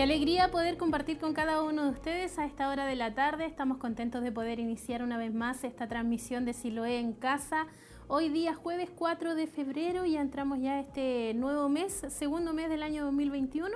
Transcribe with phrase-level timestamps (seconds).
[0.00, 3.44] Qué alegría poder compartir con cada uno de ustedes a esta hora de la tarde.
[3.44, 7.66] Estamos contentos de poder iniciar una vez más esta transmisión de Siloé en casa.
[8.08, 12.70] Hoy día jueves 4 de febrero y entramos ya a este nuevo mes, segundo mes
[12.70, 13.68] del año 2021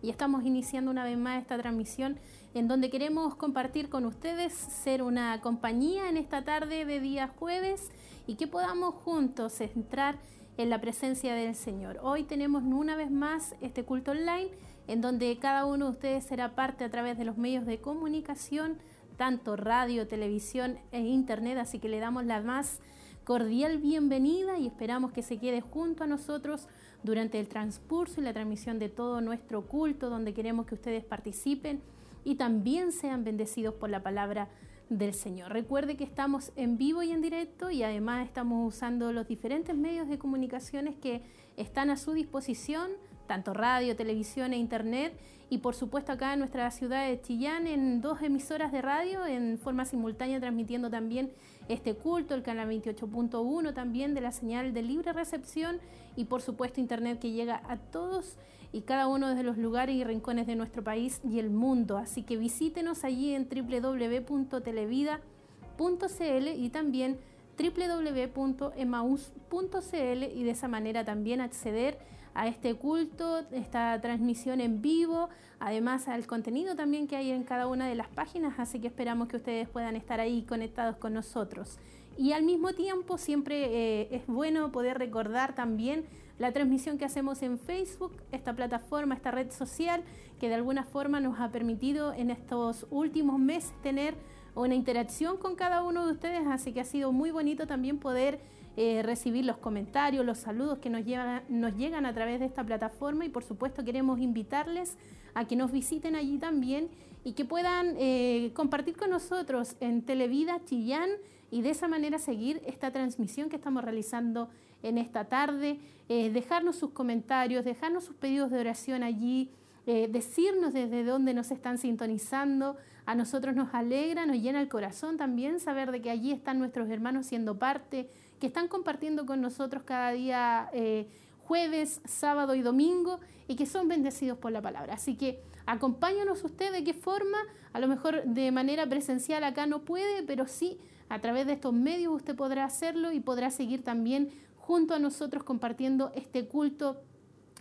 [0.00, 2.20] y estamos iniciando una vez más esta transmisión
[2.54, 7.90] en donde queremos compartir con ustedes, ser una compañía en esta tarde de día jueves
[8.28, 10.20] y que podamos juntos entrar
[10.56, 11.98] en la presencia del Señor.
[12.00, 14.50] Hoy tenemos una vez más este culto online
[14.86, 18.78] en donde cada uno de ustedes será parte a través de los medios de comunicación,
[19.16, 22.80] tanto radio, televisión e internet, así que le damos la más
[23.24, 26.68] cordial bienvenida y esperamos que se quede junto a nosotros
[27.02, 31.80] durante el transcurso y la transmisión de todo nuestro culto, donde queremos que ustedes participen
[32.24, 34.48] y también sean bendecidos por la palabra
[34.90, 35.52] del Señor.
[35.52, 40.08] Recuerde que estamos en vivo y en directo y además estamos usando los diferentes medios
[40.08, 41.22] de comunicaciones que
[41.56, 42.90] están a su disposición
[43.26, 45.18] tanto radio, televisión e internet,
[45.50, 49.58] y por supuesto acá en nuestra ciudad de Chillán en dos emisoras de radio en
[49.58, 51.32] forma simultánea transmitiendo también
[51.68, 55.78] este culto, el canal 28.1 también de la señal de libre recepción
[56.16, 58.36] y por supuesto internet que llega a todos
[58.72, 61.96] y cada uno de los lugares y rincones de nuestro país y el mundo.
[61.96, 67.20] Así que visítenos allí en www.televida.cl y también
[67.56, 71.98] www.emaus.cl y de esa manera también acceder
[72.34, 75.28] a este culto, esta transmisión en vivo,
[75.60, 79.28] además al contenido también que hay en cada una de las páginas, así que esperamos
[79.28, 81.78] que ustedes puedan estar ahí conectados con nosotros.
[82.16, 86.04] Y al mismo tiempo siempre eh, es bueno poder recordar también
[86.38, 90.02] la transmisión que hacemos en Facebook, esta plataforma, esta red social
[90.40, 94.14] que de alguna forma nos ha permitido en estos últimos meses tener
[94.54, 98.40] una interacción con cada uno de ustedes, así que ha sido muy bonito también poder
[98.76, 101.02] eh, recibir los comentarios, los saludos que nos,
[101.48, 104.96] nos llegan a través de esta plataforma y por supuesto queremos invitarles
[105.32, 106.88] a que nos visiten allí también
[107.22, 111.08] y que puedan eh, compartir con nosotros en Televida Chillán
[111.52, 114.48] y de esa manera seguir esta transmisión que estamos realizando
[114.82, 119.52] en esta tarde, eh, dejarnos sus comentarios, dejarnos sus pedidos de oración allí.
[119.86, 122.76] decirnos desde dónde nos están sintonizando.
[123.04, 126.88] A nosotros nos alegra, nos llena el corazón también saber de que allí están nuestros
[126.88, 128.08] hermanos siendo parte
[128.40, 131.08] que están compartiendo con nosotros cada día eh,
[131.44, 134.94] jueves, sábado y domingo y que son bendecidos por la palabra.
[134.94, 137.38] Así que acompáñanos usted de qué forma,
[137.72, 140.78] a lo mejor de manera presencial acá no puede, pero sí
[141.08, 145.44] a través de estos medios usted podrá hacerlo y podrá seguir también junto a nosotros
[145.44, 147.02] compartiendo este culto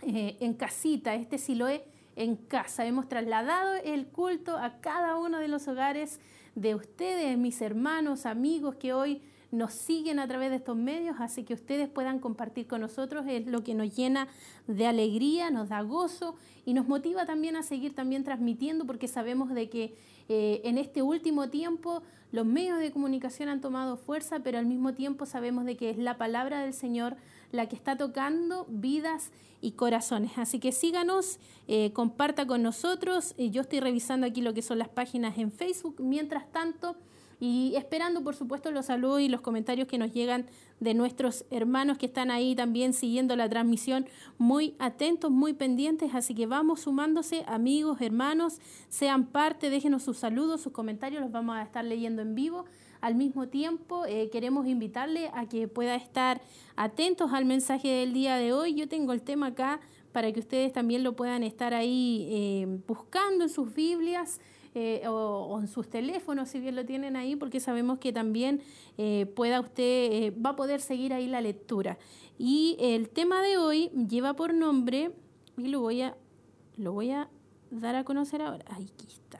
[0.02, 1.86] eh, en casita, este Siloé
[2.16, 2.86] en casa.
[2.86, 6.20] Hemos trasladado el culto a cada uno de los hogares
[6.56, 9.22] de ustedes, mis hermanos, amigos que hoy
[9.53, 13.46] nos siguen a través de estos medios, así que ustedes puedan compartir con nosotros, es
[13.46, 14.28] lo que nos llena
[14.66, 19.53] de alegría, nos da gozo y nos motiva también a seguir también transmitiendo porque sabemos
[19.53, 19.96] de que
[20.28, 24.96] eh, en este último tiempo los medios de comunicación han tomado fuerza, pero al mismo
[24.96, 27.16] tiempo sabemos de que es la palabra del Señor
[27.52, 29.31] la que está tocando vidas
[29.62, 30.31] y corazones.
[30.38, 31.38] Así que síganos,
[31.68, 33.36] eh, comparta con nosotros.
[33.38, 35.97] yo estoy revisando aquí lo que son las páginas en Facebook.
[36.00, 36.95] Mientras tanto,
[37.39, 40.45] y esperando, por supuesto, los saludos y los comentarios que nos llegan
[40.80, 44.06] de nuestros hermanos que están ahí también siguiendo la transmisión,
[44.38, 46.13] muy atentos, muy pendientes.
[46.13, 48.59] Así que vamos sumándose, amigos, hermanos,
[48.89, 52.65] sean parte, déjenos sus saludos, sus comentarios, los vamos a estar leyendo en vivo.
[53.01, 56.41] Al mismo tiempo, eh, queremos invitarle a que pueda estar
[56.77, 58.75] atentos al mensaje del día de hoy.
[58.75, 59.81] Yo tengo el tema acá
[60.13, 64.39] para que ustedes también lo puedan estar ahí eh, buscando en sus Biblias.
[64.75, 68.62] Eh, o, en sus teléfonos, si bien lo tienen ahí, porque sabemos que también
[68.98, 72.00] eh, pueda usted, eh, va a poder seguir ahí la lectura.
[72.40, 75.12] Y el tema de hoy lleva por nombre,
[75.58, 76.18] y lo voy a,
[76.78, 77.30] lo voy a
[77.70, 78.66] dar a conocer ahora.
[78.70, 79.40] Aquí está.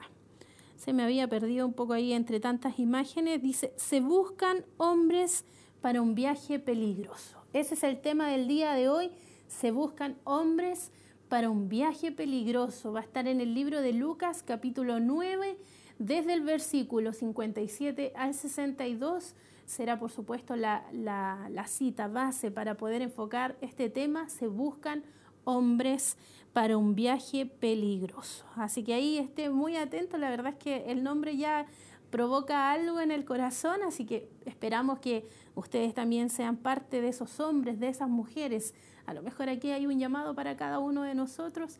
[0.76, 3.42] Se me había perdido un poco ahí entre tantas imágenes.
[3.42, 5.44] Dice, se buscan hombres
[5.80, 7.38] para un viaje peligroso.
[7.52, 9.10] Ese es el tema del día de hoy.
[9.48, 10.92] Se buscan hombres
[11.34, 12.92] para un viaje peligroso.
[12.92, 15.58] Va a estar en el libro de Lucas capítulo 9,
[15.98, 19.34] desde el versículo 57 al 62.
[19.66, 24.28] Será por supuesto la, la, cita base para poder enfocar este tema.
[24.28, 25.02] Se buscan
[25.42, 26.16] hombres
[26.52, 28.46] para un viaje peligroso.
[28.54, 30.18] Así que ahí esté muy atento.
[30.18, 31.66] La verdad es que el nombre ya
[32.10, 35.26] provoca algo en el corazón, así que esperamos que
[35.56, 38.72] ustedes también sean parte de esos hombres, de esas mujeres
[39.06, 41.78] a lo mejor aquí hay un llamado para cada uno de nosotros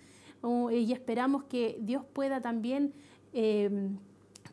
[0.71, 2.93] y esperamos que Dios pueda también...
[3.33, 3.91] Eh,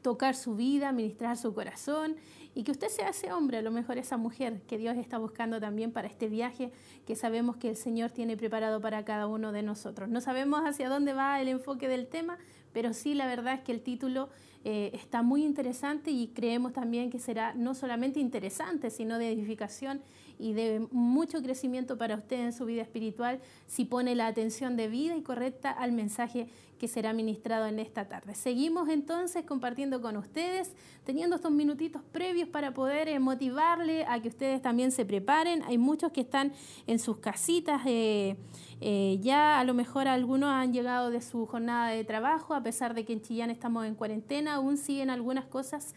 [0.01, 2.15] tocar su vida, ministrar su corazón
[2.53, 5.59] y que usted sea ese hombre, a lo mejor esa mujer que Dios está buscando
[5.59, 6.71] también para este viaje
[7.05, 10.09] que sabemos que el Señor tiene preparado para cada uno de nosotros.
[10.09, 12.37] No sabemos hacia dónde va el enfoque del tema,
[12.73, 14.29] pero sí la verdad es que el título
[14.63, 20.01] eh, está muy interesante y creemos también que será no solamente interesante, sino de edificación
[20.41, 25.15] y de mucho crecimiento para usted en su vida espiritual si pone la atención debida
[25.15, 26.47] y correcta al mensaje
[26.81, 28.33] que será ministrado en esta tarde.
[28.33, 34.29] Seguimos entonces compartiendo con ustedes, teniendo estos minutitos previos para poder eh, motivarle a que
[34.29, 35.61] ustedes también se preparen.
[35.61, 36.53] Hay muchos que están
[36.87, 38.35] en sus casitas, eh,
[38.79, 42.95] eh, ya a lo mejor algunos han llegado de su jornada de trabajo, a pesar
[42.95, 45.93] de que en Chillán estamos en cuarentena, aún siguen algunas cosas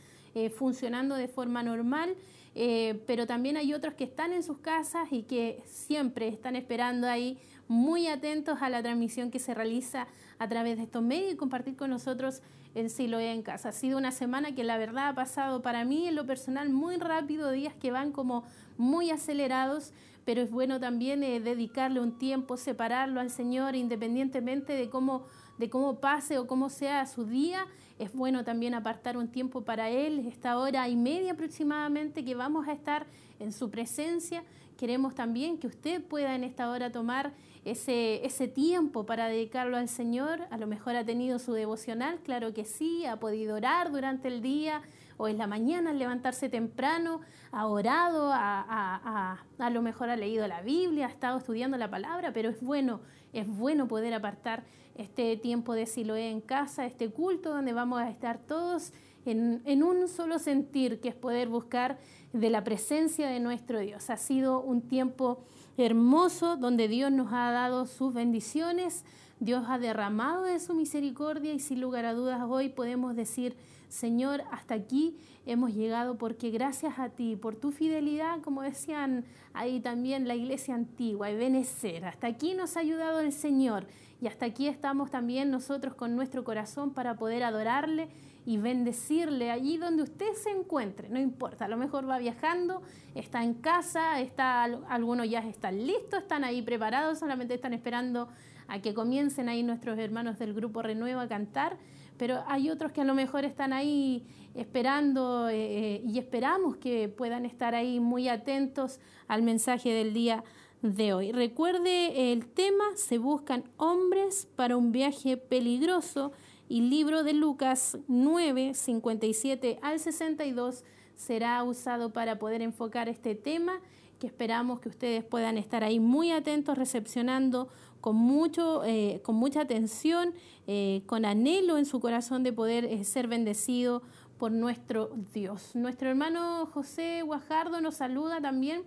[0.56, 2.17] funcionando de forma normal.
[2.55, 7.39] Pero también hay otros que están en sus casas y que siempre están esperando ahí
[7.69, 10.06] muy atentos a la transmisión que se realiza
[10.39, 12.43] a través de estos medios y compartir con nosotros
[12.75, 13.71] en Siloé en casa.
[13.71, 16.97] Ha sido una semana que la verdad ha pasado para mí en lo personal muy
[16.97, 18.45] rápido, días que van como
[18.77, 19.93] muy acelerados,
[20.25, 25.27] pero es bueno también eh, dedicarle un tiempo, separarlo al Señor independientemente de cómo,
[25.59, 27.67] de cómo pase o cómo sea su día.
[27.99, 32.67] Es bueno también apartar un tiempo para Él, esta hora y media aproximadamente que vamos
[32.67, 33.06] a estar
[33.38, 34.43] en su presencia.
[34.76, 37.32] Queremos también que usted pueda en esta hora tomar
[37.64, 40.41] ese, ese tiempo para dedicarlo al Señor.
[40.50, 44.43] A lo mejor ha tenido su devocional, claro que sí, ha podido orar durante el
[44.43, 44.82] día
[45.17, 47.20] o en la mañana al levantarse temprano,
[47.52, 52.32] ha orado, a, a, lo mejor ha leído la Biblia, ha estado estudiando la palabra,
[52.32, 53.00] pero es bueno,
[53.35, 54.65] es bueno poder apartar
[54.95, 58.93] este tiempo de Siloé en casa, este culto donde vamos a estar todos
[59.27, 61.99] en, en un solo sentir, que es poder buscar
[62.33, 64.11] de la presencia de nuestro Dios.
[64.11, 65.45] Ha sido un tiempo
[65.76, 69.05] hermoso donde Dios nos ha dado sus bendiciones,
[69.41, 73.56] Dios ha derramado de su misericordia y sin lugar a dudas hoy podemos decir,
[73.88, 75.17] Señor, hasta aquí
[75.47, 80.75] hemos llegado porque gracias a ti, por tu fidelidad, como decían ahí también la iglesia
[80.75, 83.87] antigua, y benecer, hasta aquí nos ha ayudado el Señor
[84.21, 88.09] y hasta aquí estamos también nosotros con nuestro corazón para poder adorarle
[88.46, 92.82] y bendecirle allí donde usted se encuentre, no importa, a lo mejor va viajando,
[93.14, 98.29] está en casa, está, algunos ya están listos, están ahí preparados, solamente están esperando
[98.69, 101.79] a que comiencen ahí nuestros hermanos del grupo Renuevo a cantar,
[102.17, 104.25] pero hay otros que a lo mejor están ahí
[104.55, 110.44] esperando eh, eh, y esperamos que puedan estar ahí muy atentos al mensaje del día
[110.82, 111.32] de hoy.
[111.32, 116.32] Recuerde el tema, se buscan hombres para un viaje peligroso
[116.75, 120.82] y libro de Lucas 9, 57 al 62
[121.15, 123.78] será usado para poder enfocar este tema
[124.19, 127.69] que esperamos que ustedes puedan estar ahí muy atentos, recepcionando
[128.00, 130.35] con, mucho, eh, con mucha atención,
[130.66, 134.02] eh, con anhelo en su corazón de poder eh, ser bendecido
[134.37, 135.76] por nuestro Dios.
[135.76, 138.83] Nuestro hermano José Guajardo nos saluda también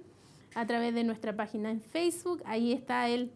[0.55, 2.43] a través de nuestra página en Facebook.
[2.43, 3.31] Ahí está él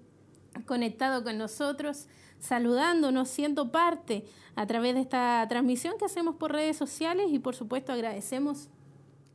[0.65, 2.09] conectado con nosotros
[2.41, 7.27] saludándonos, siendo parte a través de esta transmisión que hacemos por redes sociales.
[7.31, 8.67] Y por supuesto agradecemos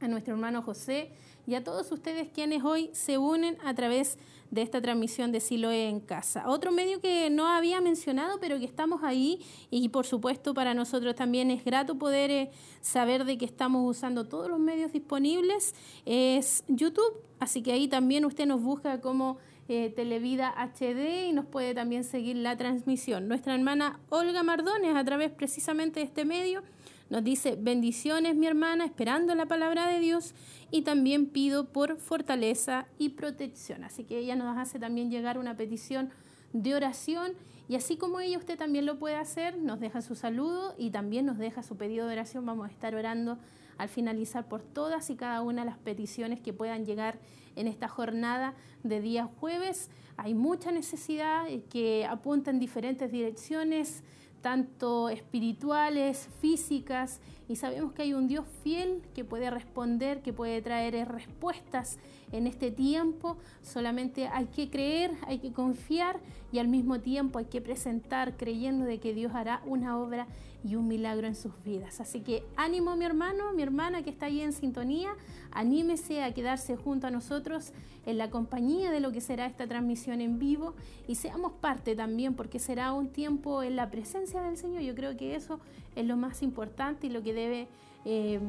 [0.00, 1.12] a nuestro hermano José
[1.46, 4.18] y a todos ustedes quienes hoy se unen a través
[4.50, 6.48] de esta transmisión de Siloe en casa.
[6.48, 9.40] Otro medio que no había mencionado, pero que estamos ahí.
[9.70, 14.26] Y por supuesto para nosotros también es grato poder eh, saber de que estamos usando
[14.26, 19.92] todos los medios disponibles, es YouTube, así que ahí también usted nos busca como eh,
[19.94, 23.28] Televida HD y nos puede también seguir la transmisión.
[23.28, 26.62] Nuestra hermana Olga Mardones, a través precisamente de este medio,
[27.08, 30.34] nos dice, bendiciones mi hermana, esperando la palabra de Dios
[30.70, 33.84] y también pido por fortaleza y protección.
[33.84, 36.10] Así que ella nos hace también llegar una petición
[36.52, 37.32] de oración
[37.68, 41.26] y así como ella usted también lo puede hacer, nos deja su saludo y también
[41.26, 42.46] nos deja su pedido de oración.
[42.46, 43.38] Vamos a estar orando
[43.78, 47.18] al finalizar por todas y cada una de las peticiones que puedan llegar
[47.56, 49.90] en esta jornada de día jueves.
[50.16, 54.02] Hay mucha necesidad que apunta en diferentes direcciones,
[54.40, 60.62] tanto espirituales, físicas, y sabemos que hay un Dios fiel que puede responder, que puede
[60.62, 61.98] traer respuestas
[62.32, 63.38] en este tiempo.
[63.62, 66.20] Solamente hay que creer, hay que confiar
[66.52, 70.26] y al mismo tiempo hay que presentar creyendo de que Dios hará una obra
[70.66, 72.00] y un milagro en sus vidas.
[72.00, 75.10] Así que ánimo mi hermano, mi hermana que está ahí en sintonía,
[75.52, 77.72] anímese a quedarse junto a nosotros
[78.04, 80.74] en la compañía de lo que será esta transmisión en vivo
[81.06, 84.82] y seamos parte también porque será un tiempo en la presencia del Señor.
[84.82, 85.60] Yo creo que eso
[85.94, 87.68] es lo más importante y lo que debe
[88.04, 88.40] eh,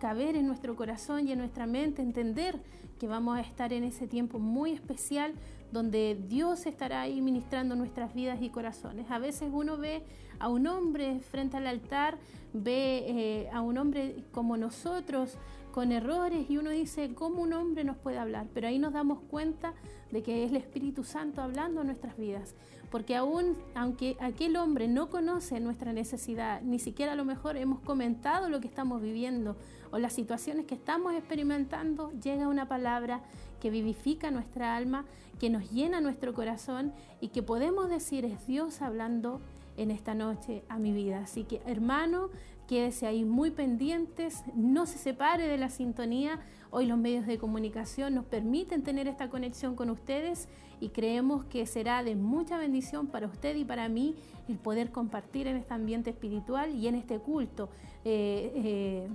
[0.00, 2.58] caber en nuestro corazón y en nuestra mente, entender
[2.98, 5.34] que vamos a estar en ese tiempo muy especial
[5.72, 9.10] donde Dios estará ahí ministrando nuestras vidas y corazones.
[9.10, 10.02] A veces uno ve
[10.42, 12.18] a un hombre frente al altar,
[12.52, 15.38] ve eh, a un hombre como nosotros,
[15.70, 18.48] con errores, y uno dice, ¿cómo un hombre nos puede hablar?
[18.52, 19.72] Pero ahí nos damos cuenta
[20.10, 22.56] de que es el Espíritu Santo hablando en nuestras vidas.
[22.90, 27.78] Porque aún, aunque aquel hombre no conoce nuestra necesidad, ni siquiera a lo mejor hemos
[27.78, 29.56] comentado lo que estamos viviendo
[29.92, 33.22] o las situaciones que estamos experimentando, llega una palabra
[33.60, 35.04] que vivifica nuestra alma,
[35.38, 39.40] que nos llena nuestro corazón y que podemos decir es Dios hablando
[39.76, 41.20] en esta noche a mi vida.
[41.20, 42.30] Así que hermano,
[42.66, 46.40] quédese ahí muy pendientes, no se separe de la sintonía.
[46.70, 50.48] Hoy los medios de comunicación nos permiten tener esta conexión con ustedes
[50.80, 54.16] y creemos que será de mucha bendición para usted y para mí
[54.48, 57.68] el poder compartir en este ambiente espiritual y en este culto
[58.04, 59.08] eh, eh,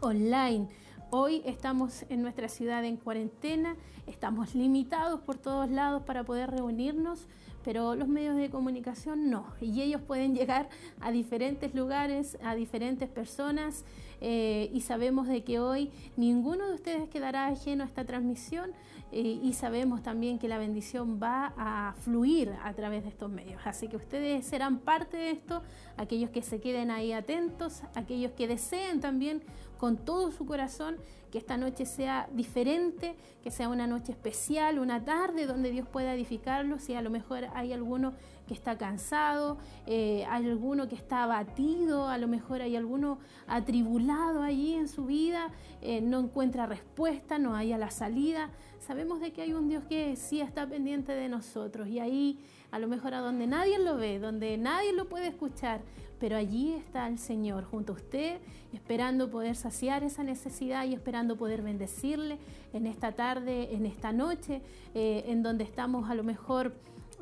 [0.00, 0.68] online.
[1.10, 3.76] Hoy estamos en nuestra ciudad en cuarentena,
[4.06, 7.28] estamos limitados por todos lados para poder reunirnos,
[7.66, 9.44] pero los medios de comunicación no.
[9.60, 10.68] Y ellos pueden llegar
[11.00, 13.84] a diferentes lugares, a diferentes personas.
[14.20, 18.70] Eh, y sabemos de que hoy ninguno de ustedes quedará ajeno a esta transmisión
[19.10, 23.60] eh, y sabemos también que la bendición va a fluir a través de estos medios.
[23.64, 25.62] Así que ustedes serán parte de esto,
[25.96, 29.42] aquellos que se queden ahí atentos, aquellos que deseen también
[29.78, 30.96] con todo su corazón
[31.30, 36.14] que esta noche sea diferente, que sea una noche especial, una tarde donde Dios pueda
[36.14, 36.82] edificarlos.
[36.82, 38.14] Si a lo mejor hay alguno
[38.46, 43.18] que está cansado, eh, hay alguno que está abatido, a lo mejor hay alguno
[43.48, 45.50] atribulado allí en su vida,
[45.82, 48.50] eh, no encuentra respuesta, no haya la salida.
[48.78, 52.38] Sabemos de que hay un Dios que sí está pendiente de nosotros y ahí
[52.70, 55.80] a lo mejor a donde nadie lo ve, donde nadie lo puede escuchar,
[56.18, 58.38] pero allí está el Señor junto a usted,
[58.72, 62.38] esperando poder saciar esa necesidad y esperando poder bendecirle
[62.72, 64.62] en esta tarde, en esta noche,
[64.94, 66.72] eh, en donde estamos a lo mejor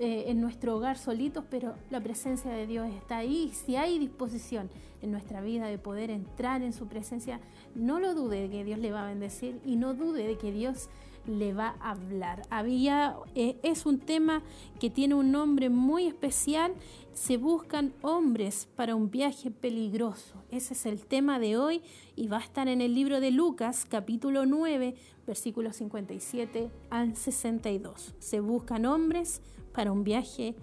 [0.00, 3.52] eh, en nuestro hogar solitos, pero la presencia de Dios está ahí.
[3.54, 4.68] Si hay disposición
[5.02, 7.38] en nuestra vida de poder entrar en su presencia,
[7.76, 10.50] no lo dude de que Dios le va a bendecir y no dude de que
[10.50, 10.88] Dios
[11.26, 12.42] le va a hablar.
[12.50, 14.42] Había, eh, es un tema
[14.80, 16.74] que tiene un nombre muy especial.
[17.12, 20.42] Se buscan hombres para un viaje peligroso.
[20.50, 21.82] Ese es el tema de hoy
[22.16, 24.94] y va a estar en el libro de Lucas, capítulo 9,
[25.26, 28.14] versículos 57 al 62.
[28.18, 29.40] Se buscan hombres
[29.72, 30.54] para un viaje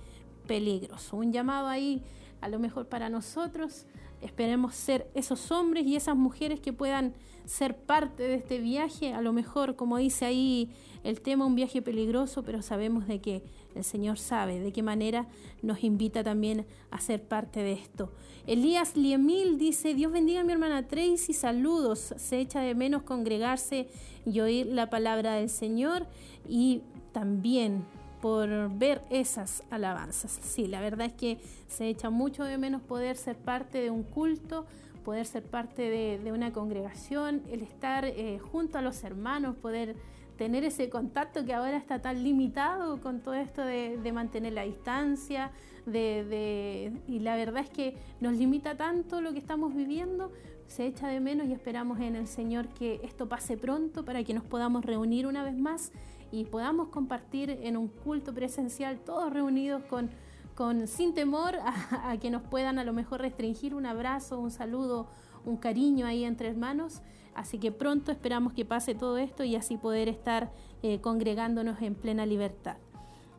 [0.48, 1.18] peligroso.
[1.18, 2.04] Un llamado ahí,
[2.42, 3.86] a lo mejor para nosotros.
[4.22, 7.14] Esperemos ser esos hombres y esas mujeres que puedan
[7.52, 9.14] ser parte de este viaje.
[9.14, 10.70] A lo mejor, como dice ahí
[11.04, 13.44] el tema, un viaje peligroso, pero sabemos de que
[13.76, 15.28] el Señor sabe de qué manera
[15.62, 18.10] nos invita también a ser parte de esto.
[18.48, 22.14] Elías Liemil dice, Dios bendiga a mi hermana Tracy, saludos.
[22.16, 23.90] Se echa de menos congregarse
[24.26, 26.08] y oír la palabra del Señor
[26.48, 27.84] y también
[28.22, 30.40] por ver esas alabanzas.
[30.42, 34.04] Sí, la verdad es que se echa mucho de menos poder ser parte de un
[34.04, 34.66] culto,
[35.04, 39.96] poder ser parte de, una congregación, el estar eh, junto a los hermanos, poder
[40.38, 45.52] tener ese contacto que ahora está tan limitado con todo esto de, mantener la distancia,
[45.86, 50.32] de, y la verdad es que nos limita tanto lo que estamos viviendo,
[50.68, 54.34] se echa de menos y esperamos en el Señor que esto pase pronto para que
[54.34, 55.92] nos podamos reunir una vez más
[56.32, 60.10] y podamos compartir en un culto presencial todos reunidos con,
[60.56, 61.58] con sin temor
[61.92, 65.08] a, que nos puedan a lo mejor restringir un abrazo, un saludo,
[65.46, 67.02] un cariño ahí entre hermanos.
[67.34, 70.52] Así que pronto esperamos que pase todo esto y así poder estar
[70.84, 72.78] eh, congregándonos en plena libertad.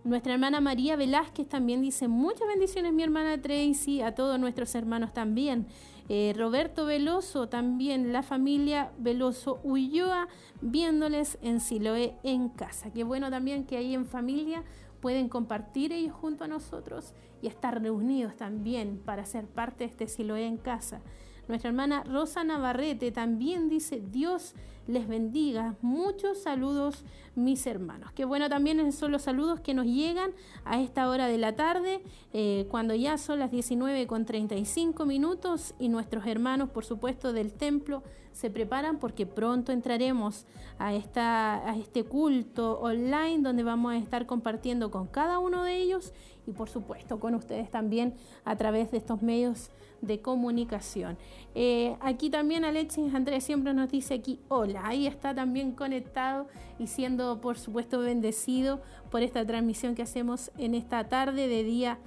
[0.05, 5.13] Nuestra hermana María Velázquez también dice muchas bendiciones, mi hermana Tracy, a todos nuestros hermanos
[5.13, 5.69] también.
[6.09, 10.27] Eh, Roberto Veloso, también la familia Veloso Ulloa,
[10.61, 12.93] viéndoles en Siloé en casa.
[12.93, 14.65] Qué bueno también que ahí en familia
[15.03, 20.07] pueden compartir ellos junto a nosotros y estar reunidos también para ser parte de este
[20.07, 21.03] Siloé en casa.
[21.49, 24.55] Nuestra hermana Rosa Navarrete también dice, Dios
[24.87, 25.77] les bendiga.
[25.81, 28.13] Muchos saludos, mis hermanos.
[28.13, 30.33] Qué bueno también son los saludos que nos llegan
[30.65, 35.75] a esta hora de la tarde, eh, cuando ya son las 19 con 35 minutos
[35.79, 40.47] y nuestros hermanos, por supuesto, del templo se preparan porque pronto entraremos
[40.79, 45.77] a, esta, a este culto online donde vamos a estar compartiendo con cada uno de
[45.77, 46.13] ellos
[46.47, 49.71] y por supuesto con ustedes también a través de estos medios
[50.03, 51.17] de comunicación.
[51.55, 56.47] Eh, aquí también Alexis Andrés siempre nos dice aquí, hola, ahí está también conectado
[56.79, 61.99] y siendo por supuesto bendecido por esta transmisión que hacemos en esta tarde de día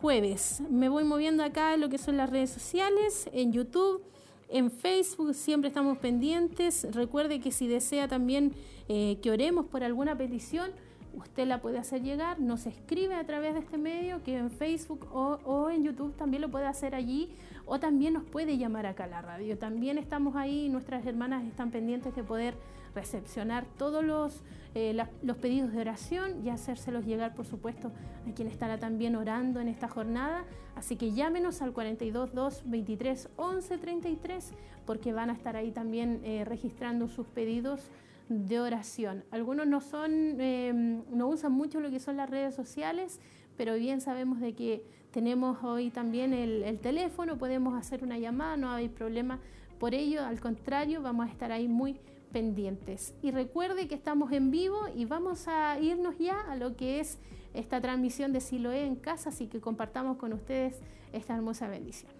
[0.00, 0.62] jueves.
[0.70, 4.02] Me voy moviendo acá lo que son las redes sociales, en YouTube.
[4.50, 6.86] En Facebook siempre estamos pendientes.
[6.94, 8.54] Recuerde que si desea también
[8.88, 10.70] eh, que oremos por alguna petición,
[11.18, 15.06] usted la puede hacer llegar, nos escribe a través de este medio, que en Facebook
[15.12, 17.30] o, en YouTube también lo puede hacer allí,
[17.66, 19.58] o también nos puede llamar acá a la radio.
[19.58, 22.54] También estamos ahí, nuestras hermanas están pendientes de poder
[22.94, 24.42] recepcionar todos los,
[24.74, 27.92] eh, los pedidos de oración y hacérselos llegar, por supuesto,
[28.26, 30.44] a quien estará también orando en esta jornada.
[30.74, 34.52] Así que llámenos al 42 2 23 11 33
[34.86, 37.90] porque van a estar ahí también eh, registrando sus pedidos
[38.28, 39.24] de oración.
[39.30, 43.20] Algunos no son, em, no usan mucho lo que son las redes sociales,
[43.56, 48.56] pero bien sabemos de que tenemos hoy también el, el teléfono, podemos hacer una llamada,
[48.56, 49.40] no hay problema
[49.78, 52.00] por ello, al contrario, vamos a estar ahí muy
[52.32, 53.14] pendientes.
[53.22, 57.18] Y recuerde que estamos en vivo y vamos a irnos ya a lo que es
[57.54, 60.80] esta transmisión de Siloé en casa, así que compartamos con ustedes
[61.12, 62.17] esta hermosa bendición.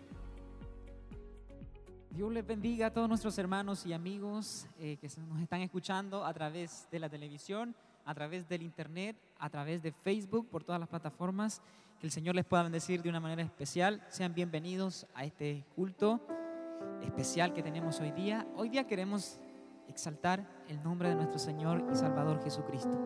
[2.10, 6.32] Dios les bendiga a todos nuestros hermanos y amigos eh, que nos están escuchando a
[6.32, 7.74] través de la televisión,
[8.04, 11.60] a través del internet, a través de Facebook, por todas las plataformas.
[12.00, 14.02] Que el Señor les pueda bendecir de una manera especial.
[14.08, 16.20] Sean bienvenidos a este culto
[17.02, 18.46] especial que tenemos hoy día.
[18.56, 19.38] Hoy día queremos
[19.86, 22.98] exaltar el nombre de nuestro Señor y Salvador Jesucristo.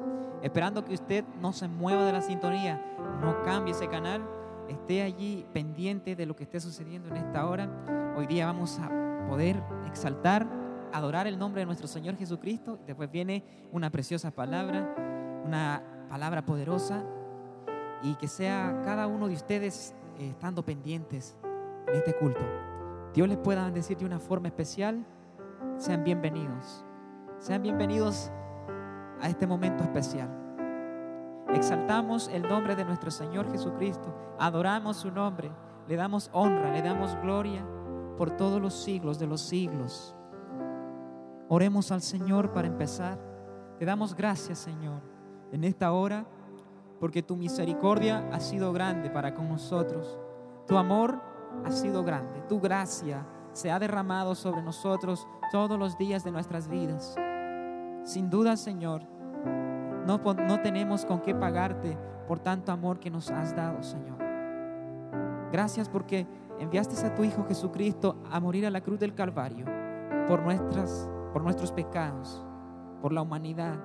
[0.42, 2.80] Esperando que usted no se mueva de la sintonía,
[3.20, 4.22] no cambie ese canal,
[4.72, 8.14] esté allí pendiente de lo que esté sucediendo en esta hora.
[8.16, 8.90] Hoy día vamos a
[9.28, 10.46] poder exaltar,
[10.92, 12.78] adorar el nombre de nuestro Señor Jesucristo.
[12.86, 17.04] Después viene una preciosa palabra, una palabra poderosa
[18.02, 21.36] y que sea cada uno de ustedes eh, estando pendientes
[21.88, 22.44] en este culto.
[23.14, 25.04] Dios les pueda decir de una forma especial
[25.76, 26.84] sean bienvenidos.
[27.38, 28.30] Sean bienvenidos
[29.20, 30.41] a este momento especial.
[31.48, 35.50] Exaltamos el nombre de nuestro Señor Jesucristo, adoramos su nombre,
[35.88, 37.64] le damos honra, le damos gloria
[38.16, 40.16] por todos los siglos de los siglos.
[41.48, 43.18] Oremos al Señor para empezar.
[43.78, 45.02] Te damos gracias, Señor,
[45.50, 46.24] en esta hora,
[46.98, 50.18] porque tu misericordia ha sido grande para con nosotros.
[50.66, 51.20] Tu amor
[51.64, 56.68] ha sido grande, tu gracia se ha derramado sobre nosotros todos los días de nuestras
[56.68, 57.14] vidas.
[58.04, 59.02] Sin duda, Señor,
[60.06, 64.18] no, no tenemos con qué pagarte por tanto amor que nos has dado, Señor.
[65.52, 66.26] Gracias porque
[66.58, 69.66] enviaste a tu Hijo Jesucristo a morir a la cruz del Calvario
[70.26, 72.44] por, nuestras, por nuestros pecados,
[73.00, 73.78] por la humanidad.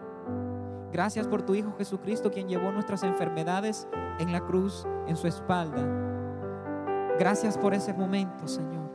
[0.92, 3.88] Gracias por tu Hijo Jesucristo quien llevó nuestras enfermedades
[4.20, 5.86] en la cruz, en su espalda.
[7.20, 8.88] Gracias por ese momento, Señor.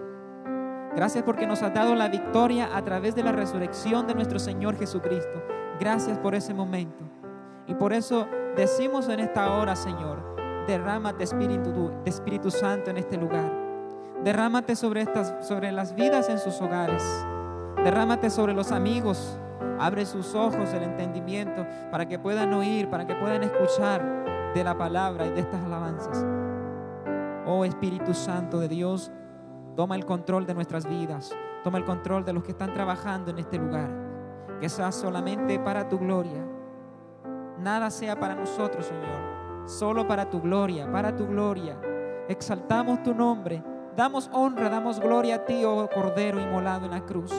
[0.97, 4.77] Gracias porque nos has dado la victoria a través de la resurrección de nuestro Señor
[4.77, 5.43] Jesucristo.
[5.79, 7.12] Gracias por ese momento.
[7.67, 13.51] Y por eso decimos en esta hora, Señor, derrámate Espíritu, Espíritu Santo en este lugar.
[14.25, 17.03] Derrámate sobre, estas, sobre las vidas en sus hogares.
[17.83, 19.39] Derrámate sobre los amigos.
[19.79, 24.77] Abre sus ojos el entendimiento para que puedan oír, para que puedan escuchar de la
[24.77, 26.25] palabra y de estas alabanzas.
[27.47, 29.11] Oh Espíritu Santo de Dios,
[29.77, 31.35] Toma el control de nuestras vidas.
[31.65, 33.89] Toma el control de los que están trabajando en este lugar.
[34.61, 36.47] Que sea solamente para tu gloria.
[37.63, 39.69] Nada sea para nosotros, Señor.
[39.69, 41.79] Solo para tu gloria, para tu gloria.
[42.29, 43.63] Exaltamos tu nombre.
[43.97, 47.33] Damos honra, damos gloria a ti, oh Cordero inmolado en la cruz.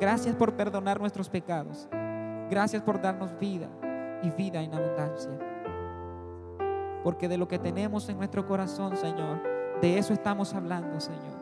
[0.00, 1.88] Gracias por perdonar nuestros pecados.
[2.50, 3.68] Gracias por darnos vida
[4.22, 5.38] y vida en abundancia.
[7.04, 9.40] Porque de lo que tenemos en nuestro corazón, Señor,
[9.80, 11.36] de eso estamos hablando, Señor.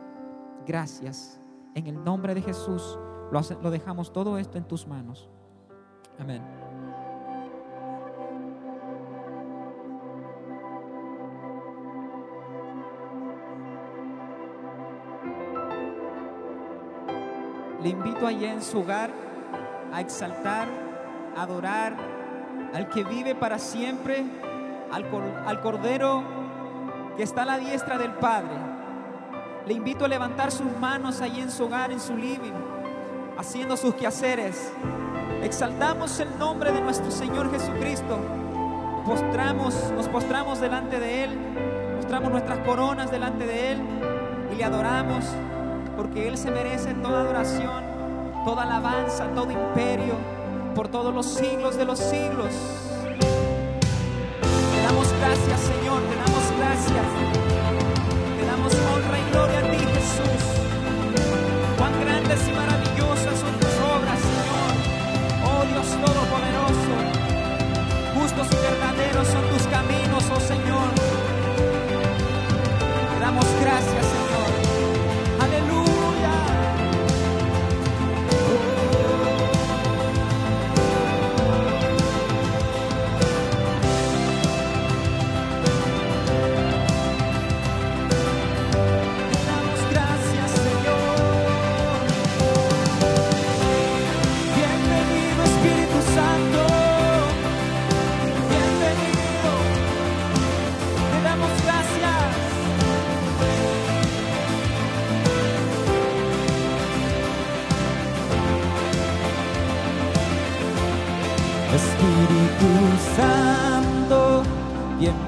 [0.65, 1.39] Gracias.
[1.73, 2.99] En el nombre de Jesús
[3.31, 5.29] lo, dejamos todo esto en tus manos.
[6.19, 6.64] Amén.
[17.85, 19.11] Le invito allá en su hogar
[19.93, 20.67] a exaltar,
[21.37, 21.95] a adorar
[22.73, 24.25] al que vive para siempre,
[24.91, 25.05] al,
[25.45, 26.23] al Cordero
[27.15, 28.75] que está a la diestra del Padre
[29.67, 32.53] le invito a levantar sus manos ahí en su hogar, en su living,
[33.37, 34.71] haciendo sus quehaceres.
[35.43, 38.19] Exaltamos el nombre de nuestro Señor Jesucristo.
[39.05, 41.37] Postramos, nos postramos delante de Él,
[41.95, 43.81] mostramos nuestras coronas delante de Él
[44.51, 45.25] y le adoramos
[45.95, 47.83] porque Él se merece toda adoración,
[48.45, 50.15] toda alabanza, todo imperio
[50.75, 52.53] por todos los siglos de los siglos.
[54.41, 57.45] Te damos gracias, Señor, te damos gracias
[58.93, 60.43] honra y gloria a ti, Jesús.
[61.77, 64.71] Cuán grandes y maravillosas son tus obras, Señor.
[65.45, 66.24] Oh Dios Todopoderoso.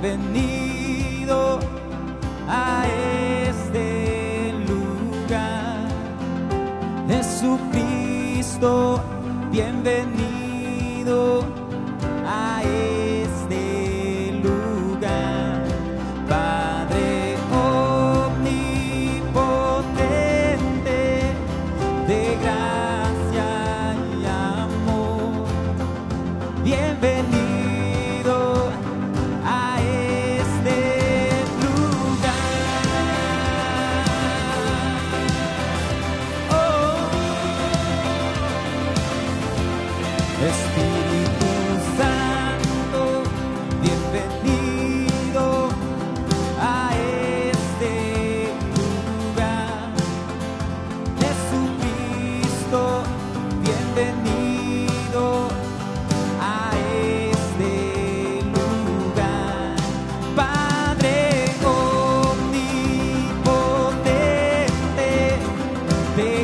[0.01, 1.59] Bienvenido
[2.47, 2.85] a
[3.47, 5.87] este lugar.
[7.07, 9.01] Jesucristo,
[9.51, 11.45] bienvenido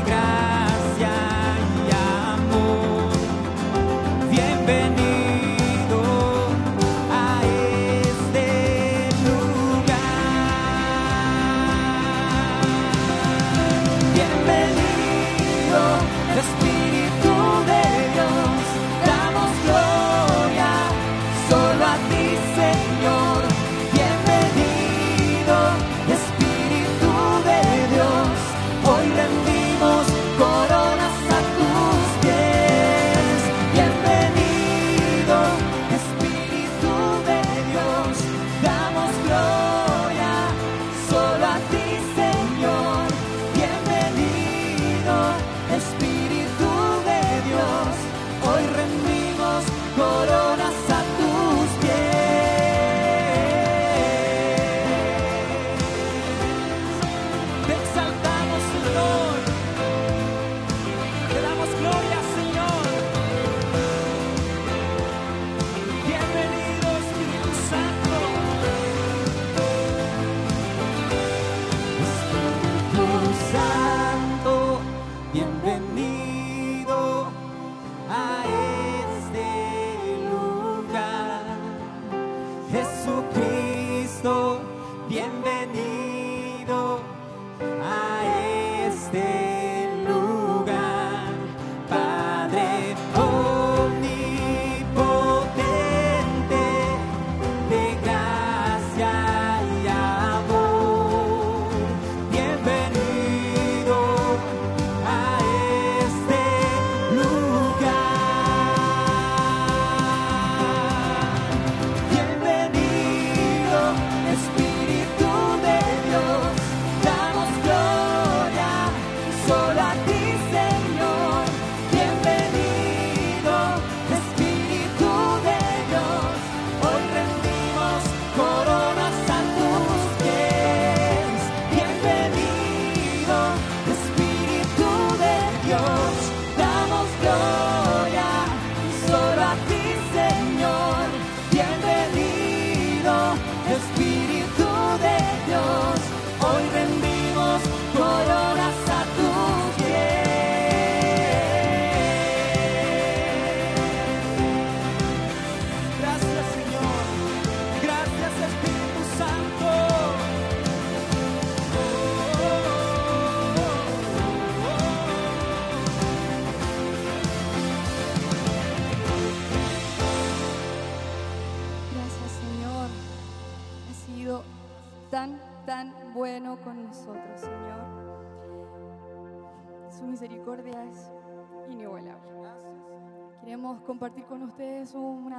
[0.02, 0.43] de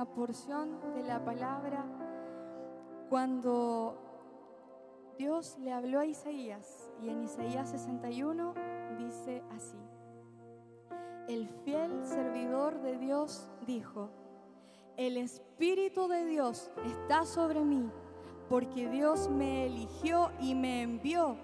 [0.06, 1.84] porción de la palabra
[3.08, 3.96] cuando
[5.18, 8.54] Dios le habló a Isaías y en Isaías 61
[8.98, 9.78] dice así.
[11.28, 14.10] El fiel servidor de Dios dijo,
[14.96, 17.90] el Espíritu de Dios está sobre mí,
[18.48, 21.36] porque Dios me eligió y me envió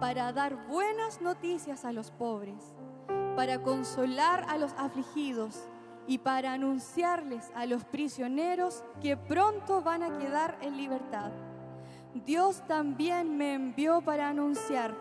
[0.00, 2.74] para dar buenas noticias a los pobres,
[3.36, 5.68] para consolar a los afligidos
[6.06, 11.30] y para anunciarles a los prisioneros que pronto van a quedar en libertad.
[12.26, 14.94] Dios también me envió para anunciar,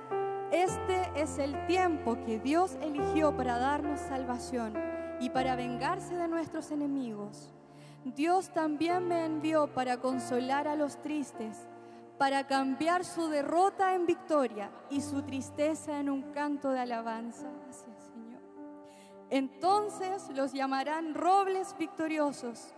[0.51, 4.73] este es el tiempo que Dios eligió para darnos salvación
[5.19, 7.53] y para vengarse de nuestros enemigos.
[8.03, 11.67] Dios también me envió para consolar a los tristes,
[12.17, 17.47] para cambiar su derrota en victoria y su tristeza en un canto de alabanza.
[19.29, 22.73] Entonces los llamarán robles victoriosos,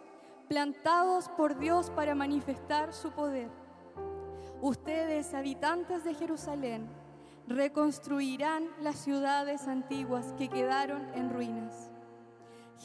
[0.48, 3.50] plantados por Dios para manifestar su poder.
[4.62, 6.88] Ustedes, habitantes de Jerusalén,
[7.48, 11.92] reconstruirán las ciudades antiguas que quedaron en ruinas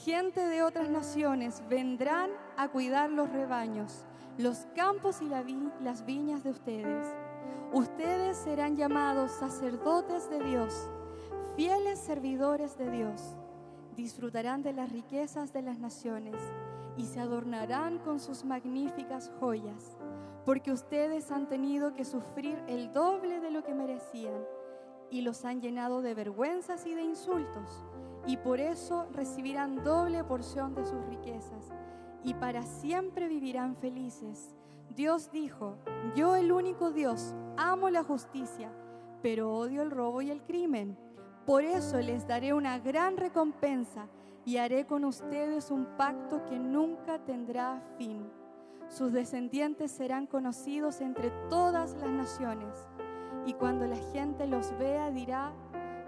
[0.05, 4.05] Gente de otras naciones vendrán a cuidar los rebaños,
[4.37, 7.07] los campos y las viñas de ustedes.
[7.73, 10.89] Ustedes serán llamados sacerdotes de Dios,
[11.57, 13.37] fieles servidores de Dios.
[13.97, 16.37] Disfrutarán de las riquezas de las naciones
[16.97, 19.97] y se adornarán con sus magníficas joyas,
[20.45, 24.45] porque ustedes han tenido que sufrir el doble de lo que merecían
[25.11, 27.85] y los han llenado de vergüenzas y de insultos
[28.27, 31.73] y por eso recibirán doble porción de sus riquezas
[32.25, 34.57] y para siempre vivirán felices.
[34.95, 35.79] Dios dijo,
[36.17, 38.73] yo el único Dios, amo la justicia,
[39.23, 40.99] pero odio el robo y el crimen.
[41.47, 44.09] Por eso les daré una gran recompensa
[44.45, 48.29] y haré con ustedes un pacto que nunca tendrá fin.
[48.89, 52.89] Sus descendientes serán conocidos entre todas las naciones
[53.47, 55.53] y cuando la gente los vea dirá,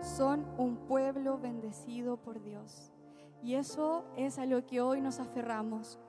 [0.03, 2.92] son un pueblo bendecido por Dios.
[3.40, 6.01] Y eso es a lo que hoy nos aferramos,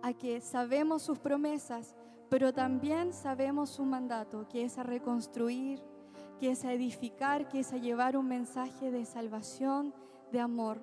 [0.00, 1.96] a que sabemos sus promesas,
[2.30, 5.82] pero también sabemos su mandato, que es a reconstruir,
[6.38, 9.94] que es a edificar, que es a llevar un mensaje de salvación,
[10.32, 10.80] de amor.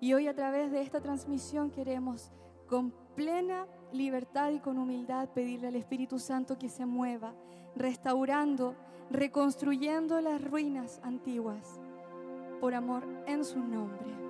[0.00, 2.30] Y hoy a través de esta transmisión queremos
[2.66, 7.34] con plena libertad y con humildad pedirle al Espíritu Santo que se mueva,
[7.76, 8.74] restaurando
[9.12, 11.80] reconstruyendo las ruinas antiguas
[12.60, 14.21] por amor en su nombre.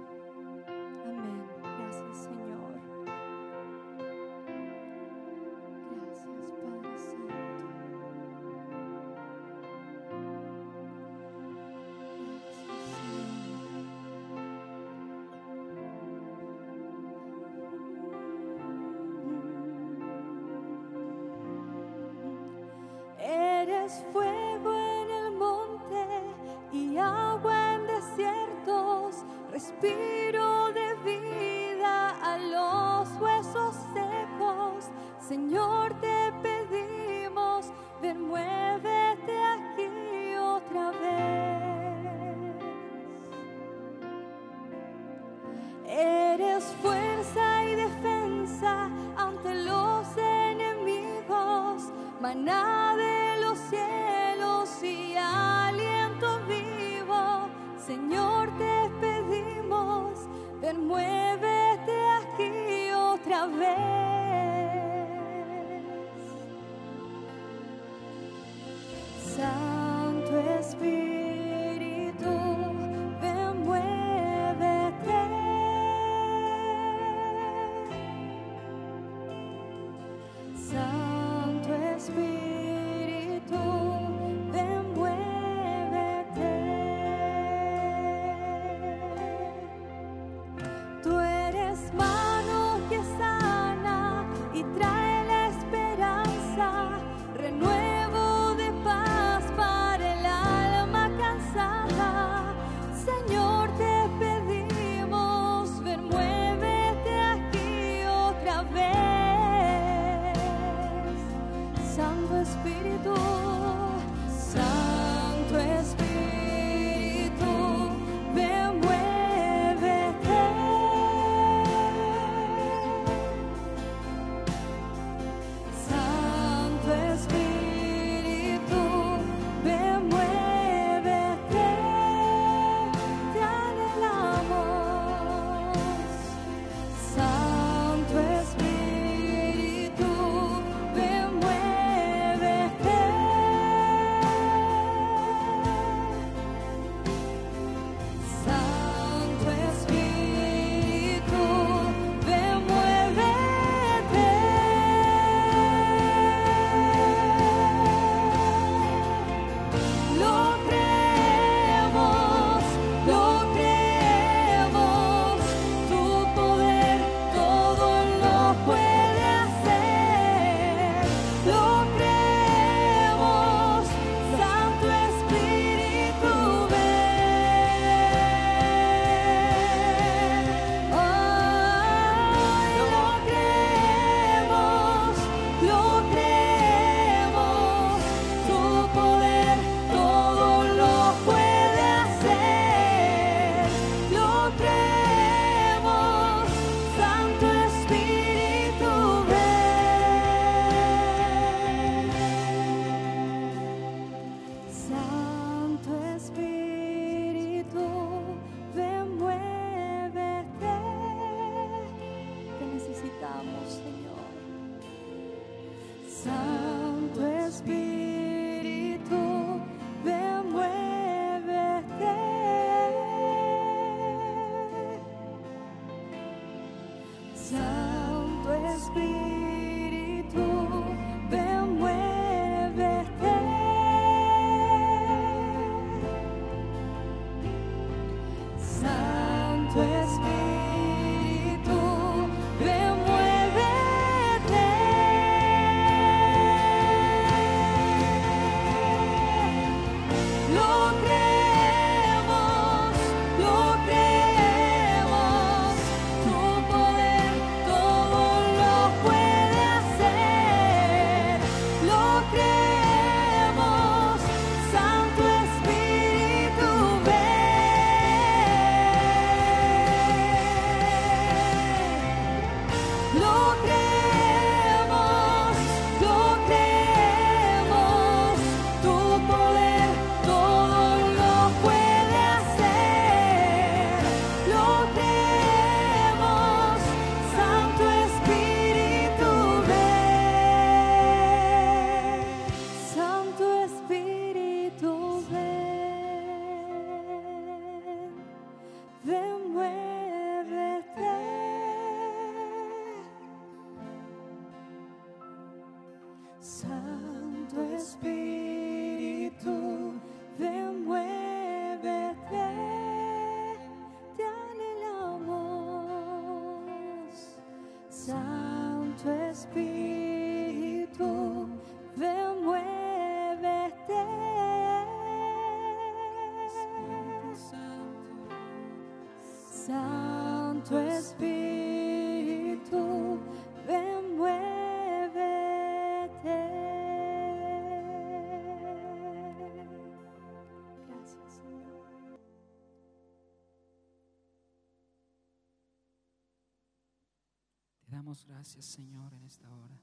[348.43, 349.79] Gracias, Señor, en esta hora.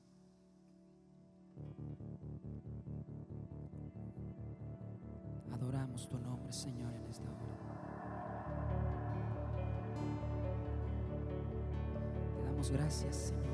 [5.53, 7.55] Adoramos tu nombre, Señor, en esta hora.
[12.35, 13.48] Te damos gracias, Señor.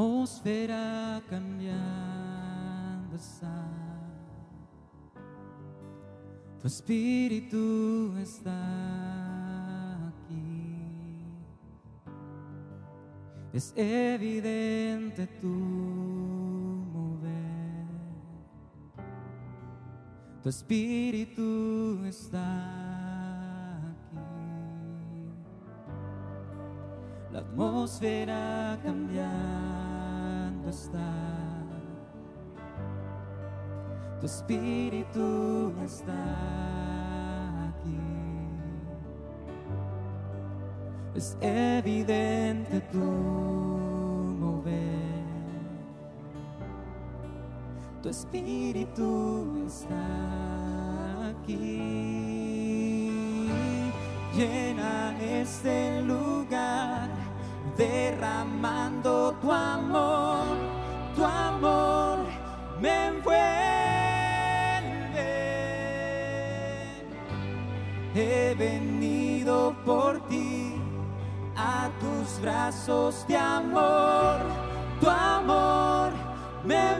[0.00, 3.68] Atmósfera cambiando está.
[6.58, 8.52] Tu espíritu está
[10.08, 11.26] aquí.
[13.52, 15.48] Es evidente tu
[16.94, 17.86] mover.
[20.42, 24.16] Tu espíritu está aquí.
[27.32, 29.79] La atmósfera cambiando
[34.20, 36.12] Tu espíritu está
[37.70, 37.98] aquí.
[41.14, 42.98] Es evidente tu
[44.38, 45.24] mover.
[48.02, 52.70] Tu espíritu está aquí.
[54.36, 57.08] Llena este lugar,
[57.76, 60.59] derramando tu amor,
[61.20, 62.18] tu amor
[62.80, 63.40] me envuelve.
[68.14, 70.80] He venido por ti
[71.56, 74.38] a tus brazos de amor,
[75.00, 76.12] tu amor
[76.64, 76.99] me envuelve.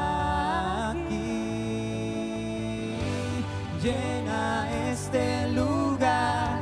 [3.81, 6.61] Llena este lugar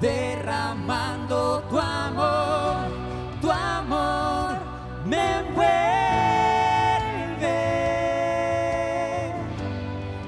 [0.00, 2.90] derramando tu amor,
[3.40, 4.56] tu amor
[5.04, 5.68] me envuelve.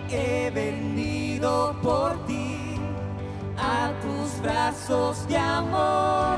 [0.08, 2.76] He venido por ti
[3.58, 6.29] a tus brazos de amor,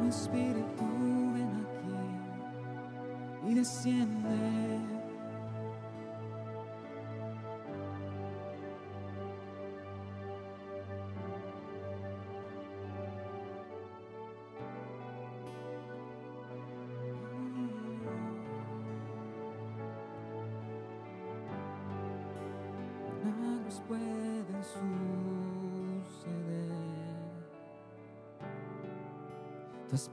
[0.00, 0.84] Tu espíritu
[1.34, 4.73] ven aquí y desciende.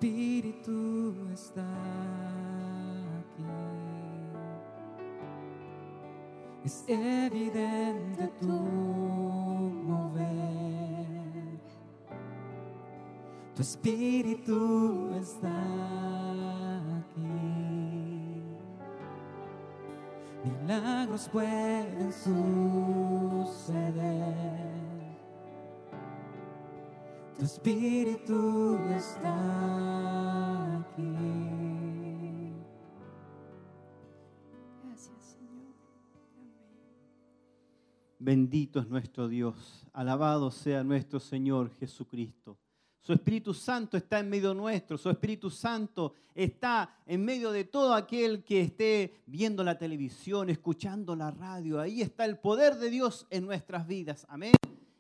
[0.02, 1.62] Espíritu está
[3.22, 3.46] aquí.
[6.66, 8.48] Es evidente tu
[9.86, 10.26] mover.
[13.56, 15.50] Tu espíritu está
[16.98, 17.22] aquí.
[20.44, 23.52] milagros pueden suceder.
[27.38, 29.91] Tu espíritu está
[38.52, 42.58] Bendito es nuestro Dios, alabado sea nuestro Señor Jesucristo.
[43.00, 47.94] Su Espíritu Santo está en medio nuestro, su Espíritu Santo está en medio de todo
[47.94, 51.80] aquel que esté viendo la televisión, escuchando la radio.
[51.80, 54.28] Ahí está el poder de Dios en nuestras vidas.
[54.28, 54.52] Amén.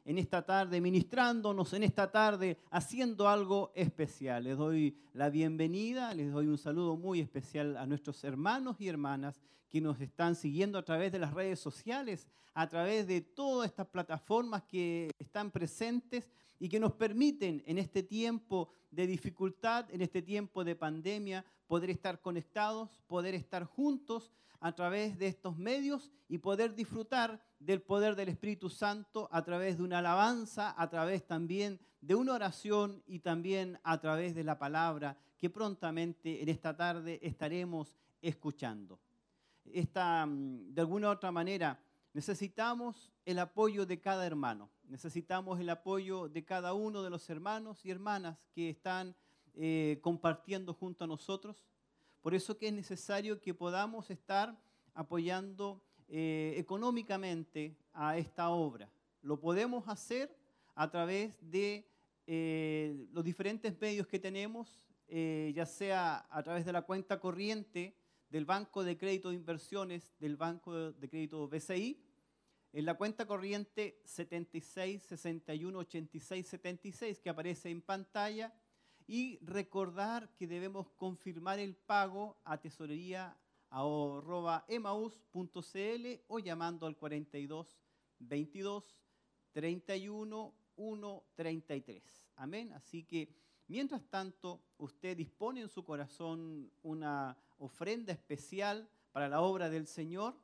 [0.03, 4.45] En esta tarde, ministrándonos en esta tarde, haciendo algo especial.
[4.45, 9.39] Les doy la bienvenida, les doy un saludo muy especial a nuestros hermanos y hermanas
[9.69, 13.87] que nos están siguiendo a través de las redes sociales, a través de todas estas
[13.87, 20.23] plataformas que están presentes y que nos permiten en este tiempo de dificultad, en este
[20.23, 26.39] tiempo de pandemia, poder estar conectados, poder estar juntos a través de estos medios y
[26.39, 31.79] poder disfrutar del poder del Espíritu Santo a través de una alabanza, a través también
[32.01, 37.19] de una oración y también a través de la palabra que prontamente en esta tarde
[37.21, 38.99] estaremos escuchando.
[39.65, 41.79] Esta, mm, de alguna u otra manera,
[42.13, 47.85] necesitamos el apoyo de cada hermano, necesitamos el apoyo de cada uno de los hermanos
[47.85, 49.15] y hermanas que están
[49.53, 51.63] eh, compartiendo junto a nosotros.
[52.21, 54.59] Por eso que es necesario que podamos estar
[54.95, 55.81] apoyando
[56.13, 58.91] eh, económicamente a esta obra.
[59.21, 60.35] Lo podemos hacer
[60.75, 61.87] a través de
[62.27, 67.95] eh, los diferentes medios que tenemos, eh, ya sea a través de la cuenta corriente
[68.29, 72.03] del Banco de Crédito de Inversiones, del Banco de Crédito BCI,
[72.73, 78.53] en la cuenta corriente 76 61 86 76 que aparece en pantalla
[79.07, 83.37] y recordar que debemos confirmar el pago a tesorería
[84.67, 87.77] emaus.cl o llamando al 42
[88.19, 88.83] 22
[89.51, 92.27] 31 1 33.
[92.35, 92.73] Amén.
[92.73, 93.33] Así que
[93.67, 100.35] mientras tanto usted dispone en su corazón una ofrenda especial para la obra del Señor,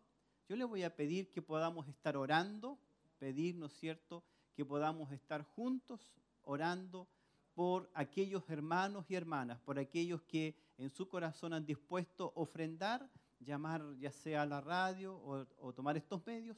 [0.48, 2.78] yo le voy a pedir que podamos estar orando,
[3.18, 4.24] pedir, ¿no es cierto?,
[4.56, 6.14] que podamos estar juntos
[6.44, 7.08] orando
[7.54, 13.10] por aquellos hermanos y hermanas, por aquellos que en su corazón han dispuesto ofrendar,
[13.40, 16.58] llamar ya sea a la radio o, tomar estos medios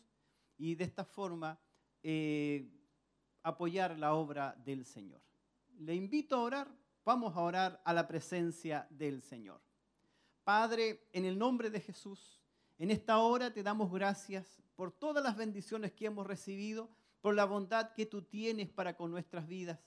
[0.57, 1.59] y de esta forma
[2.03, 2.69] eh,
[3.43, 5.21] apoyar la obra del Señor.
[5.79, 6.67] Le invito a orar,
[7.05, 9.61] vamos a orar a la presencia del Señor.
[10.43, 12.41] Padre, en el nombre de Jesús,
[12.77, 16.89] en esta hora te damos gracias por todas las bendiciones que hemos recibido,
[17.21, 19.79] por la bondad que tú tienes para con nuestras vidas.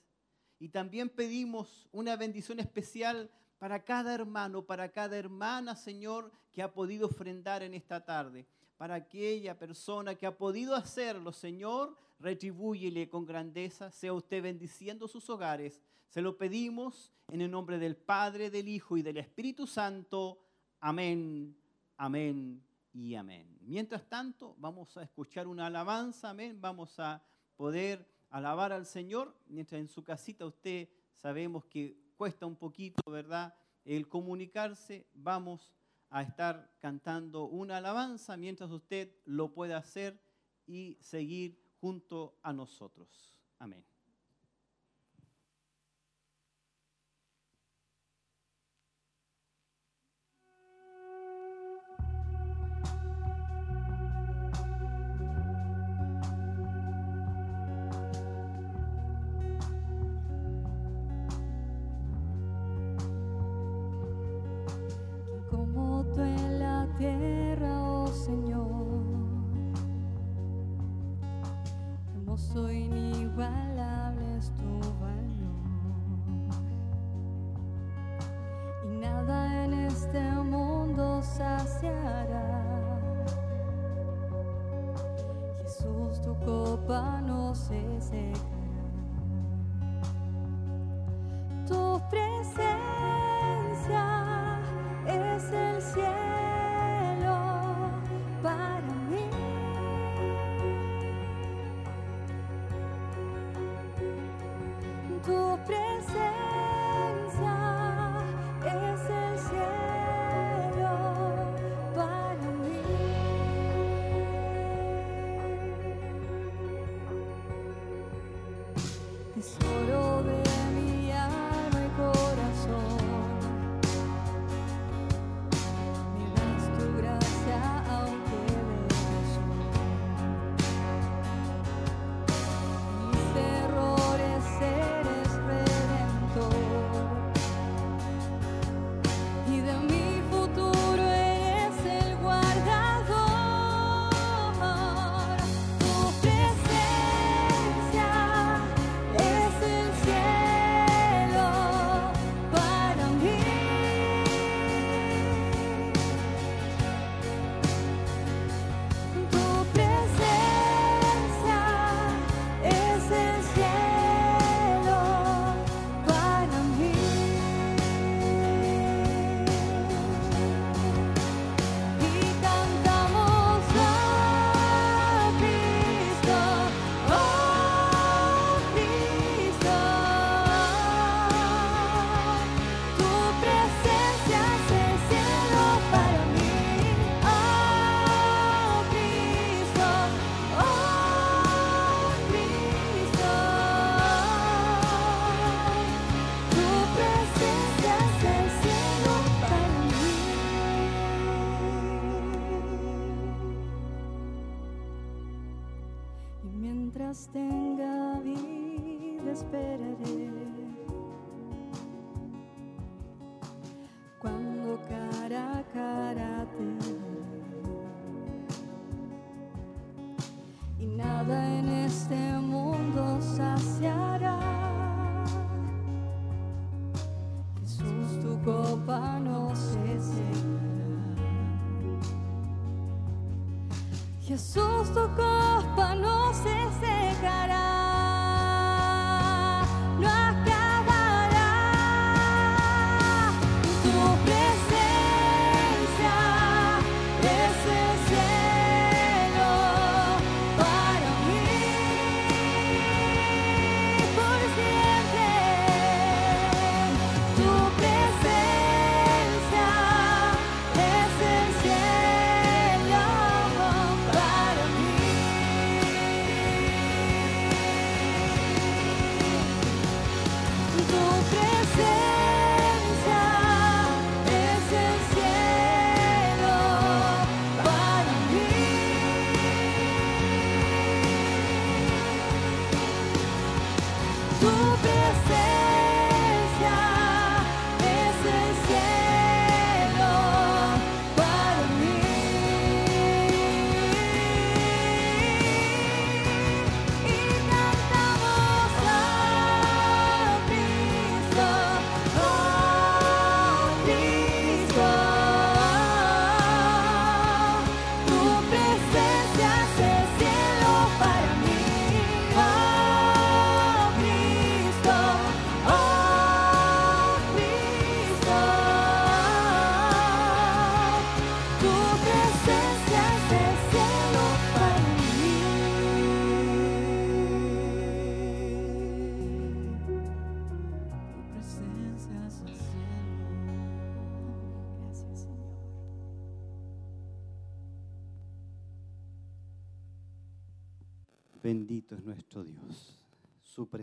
[0.59, 3.31] Y también pedimos una bendición especial
[3.63, 8.45] para cada hermano, para cada hermana, Señor, que ha podido ofrendar en esta tarde.
[8.75, 15.29] Para aquella persona que ha podido hacerlo, Señor, retribúyele con grandeza, sea usted bendiciendo sus
[15.29, 15.81] hogares.
[16.09, 20.39] Se lo pedimos en el nombre del Padre, del Hijo y del Espíritu Santo.
[20.81, 21.55] Amén,
[21.95, 22.61] amén
[22.91, 23.47] y amén.
[23.61, 26.59] Mientras tanto, vamos a escuchar una alabanza, amén.
[26.59, 27.23] Vamos a
[27.55, 33.55] poder alabar al Señor, mientras en su casita usted sabemos que cuesta un poquito, ¿verdad?
[33.83, 35.73] El comunicarse, vamos
[36.09, 40.21] a estar cantando una alabanza mientras usted lo pueda hacer
[40.65, 43.37] y seguir junto a nosotros.
[43.59, 43.92] Amén.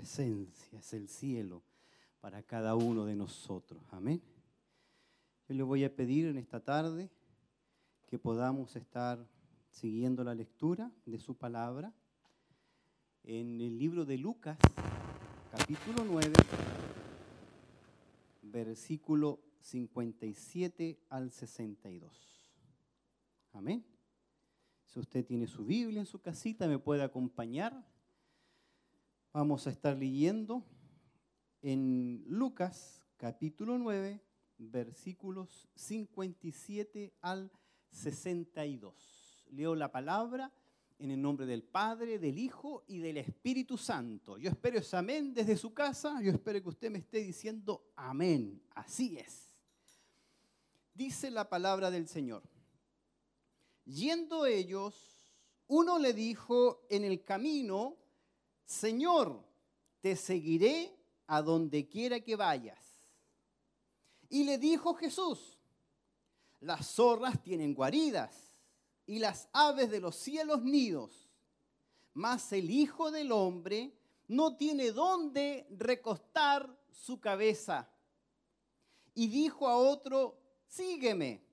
[0.01, 1.63] Presencia es el cielo
[2.23, 3.83] para cada uno de nosotros.
[3.91, 4.23] Amén.
[5.47, 7.11] Yo le voy a pedir en esta tarde
[8.07, 9.29] que podamos estar
[9.69, 11.93] siguiendo la lectura de su palabra
[13.25, 14.57] en el libro de Lucas,
[15.51, 16.33] capítulo 9,
[18.41, 22.49] versículo 57 al 62.
[23.53, 23.85] Amén.
[24.87, 27.85] Si usted tiene su Biblia en su casita, me puede acompañar.
[29.33, 30.65] Vamos a estar leyendo
[31.63, 34.21] en Lucas capítulo 9,
[34.59, 37.53] versículos 57 al
[37.93, 39.47] 62.
[39.53, 40.53] Leo la palabra
[40.99, 44.37] en el nombre del Padre, del Hijo y del Espíritu Santo.
[44.37, 46.21] Yo espero ese amén desde su casa.
[46.21, 48.61] Yo espero que usted me esté diciendo amén.
[48.75, 49.49] Así es.
[50.93, 52.43] Dice la palabra del Señor.
[53.85, 55.37] Yendo ellos,
[55.69, 58.00] uno le dijo en el camino,
[58.71, 59.45] Señor,
[60.01, 60.97] te seguiré
[61.27, 62.79] a donde quiera que vayas.
[64.29, 65.59] Y le dijo Jesús,
[66.61, 68.55] las zorras tienen guaridas
[69.07, 71.29] y las aves de los cielos nidos,
[72.15, 73.93] mas el Hijo del Hombre
[74.29, 77.91] no tiene dónde recostar su cabeza.
[79.15, 81.45] Y dijo a otro, sígueme.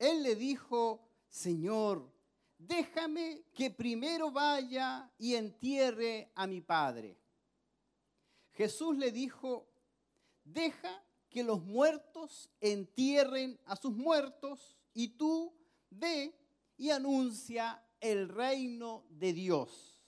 [0.00, 2.12] Él le dijo, Señor,
[2.58, 7.18] déjame que primero vaya y entierre a mi padre.
[8.52, 9.68] Jesús le dijo,
[10.44, 15.52] deja que los muertos entierren a sus muertos y tú
[15.90, 16.32] ve
[16.76, 20.00] y anuncia el reino de Dios.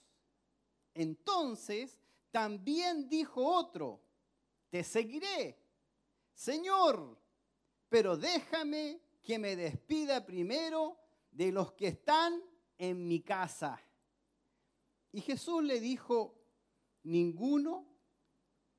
[0.93, 1.99] Entonces
[2.31, 4.01] también dijo otro,
[4.69, 5.59] te seguiré,
[6.33, 7.19] Señor,
[7.89, 10.97] pero déjame que me despida primero
[11.37, 12.41] de los que están
[12.79, 13.79] en mi casa.
[15.11, 16.35] Y Jesús le dijo,
[17.03, 17.85] ninguno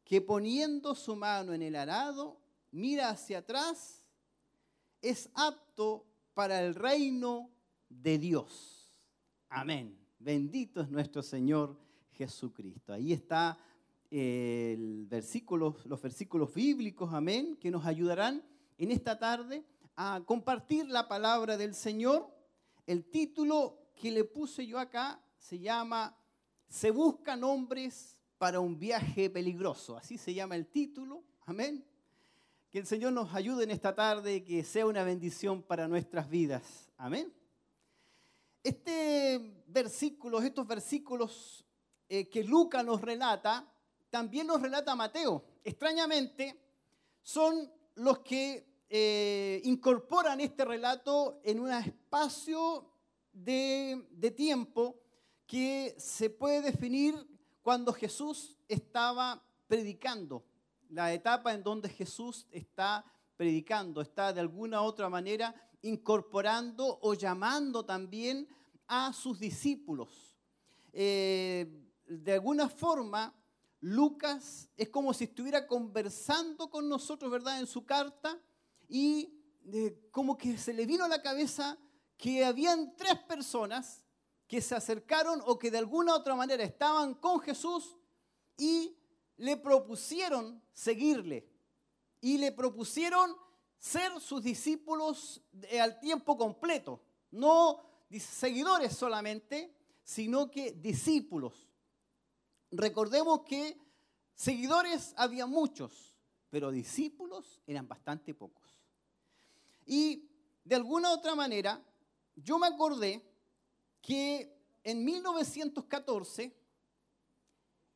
[0.03, 2.41] que poniendo su mano en el arado
[2.73, 4.05] mira hacia atrás
[5.01, 6.05] es apto
[6.35, 7.49] para el reino
[7.89, 8.91] de Dios.
[9.49, 9.97] Amén.
[10.19, 11.79] Bendito es nuestro Señor
[12.11, 12.93] Jesucristo.
[12.93, 13.57] Ahí está
[14.11, 18.43] eh, el versículo, los versículos bíblicos, amén, que nos ayudarán
[18.79, 22.38] en esta tarde a compartir la palabra del Señor.
[22.89, 26.19] El título que le puse yo acá se llama
[26.71, 29.95] Se buscan hombres para un viaje peligroso.
[29.95, 31.23] Así se llama el título.
[31.45, 31.85] Amén.
[32.71, 36.89] Que el Señor nos ayude en esta tarde, que sea una bendición para nuestras vidas.
[36.97, 37.31] Amén.
[38.63, 41.67] Este versículo, estos versículos
[42.09, 43.71] eh, que Lucas nos relata,
[44.09, 45.45] también nos relata Mateo.
[45.63, 46.59] Extrañamente,
[47.21, 52.91] son los que eh, incorporan este relato en un espacio
[53.33, 55.01] de, tiempo
[55.47, 57.15] que se puede definir
[57.63, 60.43] cuando Jesús estaba predicando,
[60.89, 63.05] la etapa en donde Jesús está
[63.37, 68.49] predicando, está de alguna otra manera incorporando o llamando también
[68.87, 70.35] a sus discípulos.
[70.93, 71.71] Eh,
[72.07, 73.35] de alguna forma,
[73.81, 78.41] Lucas es como si estuviera conversando con nosotros, ¿verdad?, en su carta,
[78.89, 79.39] y
[79.73, 81.79] eh, como que se le vino a la cabeza
[82.17, 84.05] que habían tres personas
[84.47, 87.97] que se acercaron o que de alguna otra manera estaban con Jesús
[88.57, 88.97] y
[89.37, 91.49] le propusieron seguirle
[92.21, 93.37] y le propusieron
[93.79, 95.41] ser sus discípulos
[95.81, 97.81] al tiempo completo, no
[98.19, 99.73] seguidores solamente,
[100.03, 101.69] sino que discípulos.
[102.71, 103.79] Recordemos que
[104.35, 106.17] seguidores había muchos,
[106.51, 108.68] pero discípulos eran bastante pocos.
[109.91, 110.29] Y
[110.65, 111.83] de alguna otra manera,
[112.37, 113.25] yo me acordé
[114.03, 116.55] que en 1914,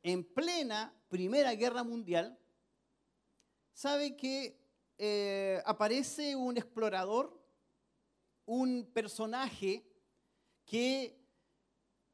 [0.02, 2.38] en plena Primera Guerra Mundial,
[3.74, 4.58] sabe que
[4.96, 7.38] eh, aparece un explorador,
[8.46, 9.86] un personaje
[10.64, 11.22] que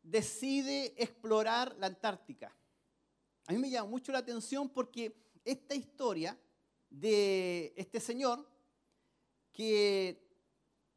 [0.03, 2.53] decide explorar la Antártica.
[3.47, 6.37] A mí me llama mucho la atención porque esta historia
[6.91, 8.58] de este señor,
[9.59, 10.25] que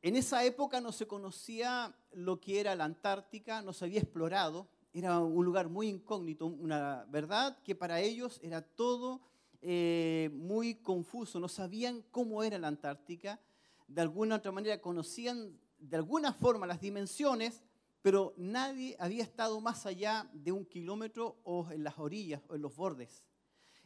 [0.04, 4.68] en esa época no se conocía lo que era la Antártica, no se había explorado,
[4.94, 9.20] era un lugar muy incógnito, una verdad que para ellos era todo
[9.64, 13.40] eh, muy confuso, no sabían cómo era la Antártica,
[13.88, 17.64] de alguna otra manera conocían de alguna forma las dimensiones,
[18.04, 22.62] pero nadie había estado más allá de un kilómetro o en las orillas o en
[22.62, 23.24] los bordes.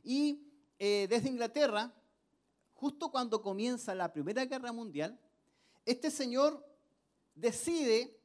[0.03, 1.93] Y eh, desde Inglaterra,
[2.75, 5.17] justo cuando comienza la Primera Guerra Mundial,
[5.85, 6.63] este señor
[7.33, 8.19] decide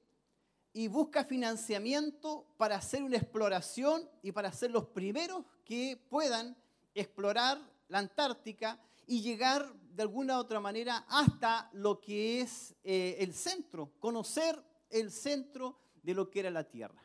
[0.72, 6.56] y busca financiamiento para hacer una exploración y para ser los primeros que puedan
[6.94, 13.16] explorar la Antártica y llegar de alguna u otra manera hasta lo que es eh,
[13.18, 17.02] el centro, conocer el centro de lo que era la Tierra.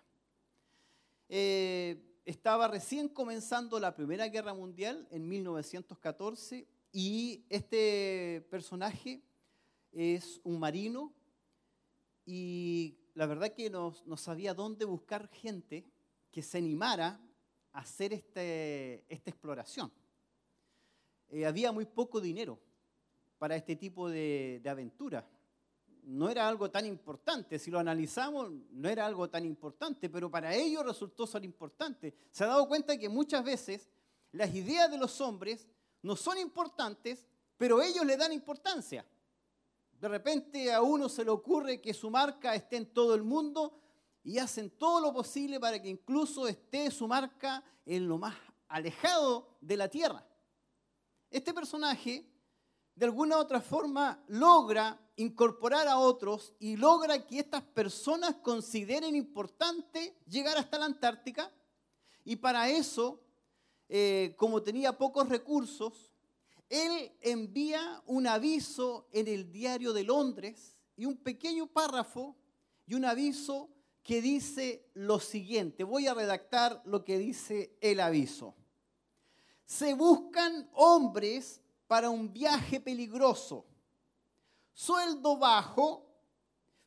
[1.28, 6.68] Eh, estaba recién comenzando la Primera Guerra Mundial en 1914
[6.98, 9.22] y este personaje
[9.92, 11.12] es un marino
[12.26, 15.84] y la verdad que no, sabía dónde buscar gente
[16.32, 17.20] que se animara
[17.74, 19.92] a hacer este, esta exploración.
[21.32, 22.58] Eh, había muy poco dinero
[23.40, 25.28] para este tipo de, de aventura.
[26.04, 30.56] No era algo tan importante, si lo analizamos, no era algo tan importante, pero para
[30.56, 32.14] ellos resultó ser importante.
[32.32, 33.90] Se ha dado cuenta que muchas veces
[34.32, 35.68] las ideas de los hombres
[36.06, 37.26] no son importantes,
[37.58, 39.04] pero ellos le dan importancia.
[40.00, 43.82] De repente a uno se le ocurre que su marca esté en todo el mundo
[44.24, 48.36] y hacen todo lo posible para que incluso esté su marca en lo más
[48.68, 50.24] alejado de la tierra.
[51.32, 52.24] Este personaje,
[52.94, 60.16] de alguna otra forma, logra incorporar a otros y logra que estas personas consideren importante
[60.28, 61.52] llegar hasta la Antártica.
[62.24, 63.25] Y para eso,
[63.90, 66.12] eh, como tenía pocos recursos,
[66.70, 72.36] él envía un aviso en el diario de Londres y un pequeño párrafo
[72.88, 73.70] y un aviso
[74.04, 75.84] que dice lo siguiente.
[75.84, 78.56] Voy a redactar lo que dice el aviso.
[79.66, 83.66] Se buscan hombres para un viaje peligroso,
[84.74, 86.06] sueldo bajo,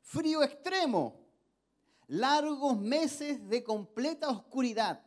[0.01, 1.16] frío extremo,
[2.09, 5.03] largos meses de completa oscuridad,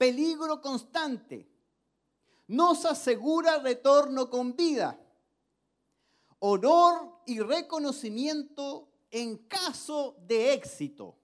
[0.00, 1.46] peligro constante
[2.46, 4.98] nos asegura retorno con vida,
[6.38, 11.18] honor y reconocimiento en caso de éxito.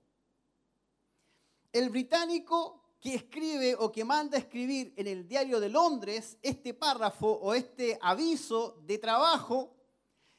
[1.72, 7.29] El británico que escribe o que manda escribir en el diario de Londres este párrafo
[7.29, 9.74] o este aviso de trabajo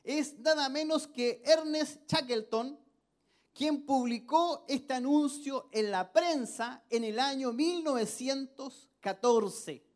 [0.03, 2.79] es nada menos que Ernest Shackleton,
[3.57, 9.87] quien publicó este anuncio en la prensa en el año 1914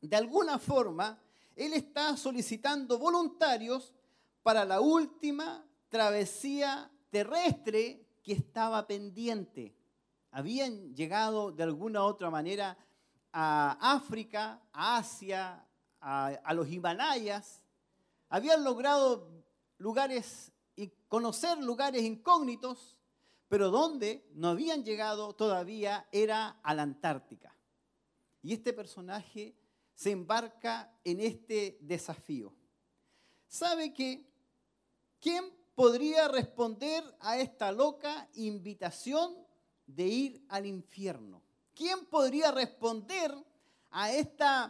[0.00, 1.18] de alguna forma,
[1.56, 3.94] él está solicitando voluntarios
[4.42, 9.74] para la última travesía terrestre que estaba pendiente.
[10.30, 12.78] Habían llegado de alguna otra manera
[13.32, 15.66] a África, a Asia,
[16.00, 17.62] a, los Himalayas.
[18.28, 19.28] Habían logrado
[19.78, 20.52] lugares
[21.08, 22.96] conocer lugares incógnitos,
[23.48, 27.56] pero donde no habían llegado todavía era a la Antártica.
[28.42, 29.56] Y este personaje
[29.94, 32.52] se embarca en este desafío.
[33.48, 34.30] ¿Sabe que
[35.18, 35.44] quién
[35.74, 39.34] podría responder a esta loca invitación
[39.86, 41.42] de ir al infierno?
[41.74, 43.34] ¿Quién podría responder
[43.90, 44.64] a, esta,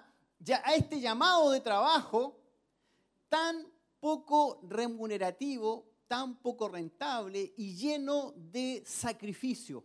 [0.64, 2.39] a este llamado de trabajo
[3.28, 3.66] tan
[4.01, 9.84] poco remunerativo, tan poco rentable y lleno de sacrificio?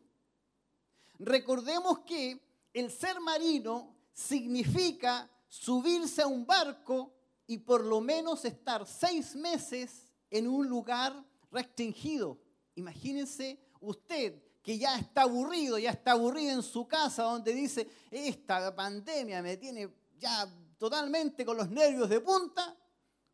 [1.19, 2.39] Recordemos que
[2.73, 7.13] el ser marino significa subirse a un barco
[7.45, 11.13] y por lo menos estar seis meses en un lugar
[11.51, 12.39] restringido.
[12.75, 18.73] Imagínense usted que ya está aburrido, ya está aburrido en su casa donde dice, esta
[18.73, 22.75] pandemia me tiene ya totalmente con los nervios de punta.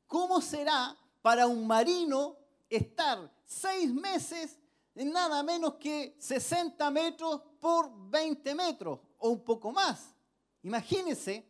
[0.08, 2.36] ¿Cómo será para un marino
[2.70, 4.58] estar seis meses
[4.96, 10.14] en nada menos que 60 metros por 20 metros o un poco más?
[10.62, 11.46] Imagínense,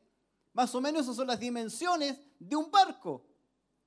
[0.54, 3.26] más o menos esas son las dimensiones de un barco.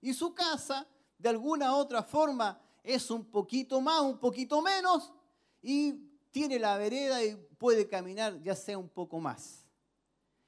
[0.00, 0.86] Y su casa,
[1.18, 5.12] de alguna otra forma, es un poquito más, un poquito menos,
[5.62, 5.92] y
[6.30, 9.64] tiene la vereda y puede caminar ya sea un poco más.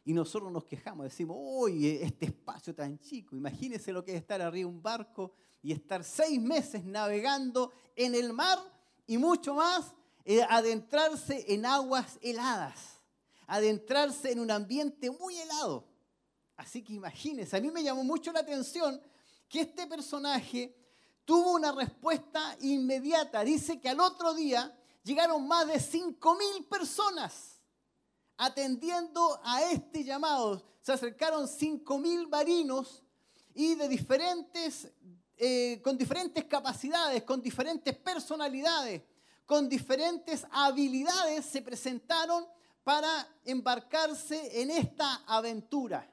[0.04, 4.42] Y nosotros nos quejamos, decimos, uy, este espacio tan chico, imagínese lo que es estar
[4.42, 5.32] arriba de un barco
[5.62, 8.58] y estar seis meses navegando en el mar
[9.06, 9.94] y mucho más,
[10.26, 13.00] eh, adentrarse en aguas heladas,
[13.46, 15.88] adentrarse en un ambiente muy helado.
[16.56, 19.00] Así que imagínense, a mí me llamó mucho la atención
[19.48, 20.76] que este personaje
[21.24, 23.42] tuvo una respuesta inmediata.
[23.42, 27.53] Dice que al otro día llegaron más de 5.000 personas
[28.36, 30.62] atendiendo a este llamado.
[30.80, 33.02] Se acercaron 5.000 marinos
[33.54, 34.88] y de diferentes,
[35.36, 39.02] eh, con diferentes capacidades, con diferentes personalidades,
[39.46, 42.46] con diferentes habilidades, se presentaron
[42.82, 46.10] para embarcarse en esta aventura.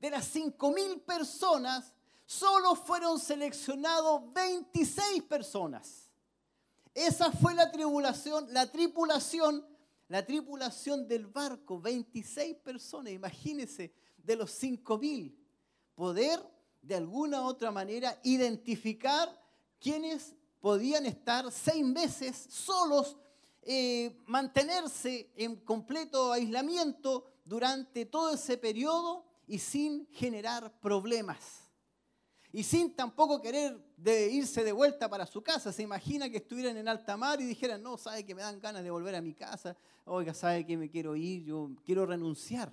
[0.00, 1.92] De las 5.000 personas,
[2.26, 6.04] solo fueron seleccionados 26 personas
[6.94, 9.66] esa fue la tribulación, la tripulación,
[10.08, 15.36] la tripulación del barco, 26 personas, imagínense, de los 5000.
[15.94, 16.40] Poder
[16.82, 19.28] de alguna u otra manera identificar
[19.80, 23.16] quienes podían estar seis meses solos,
[23.62, 31.63] eh, mantenerse en completo aislamiento durante todo ese periodo y sin generar problemas
[32.54, 35.72] y sin tampoco querer de irse de vuelta para su casa.
[35.72, 38.84] Se imagina que estuvieran en alta mar y dijeran, no, sabe que me dan ganas
[38.84, 42.72] de volver a mi casa, oiga, sabe que me quiero ir, yo quiero renunciar.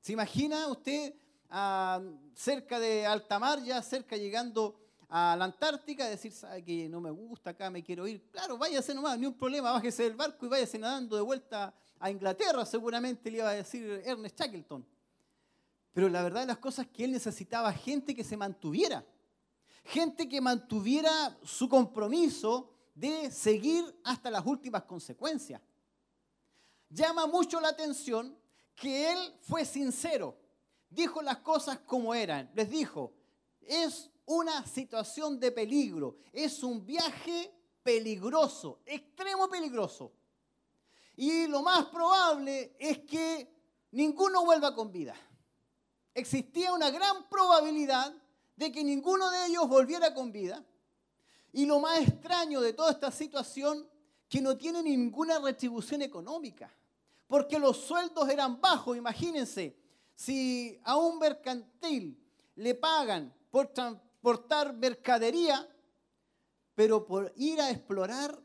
[0.00, 1.14] ¿Se imagina usted
[1.50, 2.02] ah,
[2.34, 4.76] cerca de alta mar, ya cerca llegando
[5.08, 8.28] a la Antártica, decir, sabe que no me gusta acá, me quiero ir?
[8.32, 12.10] Claro, váyase nomás, ni un problema, bájese del barco y váyase nadando de vuelta a
[12.10, 14.95] Inglaterra, seguramente le iba a decir Ernest Shackleton.
[15.96, 19.02] Pero la verdad de las cosas es que él necesitaba gente que se mantuviera.
[19.82, 25.62] Gente que mantuviera su compromiso de seguir hasta las últimas consecuencias.
[26.90, 28.36] Llama mucho la atención
[28.74, 30.38] que él fue sincero.
[30.90, 32.50] Dijo las cosas como eran.
[32.52, 33.14] Les dijo,
[33.62, 36.18] es una situación de peligro.
[36.30, 40.12] Es un viaje peligroso, extremo peligroso.
[41.16, 43.50] Y lo más probable es que
[43.92, 45.16] ninguno vuelva con vida
[46.16, 48.12] existía una gran probabilidad
[48.56, 50.64] de que ninguno de ellos volviera con vida.
[51.52, 53.86] Y lo más extraño de toda esta situación,
[54.28, 56.74] que no tiene ninguna retribución económica,
[57.28, 59.76] porque los sueldos eran bajos, imagínense,
[60.14, 62.18] si a un mercantil
[62.56, 65.68] le pagan por transportar mercadería,
[66.74, 68.42] pero por ir a explorar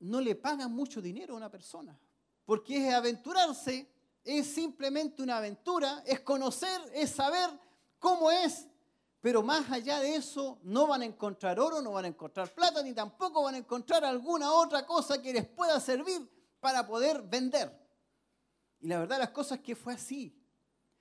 [0.00, 1.98] no le pagan mucho dinero a una persona,
[2.44, 3.90] porque es aventurarse
[4.28, 7.48] es simplemente una aventura, es conocer, es saber
[7.98, 8.68] cómo es,
[9.22, 12.82] pero más allá de eso no van a encontrar oro, no van a encontrar plata,
[12.82, 16.28] ni tampoco van a encontrar alguna otra cosa que les pueda servir
[16.60, 17.74] para poder vender.
[18.80, 20.34] Y la verdad las cosas es que fue así.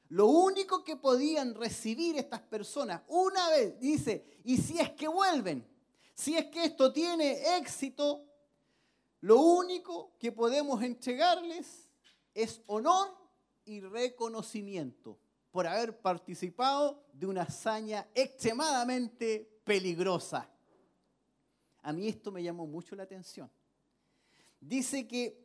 [0.08, 5.68] Lo único que podían recibir estas personas una vez, dice, y si es que vuelven,
[6.14, 8.24] si es que esto tiene éxito,
[9.20, 11.90] lo único que podemos entregarles
[12.34, 13.17] es honor
[13.68, 15.20] y reconocimiento
[15.52, 20.50] por haber participado de una hazaña extremadamente peligrosa.
[21.82, 23.50] A mí esto me llamó mucho la atención.
[24.60, 25.40] Dice que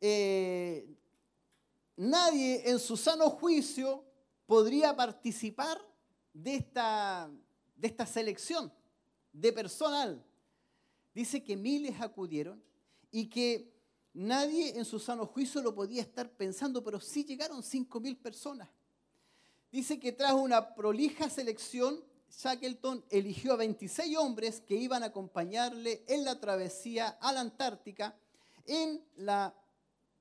[0.00, 0.86] eh,
[1.96, 4.04] nadie en su sano juicio
[4.46, 5.80] podría participar
[6.32, 7.30] de esta,
[7.74, 8.72] de esta selección
[9.32, 10.24] de personal
[11.16, 12.62] dice que miles acudieron
[13.10, 13.72] y que
[14.16, 18.68] nadie en su sano juicio lo podía estar pensando, pero sí llegaron cinco mil personas.
[19.70, 26.04] Dice que tras una prolija selección, Shackleton eligió a 26 hombres que iban a acompañarle
[26.08, 28.16] en la travesía a la Antártica,
[28.64, 29.54] en la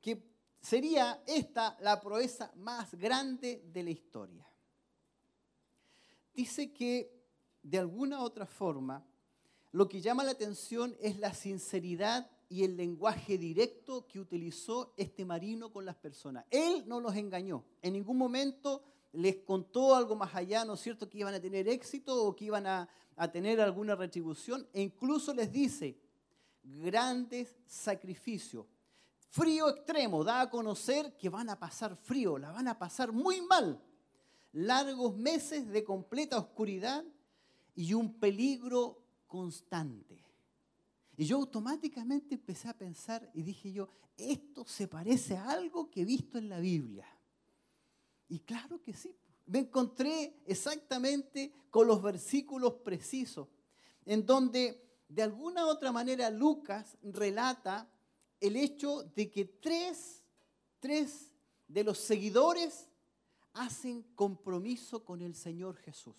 [0.02, 0.22] que
[0.62, 4.46] sería esta la proeza más grande de la historia.
[6.34, 7.16] Dice que
[7.64, 9.06] de alguna otra forma,
[9.72, 15.26] lo que llama la atención es la sinceridad y el lenguaje directo que utilizó este
[15.26, 16.46] marino con las personas.
[16.52, 17.64] Él no los engañó.
[17.82, 18.84] En ningún momento
[19.14, 22.46] les contó algo más allá, ¿no es cierto?, que iban a tener éxito o que
[22.46, 22.90] iban a,
[23.32, 24.68] tener alguna retribución.
[24.74, 25.98] E incluso les dice,
[26.64, 28.66] grandes sacrificios.
[29.30, 33.42] Frío extremo, da a conocer que van a pasar frío, la van a pasar muy
[33.42, 33.82] mal.
[34.52, 37.04] Largos meses de completa oscuridad
[37.74, 40.25] y un peligro constante.
[41.18, 43.88] Y yo automáticamente empecé a pensar y dije yo,
[44.18, 47.08] esto se parece a algo que he visto en la Biblia.
[48.28, 49.16] Y claro que sí.
[49.46, 53.48] Me encontré exactamente con los versículos precisos,
[54.06, 57.88] en donde de alguna u otra manera Lucas relata
[58.40, 60.24] el hecho de que tres,
[60.80, 61.32] tres
[61.68, 62.90] de los seguidores
[63.54, 66.18] hacen compromiso con el Señor Jesús.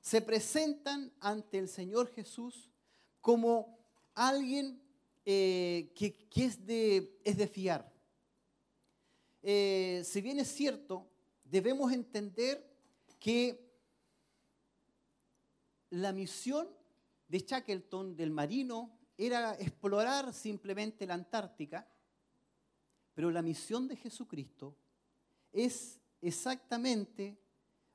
[0.00, 2.70] Se presentan ante el Señor Jesús
[3.20, 3.77] como
[4.26, 4.80] alguien
[5.24, 7.92] eh, que, es, de, es, de, fiar.
[9.42, 11.06] Eh, si bien es cierto,
[11.44, 12.66] debemos entender
[13.20, 13.68] que
[15.90, 16.68] la misión
[17.28, 21.86] de Shackleton, del marino, era explorar simplemente la Antártica,
[23.14, 24.76] pero la misión de Jesucristo
[25.52, 27.38] es exactamente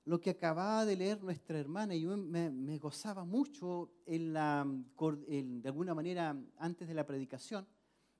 [0.05, 1.95] lo que acababa de leer nuestra hermana.
[1.95, 7.67] Y yo me, gozaba mucho en la, de alguna manera antes de la predicación,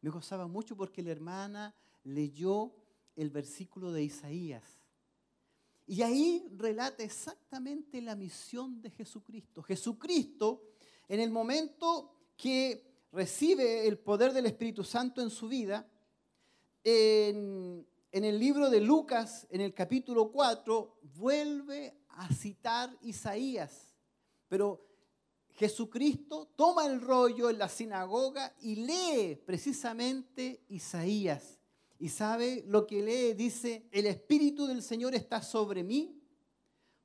[0.02, 2.74] me gozaba mucho porque la hermana leyó
[3.16, 4.84] el versículo de Isaías
[5.86, 9.62] y ahí relata exactamente la misión de Jesucristo.
[9.62, 10.64] Jesucristo,
[11.08, 15.88] en el momento que recibe el poder del Espíritu Santo en su vida,
[16.84, 17.86] en,
[18.26, 23.95] el libro de Lucas, en el capítulo 4, vuelve a citar Isaías.
[24.47, 24.86] Pero
[25.55, 31.59] Jesucristo toma el rollo en la sinagoga y lee precisamente Isaías.
[31.97, 36.20] Y sabe lo que lee, dice, el Espíritu del Señor está sobre mí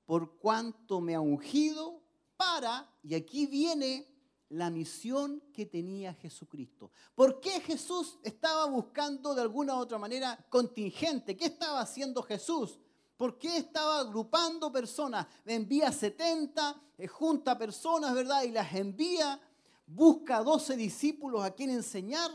[0.05, 2.03] por cuanto me ha ungido
[2.37, 4.07] para, y aquí viene
[4.51, 6.91] la misión que tenía Jesucristo.
[7.15, 11.37] ¿Por qué Jesús estaba buscando de alguna u otra manera contingente?
[11.37, 12.79] ¿Qué estaba haciendo Jesús?
[13.17, 15.27] ¿Por qué estaba agrupando personas?
[15.45, 18.45] Envía 70, eh, junta personas, ¿verdad?
[18.45, 19.41] Y las envía,
[19.87, 22.31] busca 12 discípulos a quien enseñar.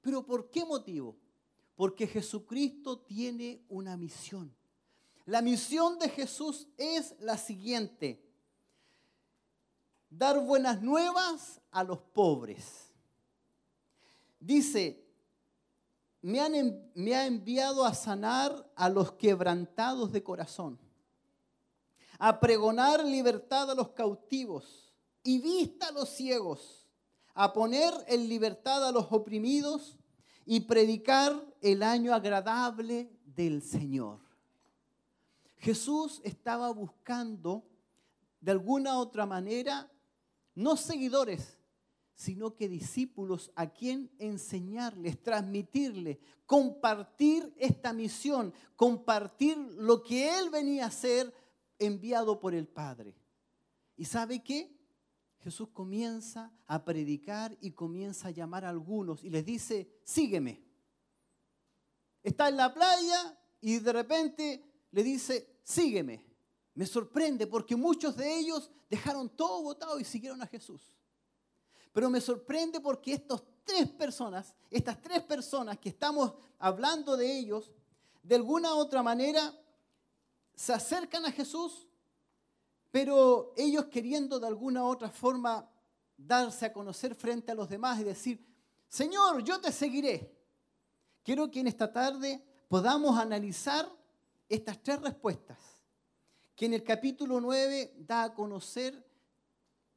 [0.00, 1.16] ¿Pero por qué motivo?
[1.76, 4.54] Porque Jesucristo tiene una misión.
[5.24, 8.23] La misión de Jesús es la siguiente.
[10.16, 12.92] Dar buenas nuevas a los pobres.
[14.38, 15.04] Dice,
[16.22, 20.78] me, han, me ha enviado a sanar a los quebrantados de corazón,
[22.20, 24.94] a pregonar libertad a los cautivos
[25.24, 26.86] y vista a los ciegos,
[27.34, 29.98] a poner en libertad a los oprimidos
[30.46, 34.20] y predicar el año agradable del Señor.
[35.56, 37.64] Jesús estaba buscando
[38.40, 39.90] de alguna otra manera
[40.54, 41.58] no seguidores,
[42.14, 50.86] sino que discípulos a quien enseñarles, transmitirles, compartir esta misión, compartir lo que Él venía
[50.86, 51.34] a ser
[51.78, 53.16] enviado por el Padre.
[53.96, 54.74] ¿Y sabe qué?
[55.40, 60.64] Jesús comienza a predicar y comienza a llamar a algunos y les dice, sígueme.
[62.22, 66.24] Está en la playa y de repente le dice, sígueme.
[66.74, 70.92] Me sorprende porque muchos de ellos dejaron todo votado y siguieron a Jesús.
[71.92, 77.70] Pero me sorprende porque estas tres personas, estas tres personas que estamos hablando de ellos,
[78.22, 79.54] de alguna u otra manera
[80.54, 81.86] se acercan a Jesús
[82.94, 85.68] pero ellos queriendo de alguna u otra forma
[86.16, 88.46] darse a conocer frente a los demás y decir,
[88.86, 90.32] Señor, yo te seguiré.
[91.24, 93.90] Quiero que en esta tarde podamos analizar
[94.48, 95.58] estas tres respuestas,
[96.54, 99.04] que en el capítulo 9 da a conocer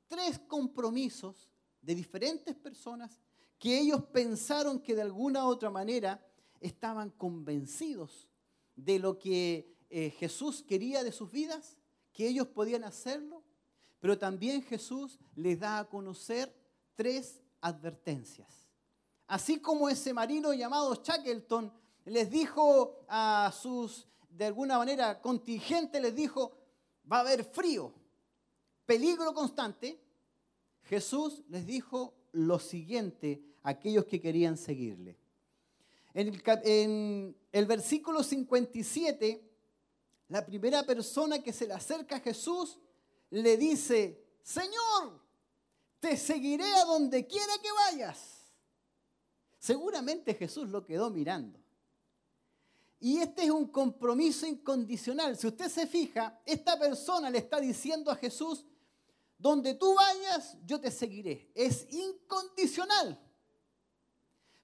[0.08, 1.52] tres compromisos
[1.82, 3.22] de diferentes personas
[3.60, 6.24] que ellos pensaron que de alguna u otra manera
[6.60, 8.28] estaban convencidos
[8.76, 11.78] de lo que eh, Jesús quería de sus vidas
[12.14, 13.44] que ellos podían hacerlo,
[14.00, 16.54] pero también Jesús les da a conocer
[16.96, 18.68] tres advertencias.
[19.28, 21.72] Así como ese marino llamado Shackleton
[22.06, 26.58] les dijo a sus, de alguna manera, contingentes, les dijo,
[27.12, 27.94] va a haber frío,
[28.86, 30.00] peligro constante,
[30.84, 35.18] Jesús les dijo lo siguiente a aquellos que querían seguirle.
[36.14, 39.44] En el, versículo 57,
[40.30, 42.80] la primera persona que se le acerca a Jesús
[43.30, 45.22] le dice, Señor,
[46.00, 48.38] te seguiré a donde quiera que vayas.
[49.60, 51.60] Seguramente Jesús lo quedó mirando.
[53.00, 55.38] Y este es un compromiso incondicional.
[55.38, 58.66] Si usted se fija, esta persona le está diciendo a Jesús,
[59.38, 61.52] donde tú vayas, yo te seguiré.
[61.54, 63.22] Es incondicional.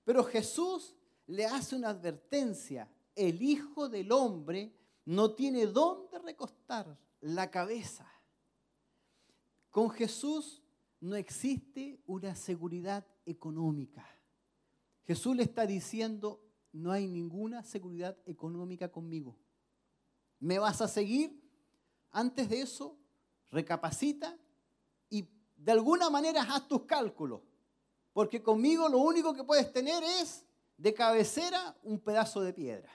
[0.04, 0.96] Pero Jesús
[1.28, 2.90] le hace una advertencia.
[3.16, 8.12] El Hijo del Hombre no tiene dónde recostar la cabeza.
[9.70, 10.64] Con Jesús
[11.00, 14.06] no existe una seguridad económica.
[15.06, 16.43] Jesús le está diciendo,
[16.74, 19.38] no hay ninguna seguridad económica conmigo.
[20.40, 21.40] ¿Me vas a seguir?
[22.12, 22.98] Antes de eso,
[23.52, 24.38] recapacita
[25.10, 27.42] y de alguna manera haz tus cálculos.
[28.12, 30.46] Porque conmigo lo único que puedes tener es
[30.78, 32.92] de cabecera un pedazo de piedra.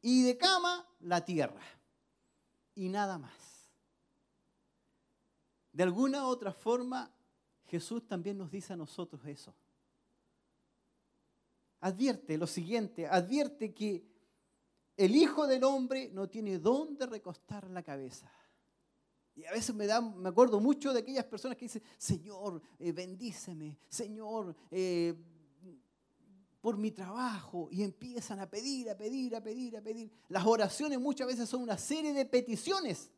[0.00, 1.62] Y de cama la tierra.
[2.74, 3.32] Y nada más.
[5.72, 7.10] De alguna otra forma,
[7.66, 9.54] Jesús también nos dice a nosotros eso
[11.84, 14.02] advierte lo siguiente, advierte que
[14.96, 18.32] el Hijo del Hombre no tiene dónde recostar la cabeza.
[19.34, 22.92] Y a veces me, da, me acuerdo mucho de aquellas personas que dicen, Señor, eh,
[22.92, 25.14] bendíceme, Señor, eh,
[26.62, 27.68] por mi trabajo.
[27.70, 30.10] Y empiezan a pedir, a pedir, a pedir, a pedir.
[30.28, 33.10] Las oraciones muchas veces son una serie de peticiones.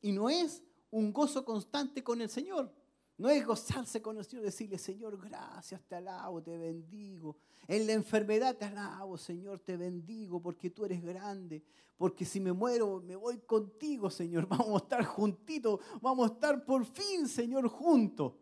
[0.00, 2.72] Y no es un gozo constante con el Señor.
[3.18, 7.36] No es gozarse con el Señor, decirle, Señor, gracias, te alabo, te bendigo.
[7.66, 11.64] En la enfermedad te alabo, Señor, te bendigo porque tú eres grande.
[11.96, 14.46] Porque si me muero, me voy contigo, Señor.
[14.48, 18.34] Vamos a estar juntitos, vamos a estar por fin, Señor, juntos.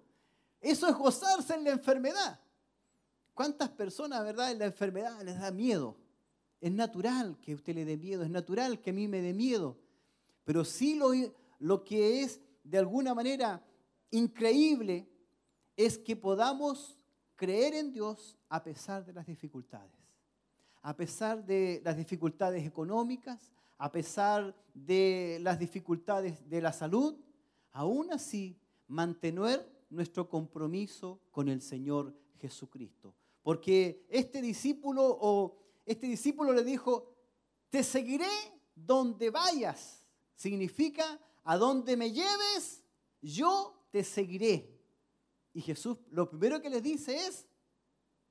[0.60, 2.40] Eso es gozarse en la enfermedad.
[3.32, 5.96] ¿Cuántas personas, verdad, en la enfermedad les da miedo?
[6.60, 9.34] Es natural que a usted le dé miedo, es natural que a mí me dé
[9.34, 9.76] miedo.
[10.44, 11.10] Pero sí lo,
[11.58, 13.62] lo que es, de alguna manera,
[14.14, 15.08] increíble
[15.76, 16.98] es que podamos
[17.34, 20.00] creer en Dios a pesar de las dificultades,
[20.82, 27.16] a pesar de las dificultades económicas, a pesar de las dificultades de la salud,
[27.72, 33.14] aún así mantener nuestro compromiso con el Señor Jesucristo.
[33.42, 37.14] Porque este discípulo o este discípulo le dijo,
[37.70, 38.30] "Te seguiré
[38.74, 42.84] donde vayas." Significa, "A donde me lleves,
[43.20, 44.76] yo te seguiré.
[45.52, 47.46] Y Jesús lo primero que les dice es,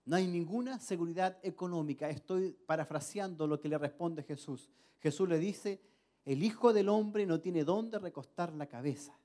[0.04, 2.10] no hay ninguna seguridad económica.
[2.10, 4.70] Estoy parafraseando lo que le responde Jesús.
[5.00, 5.80] Jesús le dice,
[6.26, 9.18] el Hijo del Hombre no tiene dónde recostar la cabeza.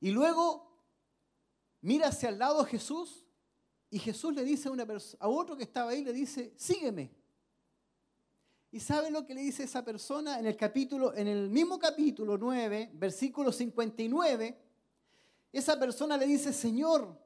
[0.00, 0.66] Y luego
[1.82, 3.26] mira hacia el lado Jesús
[3.90, 4.86] y Jesús le dice a, una
[5.18, 7.10] a otro que estaba ahí, le dice, sígueme.
[8.70, 12.36] ¿Y sabe lo que le dice esa persona en el capítulo, en el mismo capítulo
[12.36, 14.58] 9, versículo 59?
[15.52, 17.18] Esa persona le dice, Señor,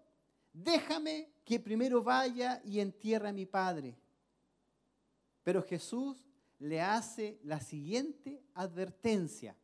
[0.53, 3.97] déjame que primero vaya y entierre a mi padre.
[5.43, 9.57] Pero Jesús le hace la siguiente advertencia.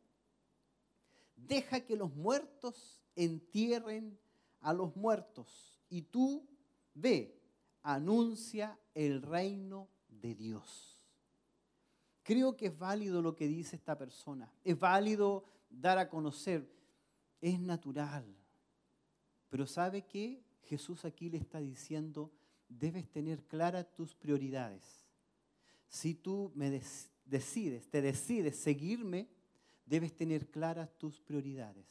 [1.35, 4.19] Deja que los muertos entierren
[4.59, 6.45] a los muertos y tú
[6.93, 7.39] ve,
[7.83, 10.96] anuncia el reino de Dios.
[12.27, 14.51] Creo que es válido lo que dice esta persona.
[14.65, 16.69] Es válido dar a conocer.
[17.39, 18.25] Es natural.
[19.47, 20.43] Pero ¿sabe qué?
[20.63, 22.29] Jesús aquí le está diciendo,
[22.67, 25.07] debes tener claras tus prioridades.
[25.87, 26.81] Si tú me
[27.23, 29.29] decides, te decides seguirme,
[29.85, 31.85] debes tener claras tus prioridades.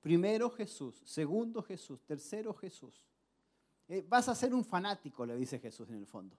[0.00, 3.06] Primero Jesús, segundo Jesús, tercero Jesús.
[3.86, 6.38] Eh, vas a ser un fanático, le dice Jesús en el fondo.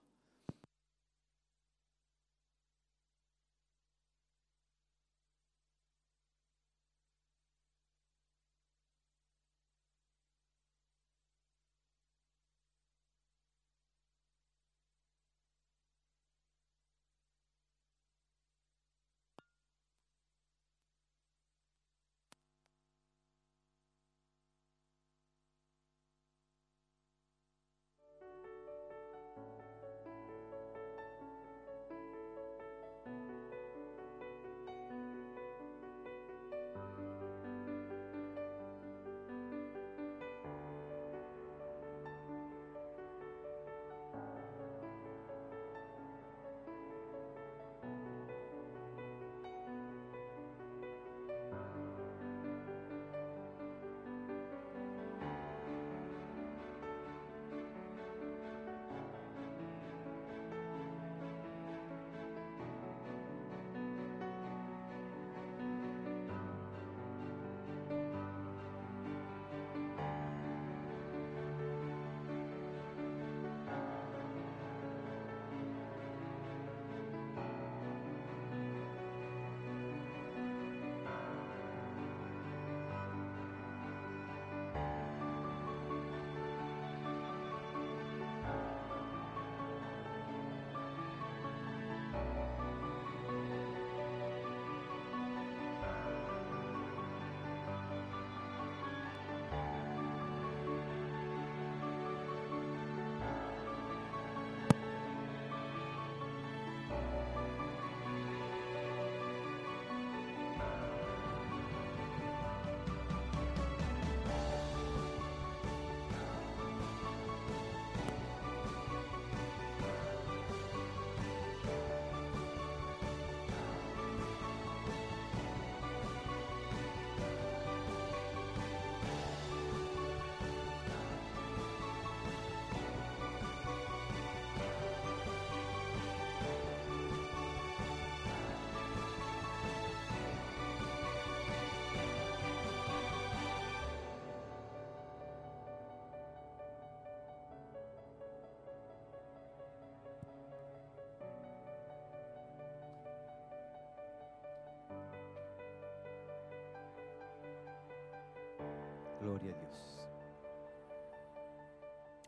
[159.24, 159.78] Gloria a Dios.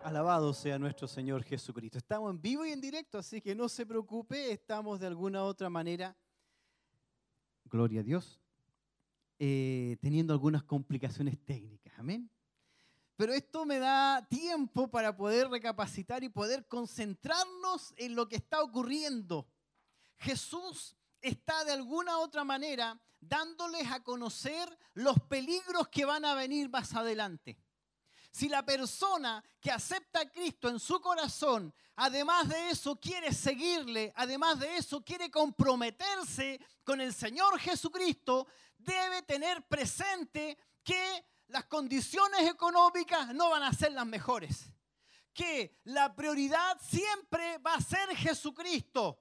[0.03, 1.99] Alabado sea nuestro Señor Jesucristo.
[1.99, 5.69] Estamos en vivo y en directo, así que no se preocupe, estamos de alguna otra
[5.69, 6.17] manera,
[7.67, 8.41] gloria a Dios,
[9.39, 11.93] eh, teniendo algunas complicaciones técnicas.
[11.99, 12.31] Amén.
[13.17, 18.63] Pero esto me da tiempo para poder recapacitar y poder concentrarnos en lo que está
[18.63, 19.47] ocurriendo.
[20.17, 20.97] Jesús
[21.27, 26.95] está de alguna otra manera dándoles a conocer los peligros que van a venir más
[26.95, 27.59] adelante.
[28.31, 34.13] Si la persona que acepta a Cristo en su corazón, además de eso quiere seguirle,
[34.15, 38.47] además de eso quiere comprometerse con el Señor Jesucristo,
[38.77, 44.67] debe tener presente que las condiciones económicas no van a ser las mejores.
[45.33, 49.19] Que la prioridad siempre va a ser Jesucristo.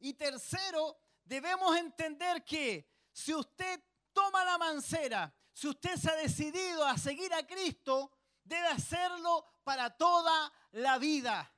[0.00, 0.98] Y tercero,
[1.32, 3.82] debemos entender que si usted
[4.12, 8.12] toma la mancera, si usted se ha decidido a seguir a Cristo,
[8.44, 11.50] debe hacerlo para toda la vida.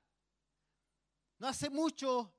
[1.38, 2.32] No hace mucho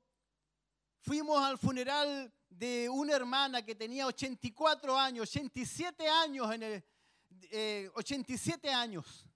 [1.02, 8.66] fuimos al funeral de una hermana que tenía 84 años, 87 años en el, 87
[8.66, 9.26] eh, años.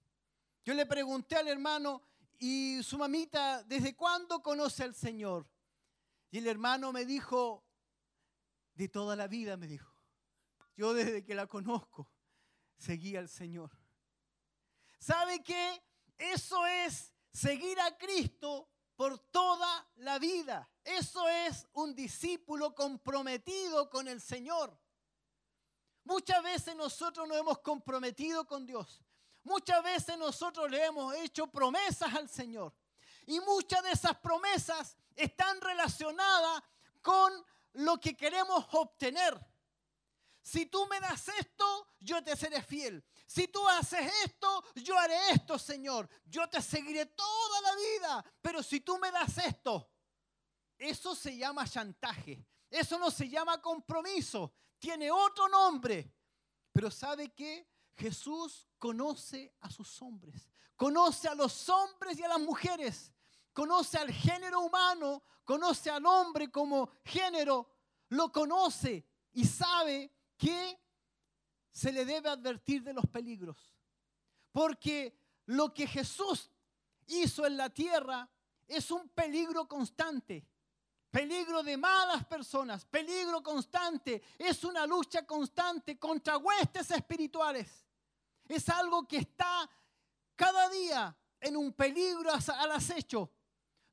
[0.65, 2.01] Yo le pregunté al hermano,
[2.39, 5.47] ¿y su mamita desde cuándo conoce al Señor?
[6.31, 7.63] Y el hermano me dijo,
[8.75, 9.91] de toda la vida, me dijo.
[10.75, 12.09] Yo desde que la conozco,
[12.77, 13.71] seguí al Señor.
[14.99, 15.83] ¿Sabe qué?
[16.17, 20.69] Eso es seguir a Cristo por toda la vida.
[20.83, 24.77] Eso es un discípulo comprometido con el Señor.
[26.03, 29.01] Muchas veces nosotros nos hemos comprometido con Dios.
[29.43, 32.73] Muchas veces nosotros le hemos hecho promesas al Señor.
[33.25, 36.63] Y muchas de esas promesas están relacionadas
[37.01, 37.31] con
[37.73, 39.39] lo que queremos obtener.
[40.43, 43.03] Si tú me das esto, yo te seré fiel.
[43.27, 46.09] Si tú haces esto, yo haré esto, Señor.
[46.25, 48.25] Yo te seguiré toda la vida.
[48.41, 49.91] Pero si tú me das esto,
[50.77, 52.43] eso se llama chantaje.
[52.69, 56.11] Eso no se llama compromiso tiene otro nombre.
[56.73, 57.69] Pero ¿sabe qué?
[57.95, 63.13] Jesús conoce a sus hombres, conoce a los hombres y a las mujeres,
[63.53, 67.69] conoce al género humano, conoce al hombre como género,
[68.09, 70.79] lo conoce y sabe que
[71.71, 73.73] se le debe advertir de los peligros.
[74.51, 76.49] Porque lo que Jesús
[77.07, 78.29] hizo en la tierra
[78.67, 80.45] es un peligro constante
[81.11, 84.23] peligro de malas personas, peligro constante.
[84.39, 87.85] Es una lucha constante contra huestes espirituales.
[88.47, 89.69] Es algo que está
[90.35, 93.29] cada día en un peligro al acecho.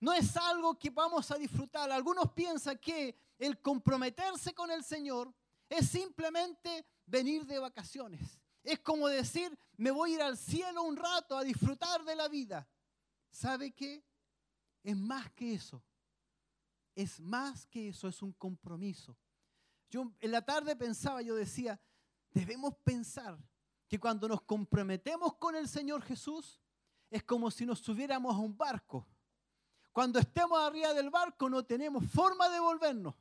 [0.00, 1.90] No es algo que vamos a disfrutar.
[1.90, 5.34] Algunos piensan que el comprometerse con el Señor
[5.68, 8.38] es simplemente venir de vacaciones.
[8.62, 12.28] Es como decir, me voy a ir al cielo un rato a disfrutar de la
[12.28, 12.68] vida.
[13.30, 14.04] ¿Sabe qué?
[14.82, 15.82] Es más que eso
[16.98, 19.16] es más que eso, es un compromiso.
[19.88, 21.80] Yo en la tarde pensaba, yo decía,
[22.32, 23.38] debemos pensar
[23.86, 26.60] que cuando nos comprometemos con el Señor Jesús,
[27.08, 29.06] es como si nos subiéramos a un barco.
[29.92, 33.14] Cuando estemos arriba del barco no tenemos forma de volvernos.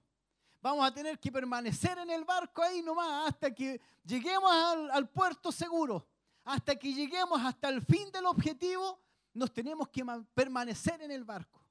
[0.62, 4.52] Vamos a tener que permanecer en el barco ahí nomás hasta que lleguemos
[4.92, 6.08] al, puerto seguro.
[6.44, 9.00] Hasta que lleguemos hasta el fin del objetivo,
[9.34, 10.04] nos tenemos que
[10.34, 11.62] permanecer en el barco.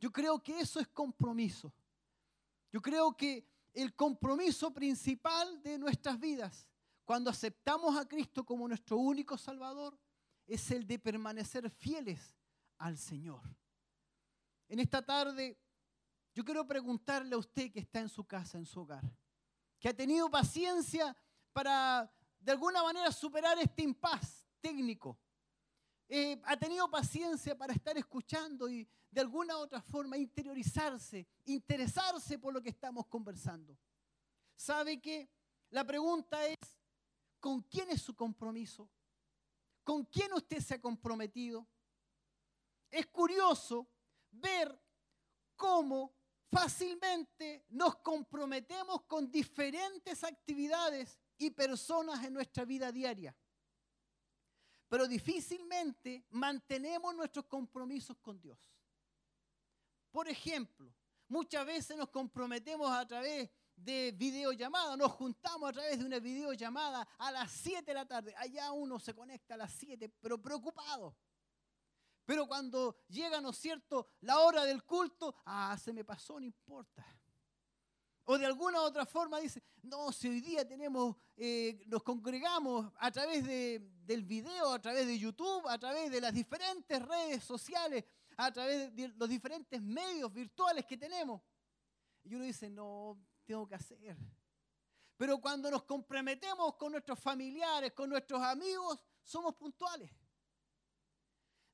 [0.00, 1.72] Yo creo que eso es compromiso.
[2.72, 6.66] Yo creo que el compromiso principal de nuestras vidas,
[7.04, 9.98] cuando aceptamos a Cristo como nuestro único Salvador,
[10.46, 12.34] es el de permanecer fieles
[12.78, 13.40] al Señor.
[14.68, 15.58] En esta tarde,
[16.34, 19.02] yo quiero preguntarle a usted que está en su casa, en su hogar,
[19.80, 21.16] que ha tenido paciencia
[21.52, 25.18] para de alguna manera superar este impas técnico,
[26.06, 32.52] eh, ha tenido paciencia para estar escuchando y de alguna otra forma interiorizarse, interesarse por
[32.52, 33.76] lo que estamos conversando.
[34.54, 35.30] ¿Sabe que
[35.70, 36.56] la pregunta es,
[37.40, 38.88] ¿con quién es su compromiso?
[39.82, 41.66] ¿Con quién usted se ha comprometido?
[42.90, 43.86] Es curioso
[44.30, 44.80] ver
[45.56, 46.14] cómo
[46.50, 53.36] fácilmente nos comprometemos con diferentes actividades y personas en nuestra vida diaria
[54.88, 58.58] pero difícilmente mantenemos nuestros compromisos con Dios.
[60.10, 60.92] Por ejemplo,
[61.28, 67.06] muchas veces nos comprometemos a través de videollamada, nos juntamos a través de una videollamada
[67.18, 68.34] a las 7 de la tarde.
[68.36, 71.14] Allá uno se conecta a las 7, pero preocupado.
[72.28, 76.44] Pero cuando llega, ¿no es cierto?, la hora del culto, ah, se me pasó, no
[76.44, 77.02] importa.
[78.24, 83.10] O de alguna otra forma dice, no, si hoy día tenemos, eh, nos congregamos a
[83.10, 88.04] través del video, a través de YouTube, a través de las diferentes redes sociales,
[88.36, 91.40] a través de los diferentes medios virtuales que tenemos.
[92.24, 94.18] Y uno dice, no, tengo que hacer.
[95.16, 100.10] Pero cuando nos comprometemos con nuestros familiares, con nuestros amigos, somos puntuales.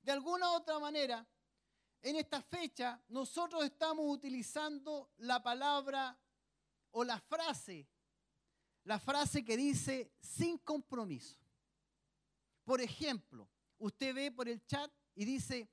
[0.04, 1.26] De alguna u otra manera,
[2.02, 6.14] en esta fecha nosotros estamos utilizando la palabra
[6.90, 7.88] o la frase,
[8.84, 11.38] la frase que dice sin compromiso.
[12.64, 13.48] Por ejemplo,
[13.78, 15.70] usted ve por el chat y dice,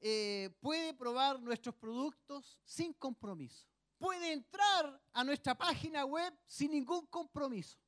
[0.00, 3.68] eh, puede probar nuestros productos sin compromiso.
[3.96, 7.78] Puede entrar a nuestra página web sin ningún compromiso.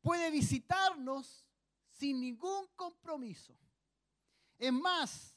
[0.00, 1.44] Puede visitarnos
[1.90, 3.58] sin ningún compromiso.
[4.58, 5.36] Es más,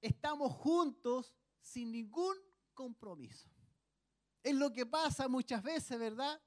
[0.00, 2.36] estamos juntos sin ningún
[2.74, 3.48] compromiso.
[4.42, 6.40] Es lo que pasa muchas veces, ¿verdad?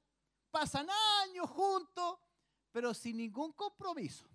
[0.51, 0.87] Pasan
[1.23, 2.19] años juntos,
[2.71, 4.27] pero sin ningún compromiso.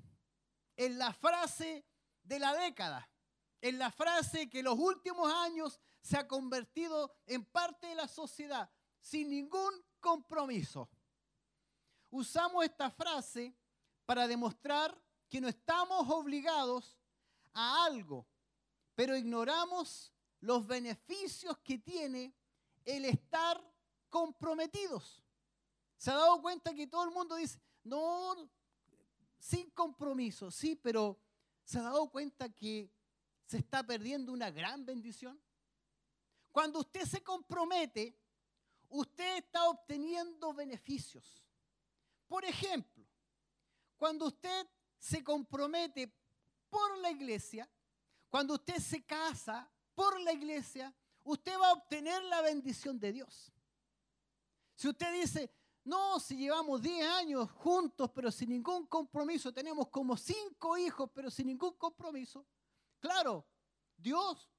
[0.76, 1.86] Es la frase
[2.22, 3.08] de la década.
[3.60, 8.08] Es la frase que en los últimos años se ha convertido en parte de la
[8.08, 8.70] sociedad,
[9.00, 9.70] sin ningún
[10.00, 10.88] compromiso.
[12.08, 13.54] Usamos esta frase
[14.06, 14.98] para demostrar
[15.28, 16.98] que no estamos obligados
[17.52, 18.26] a algo,
[18.94, 22.34] pero ignoramos los beneficios que tiene
[22.84, 23.62] el estar
[24.08, 25.22] comprometidos.
[25.96, 28.50] ¿Se ha dado cuenta que todo el mundo dice, no,
[29.38, 31.18] sin compromiso, sí, pero
[31.64, 32.90] ¿se ha dado cuenta que
[33.46, 35.40] se está perdiendo una gran bendición?
[36.52, 38.18] Cuando usted se compromete,
[38.88, 41.44] usted está obteniendo beneficios.
[42.26, 43.04] Por ejemplo,
[43.96, 44.66] cuando usted
[44.98, 46.12] se compromete
[46.70, 47.68] por la iglesia,
[48.28, 50.94] cuando usted se casa por la iglesia,
[51.24, 53.52] usted va a obtener la bendición de Dios.
[54.74, 55.52] Si usted dice,
[55.84, 61.30] no, si llevamos 10 años juntos, pero sin ningún compromiso, tenemos como 5 hijos, pero
[61.30, 62.46] sin ningún compromiso,
[62.98, 63.46] claro,
[63.96, 64.50] Dios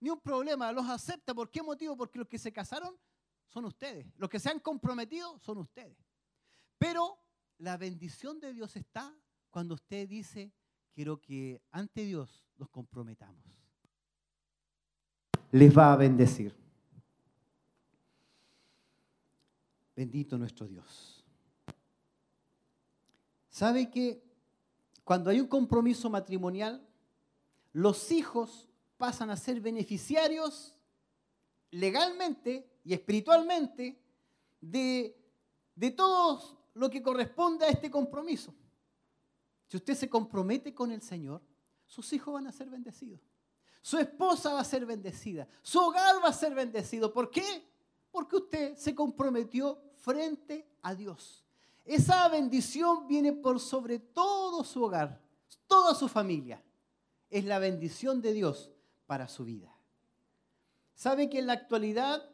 [0.00, 1.34] ni un problema, los acepta.
[1.34, 1.96] ¿Por qué motivo?
[1.96, 2.98] Porque los que se casaron
[3.46, 5.96] son ustedes, los que se han comprometido son ustedes.
[6.78, 7.18] Pero
[7.58, 9.16] la bendición de Dios está
[9.50, 10.52] cuando usted dice,
[10.96, 13.44] quiero que ante Dios nos comprometamos
[15.52, 16.54] les va a bendecir.
[19.94, 21.24] Bendito nuestro Dios.
[23.48, 24.22] ¿Sabe que
[25.04, 26.86] cuando hay un compromiso matrimonial,
[27.72, 28.68] los hijos
[28.98, 30.74] pasan a ser beneficiarios
[31.70, 33.98] legalmente y espiritualmente
[34.60, 35.16] de,
[35.74, 38.54] de todo lo que corresponde a este compromiso?
[39.66, 41.42] Si usted se compromete con el Señor,
[41.86, 43.20] sus hijos van a ser bendecidos.
[43.82, 45.48] Su esposa va a ser bendecida.
[45.62, 47.12] Su hogar va a ser bendecido.
[47.12, 47.64] ¿Por qué?
[48.10, 51.44] Porque usted se comprometió frente a Dios.
[51.84, 55.20] Esa bendición viene por sobre todo su hogar,
[55.68, 56.62] toda su familia.
[57.30, 58.72] Es la bendición de Dios
[59.06, 59.72] para su vida.
[60.94, 62.28] ¿Sabe que en la actualidad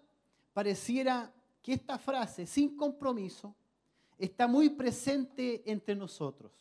[0.55, 3.55] pareciera que esta frase, sin compromiso,
[4.17, 6.53] está muy presente entre nosotros?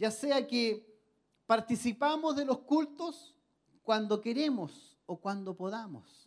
[0.00, 0.98] Ya sea que
[1.46, 3.36] participamos de los cultos
[3.82, 6.26] cuando queremos o cuando podamos.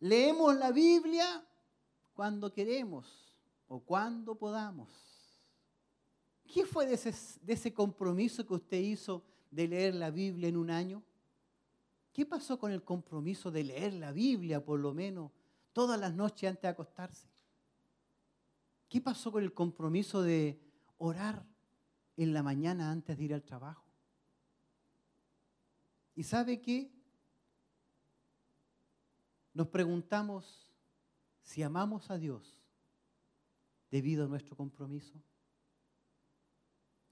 [0.00, 1.42] Leemos la Biblia
[2.12, 3.32] cuando queremos
[3.68, 4.90] o cuando podamos.
[6.52, 10.58] ¿Qué fue de ese, de ese, compromiso que usted hizo de leer la Biblia en
[10.58, 11.02] un año?
[12.12, 15.32] ¿Qué pasó con el compromiso de leer la Biblia por lo menos
[15.72, 17.28] todas las noches antes de acostarse?
[18.90, 20.60] ¿Qué pasó con el compromiso de
[20.98, 21.55] orar
[22.16, 23.84] en la mañana antes de ir al trabajo?
[26.14, 26.90] ¿Y sabe qué?
[29.52, 30.72] Nos preguntamos
[31.42, 32.58] si amamos a Dios
[33.90, 35.20] debido a nuestro compromiso.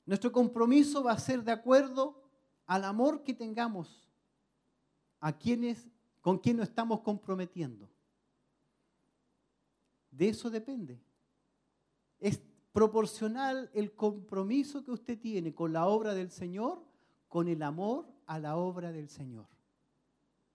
[0.07, 2.23] Nuestro compromiso va a ser de acuerdo
[2.67, 4.09] al amor que tengamos
[5.21, 5.89] a quienes
[6.21, 7.91] con quien nos estamos comprometiendo.
[10.11, 10.99] De eso depende.
[12.19, 12.41] Es
[12.75, 16.83] proporcional el compromiso que usted tiene con la obra del Señor,
[17.29, 19.47] con el amor a la obra del Señor.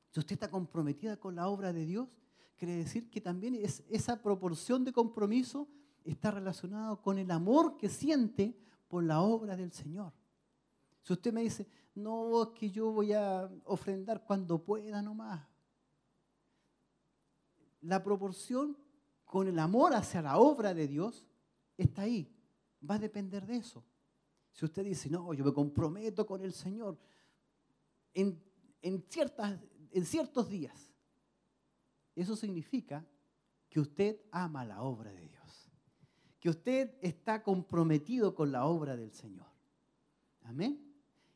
[0.10, 2.10] Si usted está comprometida con la obra de Dios,
[2.58, 5.70] quiere decir que también es, esa proporción de compromiso
[6.04, 8.54] está relacionado con el amor que siente
[8.90, 10.12] por la obra del Señor.
[11.04, 15.48] Si usted me dice, no, es que yo voy a ofrendar cuando pueda nomás.
[17.80, 18.76] La proporción
[19.24, 21.28] con el amor hacia la obra de Dios
[21.84, 22.31] está ahí.
[22.88, 23.84] Va a depender de eso.
[24.51, 26.97] Si usted dice, no, yo me comprometo con el Señor,
[28.14, 28.41] en,
[29.07, 29.60] ciertas,
[29.91, 30.93] en ciertos días.
[32.15, 33.06] Eso significa
[33.69, 35.69] que usted ama la obra de Dios,
[36.39, 39.47] que usted está comprometido con la obra del Señor.
[40.41, 40.85] Amén.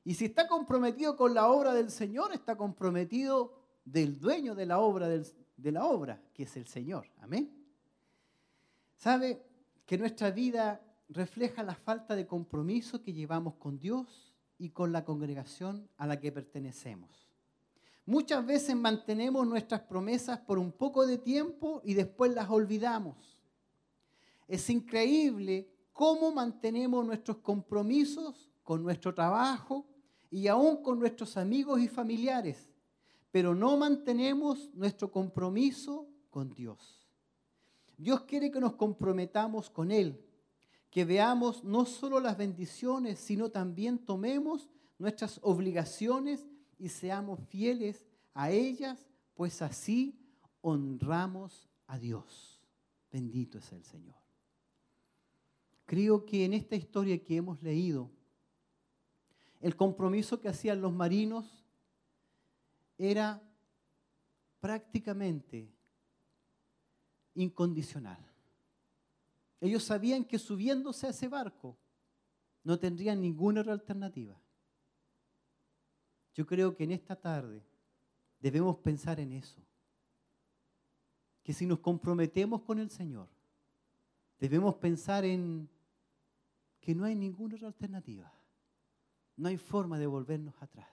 [0.04, 3.54] Y si está comprometido con la obra del Señor, está comprometido
[3.86, 7.08] del dueño de la obra, de la obra, que es el Señor.
[7.22, 7.54] Amén.
[8.98, 9.53] ¿Sabe
[9.86, 15.04] que nuestra vida refleja la falta de compromiso que llevamos con Dios y con la
[15.04, 17.24] congregación a la que pertenecemos?
[18.06, 23.40] Muchas veces mantenemos nuestras promesas por un poco de tiempo y después las olvidamos.
[24.48, 29.86] Es increíble cómo mantenemos nuestros compromisos con nuestro trabajo
[30.30, 32.74] y aún con nuestros amigos y familiares,
[33.32, 37.03] pero no mantenemos nuestro compromiso con Dios.
[37.98, 40.24] Dios quiere que nos comprometamos con Él,
[40.90, 46.46] que veamos no solo las bendiciones, sino también tomemos nuestras obligaciones
[46.78, 50.20] y seamos fieles a ellas, pues así
[50.62, 52.62] honramos a Dios.
[53.12, 54.16] Bendito es el Señor.
[55.86, 58.10] Creo que en esta historia que hemos leído,
[59.62, 61.64] el compromiso que hacían los marinos
[62.98, 63.42] era
[64.60, 65.70] prácticamente
[67.36, 68.20] incondicional.
[69.60, 71.78] Ellos sabían que subiéndose a ese barco
[72.64, 74.40] no tendrían ninguna otra alternativa.
[76.34, 77.64] Yo creo que en esta tarde
[78.40, 79.62] debemos pensar en eso.
[81.44, 83.28] Que si nos comprometemos con el Señor,
[84.40, 85.70] debemos pensar en
[86.80, 88.32] que no hay ninguna otra alternativa.
[89.38, 90.90] No hay forma de volvernos atrás.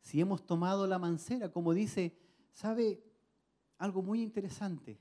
[0.00, 2.16] Si hemos tomado la mancera, como dice,
[2.52, 3.02] ¿sabe
[3.78, 5.00] algo muy interesante?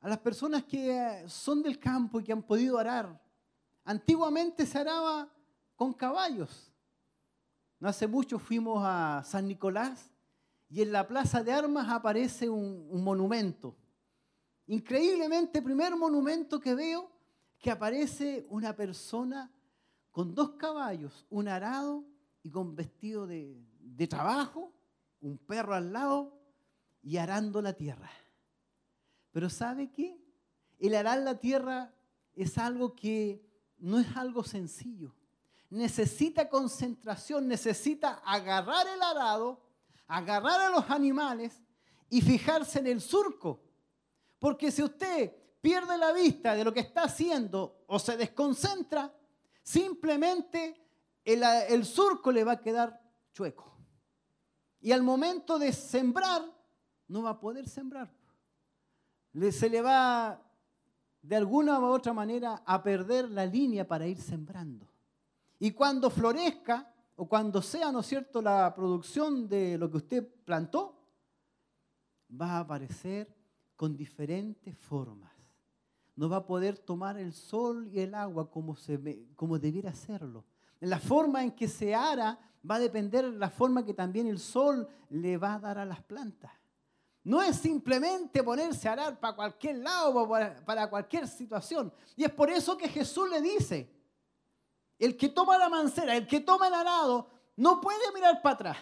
[0.00, 3.20] A las personas que son del campo y que han podido arar,
[3.84, 5.28] antiguamente se araba
[5.74, 6.72] con caballos.
[7.80, 10.12] No hace mucho fuimos a San Nicolás
[10.68, 13.74] y en la plaza de armas aparece un, un monumento.
[14.66, 17.10] Increíblemente, primer monumento que veo,
[17.58, 19.50] que aparece una persona
[20.10, 22.04] con dos caballos, un arado
[22.44, 24.72] y con vestido de, trabajo,
[25.20, 26.38] un perro al lado
[27.04, 28.10] y arando la tierra.
[29.30, 30.18] Pero ¿sabe qué?
[30.78, 31.92] El arar la tierra
[32.34, 33.44] es algo que
[33.78, 35.14] no es algo sencillo.
[35.70, 39.60] Necesita concentración, necesita agarrar el arado,
[40.06, 41.62] agarrar a los animales
[42.08, 43.60] y fijarse en el surco.
[44.38, 49.12] Porque si usted pierde la vista de lo que está haciendo o se desconcentra,
[49.62, 50.80] simplemente
[51.24, 53.00] el, surco le va a quedar
[53.32, 53.74] chueco.
[54.80, 56.44] Y al momento de sembrar,
[57.08, 58.10] no va a poder sembrar.
[59.50, 60.40] se le va
[61.22, 64.86] de alguna u otra manera a perder la línea para ir sembrando.
[65.58, 70.28] Y cuando florezca o cuando sea, ¿no es cierto?, la producción de lo que usted
[70.44, 71.00] plantó,
[72.30, 73.32] va a aparecer
[73.76, 75.34] con diferentes formas
[76.16, 80.44] no va a poder tomar el sol y el agua como, se, como debiera hacerlo.
[80.80, 84.38] La forma en que se ara va a depender de la forma que también el
[84.38, 86.52] sol le va a dar a las plantas.
[87.24, 90.28] No es simplemente ponerse a arar para cualquier lado
[90.64, 91.90] para cualquier situación.
[92.14, 93.90] Y es por eso que Jesús le dice,
[94.98, 98.76] el que toma la mancera, el que toma el arado, no puede mirar para atrás,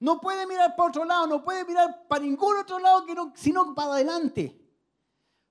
[0.00, 3.06] no puede mirar para otro lado, no puede mirar para ningún otro lado
[3.36, 4.60] sino para adelante.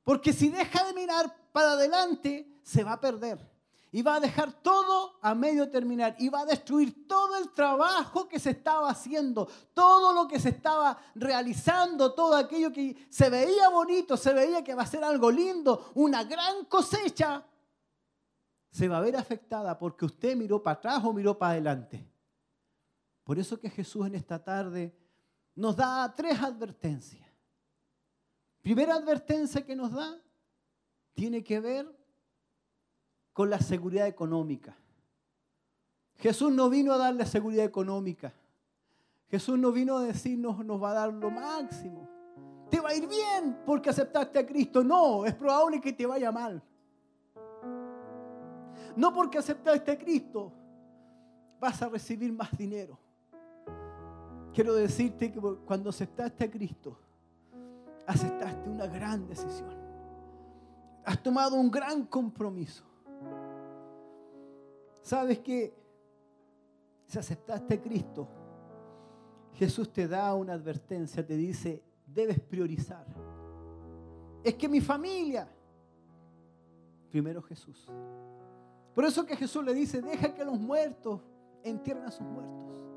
[0.04, 3.53] Porque si deja de mirar para adelante, se va a perder.
[3.96, 6.16] Y va a dejar todo a medio terminar.
[6.18, 9.48] Y va a destruir todo el trabajo que se estaba haciendo.
[9.72, 12.12] Todo lo que se estaba realizando.
[12.16, 14.18] Todo aquello que se veía bonito.
[14.18, 15.92] Se veía que va a ser algo lindo.
[15.94, 17.46] Una gran cosecha.
[18.72, 22.10] Se va a ver afectada porque usted miró para atrás o miró para adelante.
[23.24, 24.98] Por eso que Jesús en esta tarde
[25.54, 27.30] nos da tres advertencias.
[28.64, 30.20] Primera advertencia que nos da
[31.14, 32.03] tiene que ver
[33.34, 34.76] con la seguridad económica.
[36.18, 38.34] Jesús no vino a darle seguridad económica.
[39.30, 42.08] Jesús no vino a decirnos nos va a dar lo máximo.
[42.70, 44.84] Te va a ir bien porque aceptaste a Cristo.
[44.84, 46.62] No, es probable que te vaya mal.
[48.96, 50.54] No porque aceptaste a Cristo
[51.60, 53.00] vas a recibir más dinero.
[54.54, 56.98] Quiero decirte que cuando aceptaste a Cristo,
[58.06, 59.74] aceptaste una gran decisión.
[61.06, 62.93] Has tomado un gran compromiso.
[65.04, 65.74] ¿Sabes que
[67.06, 68.28] Si aceptaste a Cristo,
[69.54, 73.06] Jesús te da una advertencia, te dice, debes priorizar.
[74.44, 75.48] Es que mi familia,
[77.12, 77.88] primero Jesús.
[78.96, 81.22] Por eso que Jesús le dice, deja que los muertos
[81.64, 82.88] entierren a sus muertos.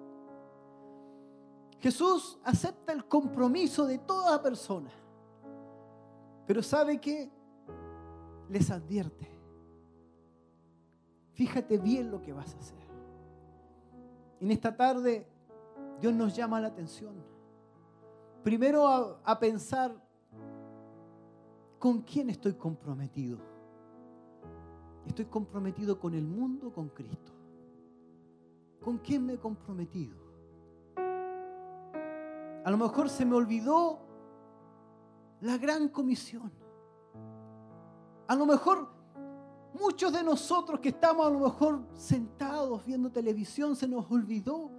[1.80, 4.90] Jesús acepta el compromiso de toda persona.
[6.46, 7.30] Pero ¿sabe qué?
[8.48, 9.35] Les advierte.
[11.36, 12.78] Fíjate bien lo que vas a hacer.
[14.40, 15.26] En esta tarde
[16.00, 17.14] Dios nos llama la atención.
[18.42, 19.94] Primero a, a pensar
[21.78, 23.38] con quién estoy comprometido.
[25.04, 27.32] ¿Estoy comprometido con el mundo con Cristo?
[28.82, 30.16] ¿Con quién me he comprometido?
[32.64, 33.98] A lo mejor se me olvidó
[35.42, 36.50] la gran comisión.
[38.26, 38.95] A lo mejor
[39.74, 44.70] muchos de nosotros que estamos a lo mejor sentados viendo televisión se nos olvidó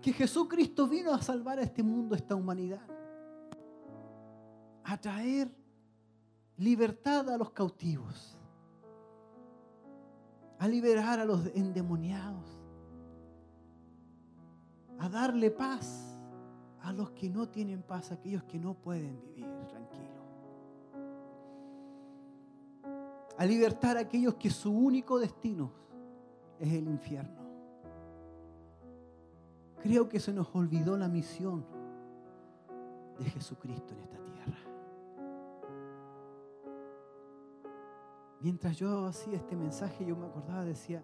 [0.00, 2.82] que Jesucristo vino a salvar a este mundo, a esta humanidad.
[4.84, 5.50] A traer
[6.56, 8.38] libertad a los cautivos.
[10.58, 12.58] A liberar a los endemoniados.
[14.98, 16.10] A darle paz
[16.82, 20.19] a los que no tienen paz, a aquellos que no pueden vivir tranquilo.
[23.38, 25.72] A libertar a aquellos que su único destino
[26.58, 27.40] es el infierno.
[29.82, 31.64] Creo que se nos olvidó la misión
[33.18, 34.58] de Jesucristo en esta tierra.
[38.40, 41.02] Mientras yo hacía este mensaje, yo me acordaba, decía,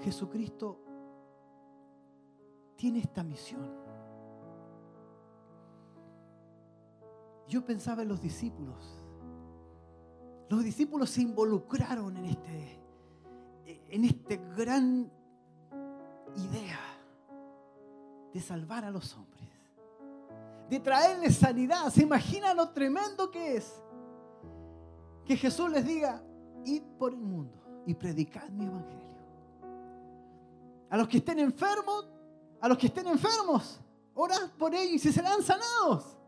[0.00, 0.78] Jesucristo
[2.76, 3.70] tiene esta misión.
[7.48, 9.01] Yo pensaba en los discípulos.
[10.52, 12.78] Los discípulos se involucraron en este,
[13.88, 15.10] en este gran
[16.36, 16.78] idea
[18.34, 19.48] de salvar a los hombres,
[20.68, 21.88] de traerles sanidad.
[21.88, 23.82] ¿Se imaginan lo tremendo que es?
[25.24, 26.22] Que Jesús les diga,
[26.66, 29.22] id por el mundo y predicad mi evangelio.
[30.90, 32.10] A los que estén enfermos,
[32.60, 33.80] a los que estén enfermos,
[34.12, 36.18] orad por ellos y se serán sanados.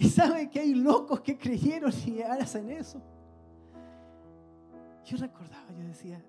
[0.00, 3.02] Y saben que hay locos que creyeron y hacen eso.
[5.04, 6.24] Yo recordaba, yo decía,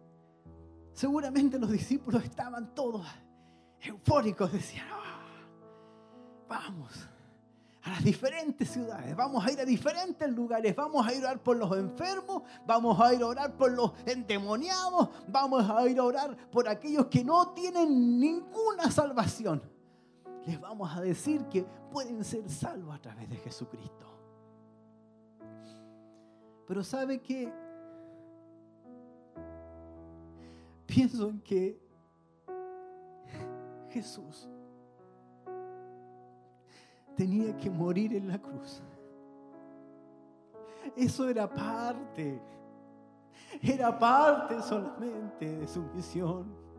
[0.91, 3.07] seguramente los discípulos estaban todos
[3.79, 5.21] eufóricos, decían, ah,
[6.49, 7.07] vamos
[7.83, 11.41] a las diferentes ciudades, vamos a ir a diferentes lugares, vamos a ir a orar
[11.41, 16.03] por los enfermos, vamos a ir a orar por los endemoniados, vamos a ir a
[16.03, 19.70] orar por aquellos que no tienen ninguna salvación.
[20.45, 24.07] Les vamos a decir que pueden ser salvos a través de Jesucristo.
[26.67, 27.51] Pero ¿sabe qué?
[30.85, 31.79] Pienso en que
[33.89, 34.49] Jesús
[37.15, 38.81] tenía que morir en la cruz.
[40.95, 42.41] Eso era parte,
[43.61, 46.70] era parte solamente de su misión.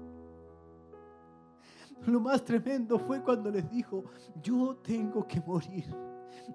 [2.07, 4.05] Lo más tremendo fue cuando les dijo,
[4.43, 5.95] yo tengo que morir.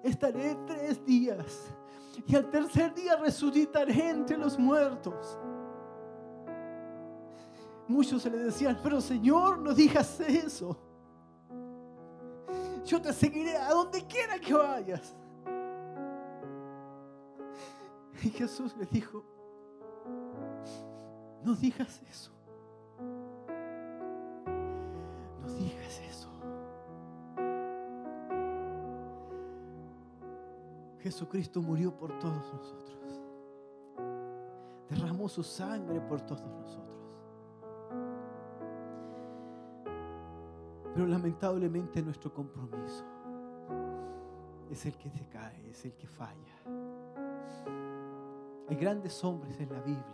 [0.02, 1.72] Estaré tres días
[2.26, 5.38] y al tercer día resucitaré entre los muertos.
[7.86, 10.88] Muchos se le decían, pero Señor, no digas eso
[12.88, 15.14] yo te seguiré a donde quiera que vayas.
[18.22, 19.22] Y Jesús le dijo,
[21.44, 22.32] no digas eso.
[31.08, 33.22] Jesucristo murió por todos nosotros.
[34.90, 36.84] Derramó su sangre por todos nosotros.
[40.92, 43.06] Pero lamentablemente nuestro compromiso
[44.70, 46.58] es el que se cae, es el que falla.
[48.68, 50.04] Hay grandes hombres en la Biblia.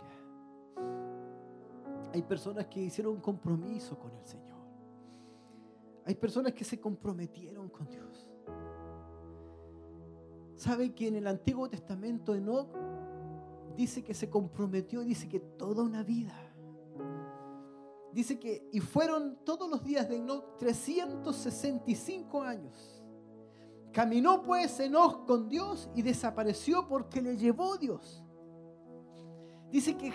[2.13, 4.55] Hay personas que hicieron un compromiso con el Señor.
[6.05, 8.29] Hay personas que se comprometieron con Dios.
[10.65, 12.75] ¿Sabe que en el Antiguo Testamento Enoch
[13.77, 16.33] dice que se comprometió, dice que toda una vida?
[18.11, 23.03] dice que, y fueron todos los días de Enoch 365 años.
[23.91, 28.23] Caminó pues Enoch con Dios y desapareció porque le llevó Dios.
[29.69, 30.11] Dice que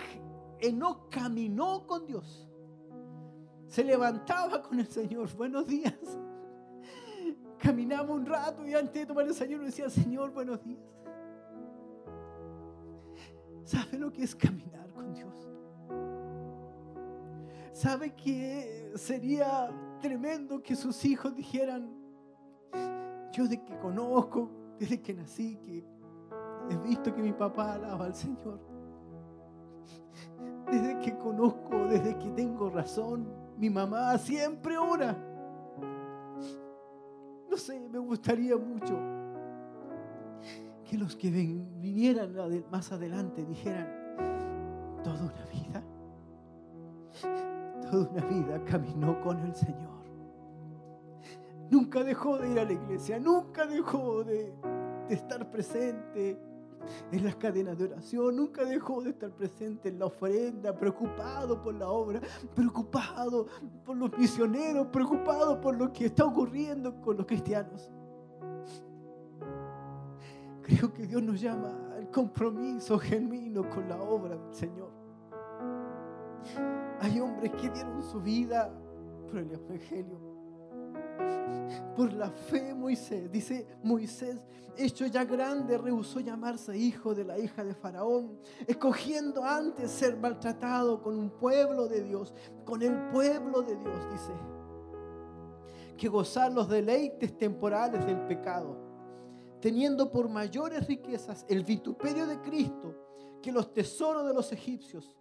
[0.59, 2.49] Enoch caminó con Dios.
[3.67, 5.33] Se levantaba con el Señor.
[5.37, 5.95] Buenos días.
[7.61, 10.81] Caminaba un rato y antes de tomar el Señor decía, Señor, buenos días.
[13.63, 15.47] ¿Sabe lo que es caminar con Dios?
[17.71, 19.69] ¿Sabe que sería
[20.01, 21.89] tremendo que sus hijos dijeran,
[23.31, 25.85] yo de que conozco, desde que nací, que
[26.69, 28.59] he visto que mi papá alaba al Señor?
[30.71, 35.30] Desde que conozco, desde que tengo razón, mi mamá siempre ora.
[37.51, 38.97] No sé, me gustaría mucho
[40.89, 42.33] que los que vinieran
[42.71, 43.87] más adelante dijeran,
[45.03, 45.83] toda una vida,
[47.91, 49.91] toda una vida caminó con el Señor.
[51.69, 54.53] Nunca dejó de ir a la iglesia, nunca dejó de,
[55.09, 56.39] estar presente
[57.11, 61.73] en las cadenas de oración, nunca dejó de estar presente en la ofrenda, preocupado por
[61.75, 62.21] la obra,
[62.55, 63.47] preocupado
[63.85, 67.91] por los misioneros, preocupado por lo que está ocurriendo con los cristianos.
[70.61, 74.91] Creo que Dios nos llama al compromiso genuino con la obra del Señor.
[76.99, 78.71] Hay hombres que dieron su vida
[79.27, 80.30] por el Evangelio
[81.95, 84.37] por la fe Moisés, dice Moisés,
[84.77, 91.01] hecho ya grande, rehusó llamarse hijo de la hija de Faraón, escogiendo antes ser maltratado
[91.01, 92.33] con un pueblo de Dios,
[92.65, 94.31] con el pueblo de Dios, dice,
[95.97, 98.77] que gozar los deleites temporales del pecado,
[99.59, 102.95] teniendo por mayores riquezas el vituperio de Cristo
[103.41, 105.15] que los tesoros de los egipcios,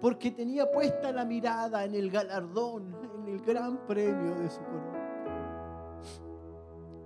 [0.00, 5.01] porque tenía puesta la mirada en el galardón, en el gran premio de su corona.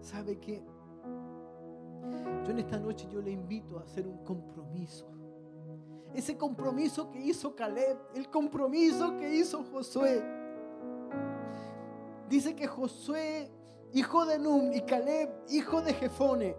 [0.07, 0.62] ¿Sabe qué?
[2.45, 5.05] Yo en esta noche yo le invito a hacer un compromiso.
[6.15, 10.23] Ese compromiso que hizo Caleb, el compromiso que hizo Josué.
[12.28, 13.51] Dice que Josué,
[13.95, 16.57] hijo de Num, y Caleb, hijo de Jefone,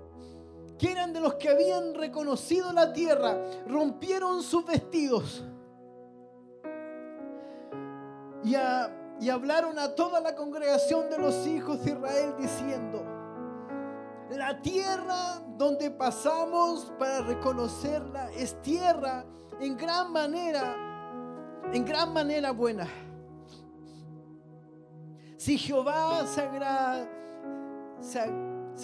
[0.78, 5.46] que eran de los que habían reconocido la tierra, rompieron sus vestidos
[8.44, 8.58] y,
[9.22, 13.17] y hablaron a toda la congregación de los hijos de Israel diciendo,
[14.36, 19.26] la tierra donde pasamos para reconocerla es tierra
[19.60, 20.76] en gran manera,
[21.72, 22.88] en gran manera buena.
[25.38, 26.42] Si Jehová se,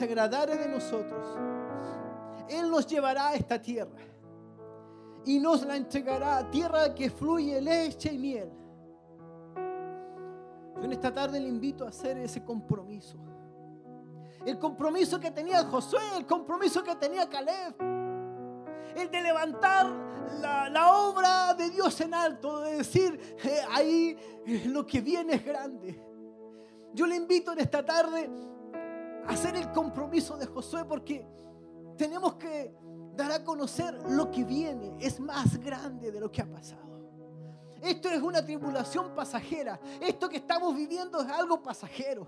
[0.06, 1.38] agradare de nosotros,
[2.48, 4.00] Él nos llevará a esta tierra
[5.26, 8.52] y nos la entregará, tierra que fluye leche y miel.
[10.78, 13.18] Yo en esta tarde le invito a hacer ese compromiso
[14.46, 17.76] el compromiso que tenía Josué, el compromiso que tenía Caleb,
[18.96, 19.88] el de levantar
[20.42, 25.46] la, obra de Dios en alto, de decir, eh, ahí eh, lo que viene es
[25.46, 26.02] grande.
[26.94, 28.30] Yo le invito en esta tarde
[29.26, 31.26] a hacer el compromiso de Josué porque
[31.98, 32.76] tenemos que
[33.16, 36.84] dar a conocer lo que viene, es más grande de lo que ha pasado.
[37.82, 39.80] Esto es una tribulación pasajera.
[40.00, 42.26] Esto que estamos viviendo es algo pasajero.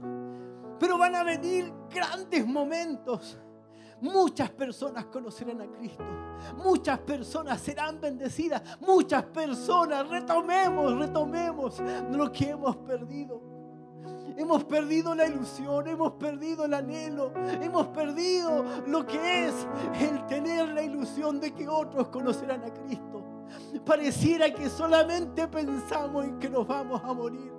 [0.80, 3.38] Pero van a venir grandes momentos.
[4.02, 6.04] Muchas personas conocerán a Cristo.
[6.58, 8.62] Muchas personas serán bendecidas.
[8.82, 11.82] Muchas personas retomemos, retomemos
[12.12, 13.42] lo que hemos perdido.
[14.38, 17.32] Hemos perdido la ilusión, hemos perdido el anhelo,
[17.62, 19.68] hemos perdido lo que es
[20.02, 23.24] el tener la ilusión de que otros conocerán a Cristo.
[23.86, 27.55] Pareciera que solamente pensamos en que nos vamos a morir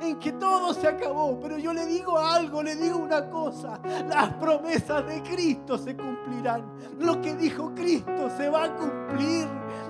[0.00, 1.38] en que todo se acabó.
[1.40, 3.80] Pero yo le digo algo, le digo una cosa.
[4.08, 6.64] Las promesas de Cristo se cumplirán.
[6.98, 9.46] Lo que dijo Cristo se va a cumplir.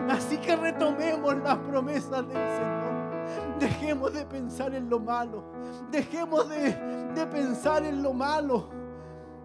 [0.09, 3.59] Así que retomemos las promesas del Señor.
[3.59, 5.44] Dejemos de pensar en lo malo.
[5.90, 6.74] Dejemos de,
[7.15, 8.69] de pensar en lo malo.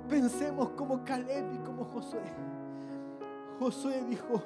[0.10, 2.24] Pensemos como Caleb y como Josué.
[3.60, 4.41] Josué dijo,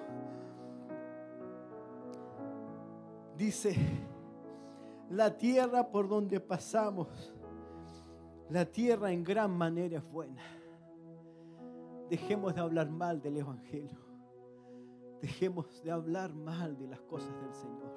[3.37, 3.75] dice,
[5.09, 7.33] la tierra por donde pasamos,
[8.49, 10.41] la tierra en gran manera es buena.
[12.09, 13.99] Dejemos de hablar mal del Evangelio.
[15.21, 17.93] Dejemos de hablar mal de las cosas del Señor.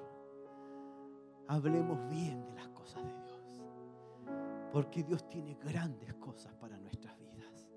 [1.49, 3.65] Hablemos bien de las cosas de Dios.
[4.73, 7.69] Porque Dios tiene grandes cosas para nuestras vidas.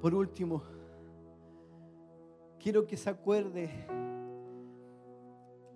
[0.00, 0.62] Por último,
[2.58, 3.86] quiero que se acuerde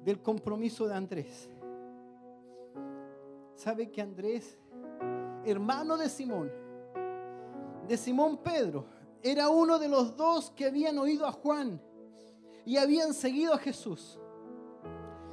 [0.06, 1.50] del compromiso de Andrés.
[3.56, 4.56] ¿Sabe que Andrés,
[5.44, 6.48] hermano de Simón,
[7.88, 8.86] de Simón Pedro,
[9.20, 11.82] era uno de los dos que habían oído a Juan
[12.64, 14.20] y habían seguido a Jesús?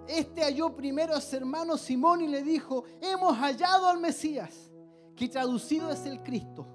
[0.07, 4.71] Este halló primero a su hermano Simón y le dijo, hemos hallado al Mesías,
[5.15, 6.65] que traducido es el Cristo.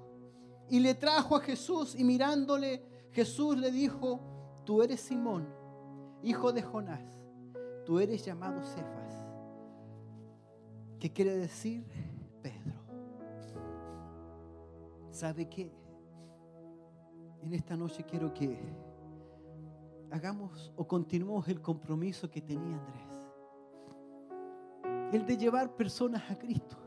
[0.69, 2.81] Y le trajo a Jesús y mirándole,
[3.11, 4.21] Jesús le dijo,
[4.63, 5.53] tú eres Simón,
[6.23, 7.18] hijo de Jonás
[7.89, 9.25] tú eres llamado Cefas.
[10.99, 11.83] ¿Qué quiere decir
[12.39, 12.75] Pedro?
[15.09, 15.73] ¿Sabe qué?
[17.41, 18.59] En esta noche quiero que
[20.11, 23.33] hagamos o continuemos el compromiso que tenía Andrés.
[25.11, 26.77] El de llevar personas a Cristo.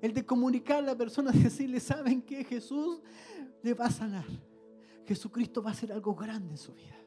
[0.00, 2.44] el de comunicarle a la persona, decirle, ¿saben qué?
[2.44, 3.02] Jesús
[3.62, 4.24] le va a sanar.
[5.04, 7.03] Jesucristo va a hacer algo grande en su vida.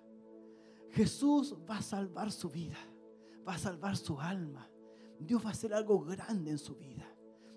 [0.97, 2.77] Jesús va a salvar su vida,
[3.47, 4.67] va a salvar su alma.
[5.19, 7.05] Dios va a hacer algo grande en su vida.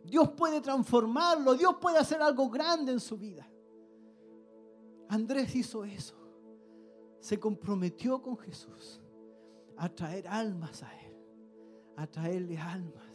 [0.04, 3.50] Dios puede transformarlo, Dios puede hacer algo grande en su vida.
[5.08, 6.16] Andrés hizo eso.
[7.18, 9.00] Se comprometió con Jesús
[9.78, 11.16] a traer almas a Él,
[11.96, 13.09] a traerle almas.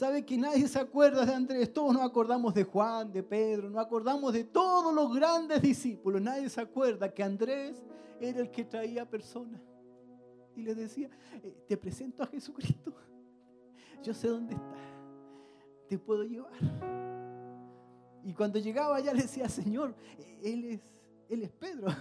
[0.00, 1.74] ¿Sabe que nadie se acuerda de Andrés?
[1.74, 6.22] Todos nos acordamos de Juan, de Pedro, nos acordamos de todos los grandes discípulos.
[6.22, 7.84] Nadie se acuerda que Andrés
[8.18, 9.60] era el que traía personas.
[10.56, 11.10] Y le decía,
[11.42, 12.94] eh, te presento a Jesucristo.
[14.02, 14.74] Yo sé dónde está.
[15.86, 16.50] Te puedo llevar.
[18.24, 19.94] Y cuando llegaba allá le decía, Señor,
[20.42, 20.80] Él es,
[21.28, 21.88] él es Pedro.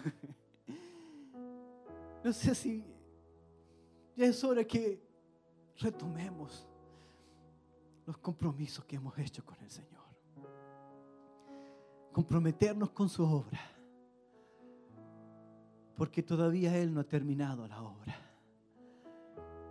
[2.23, 2.83] No sé si
[4.15, 5.01] ya es hora que
[5.77, 6.68] retomemos
[8.09, 10.01] los compromisos que hemos hecho con el Señor.
[12.11, 13.59] Comprometernos con su obra.
[15.95, 18.15] Porque todavía Él no ha terminado la obra.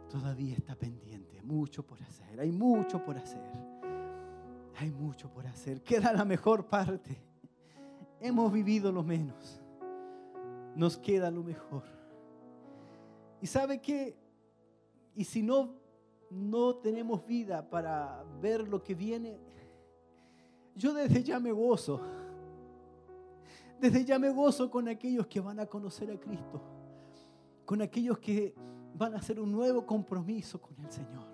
[0.09, 1.43] Todavía está pendiente.
[1.43, 2.39] Mucho por hacer.
[2.39, 3.43] Hay mucho por hacer.
[4.77, 5.83] Hay mucho por hacer.
[5.83, 7.21] Queda la mejor parte.
[8.21, 9.61] Hemos vivido lo menos.
[10.77, 11.83] Nos queda lo mejor.
[13.43, 14.17] Y sabe que,
[15.17, 15.88] y si no
[16.31, 19.39] no tenemos vida para ver lo que viene,
[20.75, 22.01] yo desde ya me gozo.
[23.81, 26.61] Desde ya me gozo con aquellos que van a conocer a Cristo,
[27.65, 28.55] con aquellos que
[28.95, 31.27] van a hacer un nuevo compromiso con el Señor.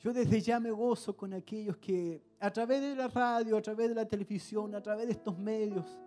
[0.00, 3.88] Yo desde ya me gozo con aquellos que a través de la radio, a través
[3.88, 5.98] de la televisión, a través de estos medios,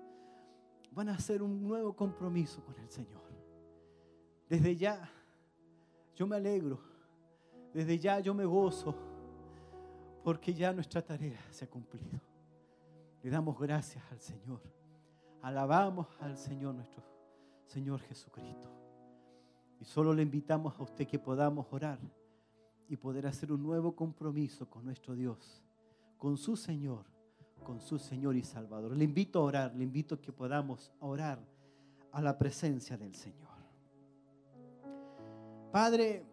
[0.91, 3.21] van a hacer un nuevo compromiso con el Señor.
[4.49, 5.09] Desde ya,
[6.15, 6.90] yo me alegro
[7.73, 8.95] desde ya yo me gozo
[10.23, 12.19] porque ya nuestra tarea se ha cumplido.
[13.23, 14.61] Le damos gracias al Señor.
[15.41, 17.03] Alabamos al Señor nuestro
[17.65, 18.69] Señor Jesucristo.
[19.79, 21.99] Y solo le invitamos a usted que podamos orar
[22.87, 25.63] y poder hacer un nuevo compromiso con nuestro Dios,
[26.17, 27.05] con su Señor,
[27.63, 28.95] con su Señor y Salvador.
[28.95, 31.39] Le invito a orar, le invito a que podamos orar
[32.11, 33.49] a la presencia del Señor.
[35.71, 36.25] Padre,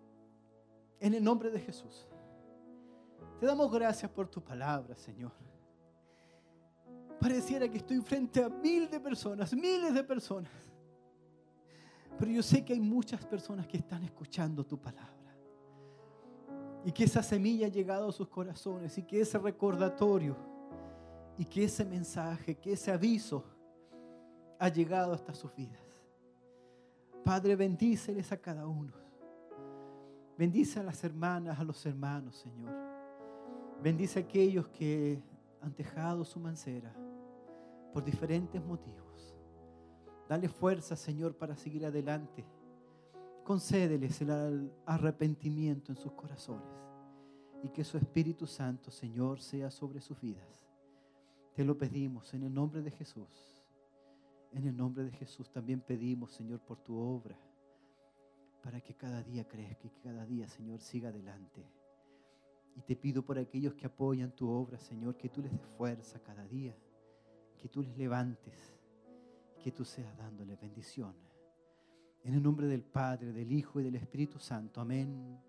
[1.01, 2.07] en el nombre de Jesús.
[3.41, 5.33] Te damos gracias por tu palabra, Señor.
[7.21, 10.53] Pareciera que estoy frente a mil de personas, miles de personas.
[12.19, 15.15] Pero yo sé que hay muchas personas que están escuchando tu palabra.
[16.85, 20.37] Y que esa semilla ha llegado a sus corazones y que ese recordatorio
[21.37, 23.45] y que ese mensaje, que ese aviso
[24.59, 25.81] ha llegado hasta sus vidas.
[27.25, 29.08] Padre, bendíceles a cada uno.
[30.39, 32.73] Bendice a las hermanas, a los hermanos, Señor.
[33.83, 35.21] Bendice a aquellos que
[35.61, 36.95] han dejado su mancera
[37.93, 39.35] por diferentes motivos.
[40.29, 42.47] Dale fuerza, Señor, para seguir adelante.
[43.43, 46.87] Concédeles el arrepentimiento en sus corazones
[47.65, 50.69] y que su Espíritu Santo, Señor, sea sobre sus vidas.
[51.53, 53.65] Te lo pedimos en el nombre de Jesús.
[54.53, 57.37] En el nombre de Jesús también pedimos, Señor, por tu obra
[58.69, 61.65] para que cada día crezca y que cada día, Señor, siga adelante.
[62.77, 66.23] Y te pido por aquellos que apoyan tu obra, Señor, que tú les des fuerza
[66.23, 66.77] cada día,
[67.57, 68.79] que tú les levantes,
[69.65, 71.15] que tú seas dándoles bendición.
[72.23, 74.83] En el nombre del Padre, del Hijo y del Espíritu Santo.
[74.83, 75.41] Amén.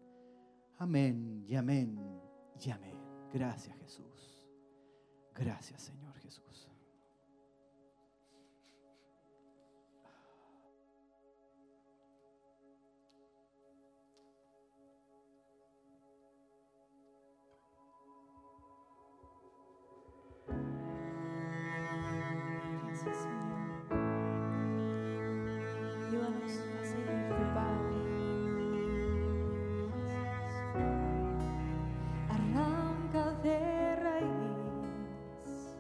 [0.77, 1.99] Amén y amén
[2.65, 2.95] y amén.
[3.33, 4.45] Gracias Jesús.
[5.35, 6.09] Gracias Señor
[32.30, 35.76] Arranca de raíz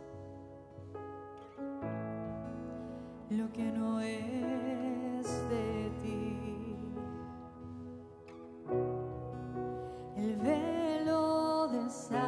[3.29, 6.75] lo que no es de ti,
[10.17, 12.19] el velo de sal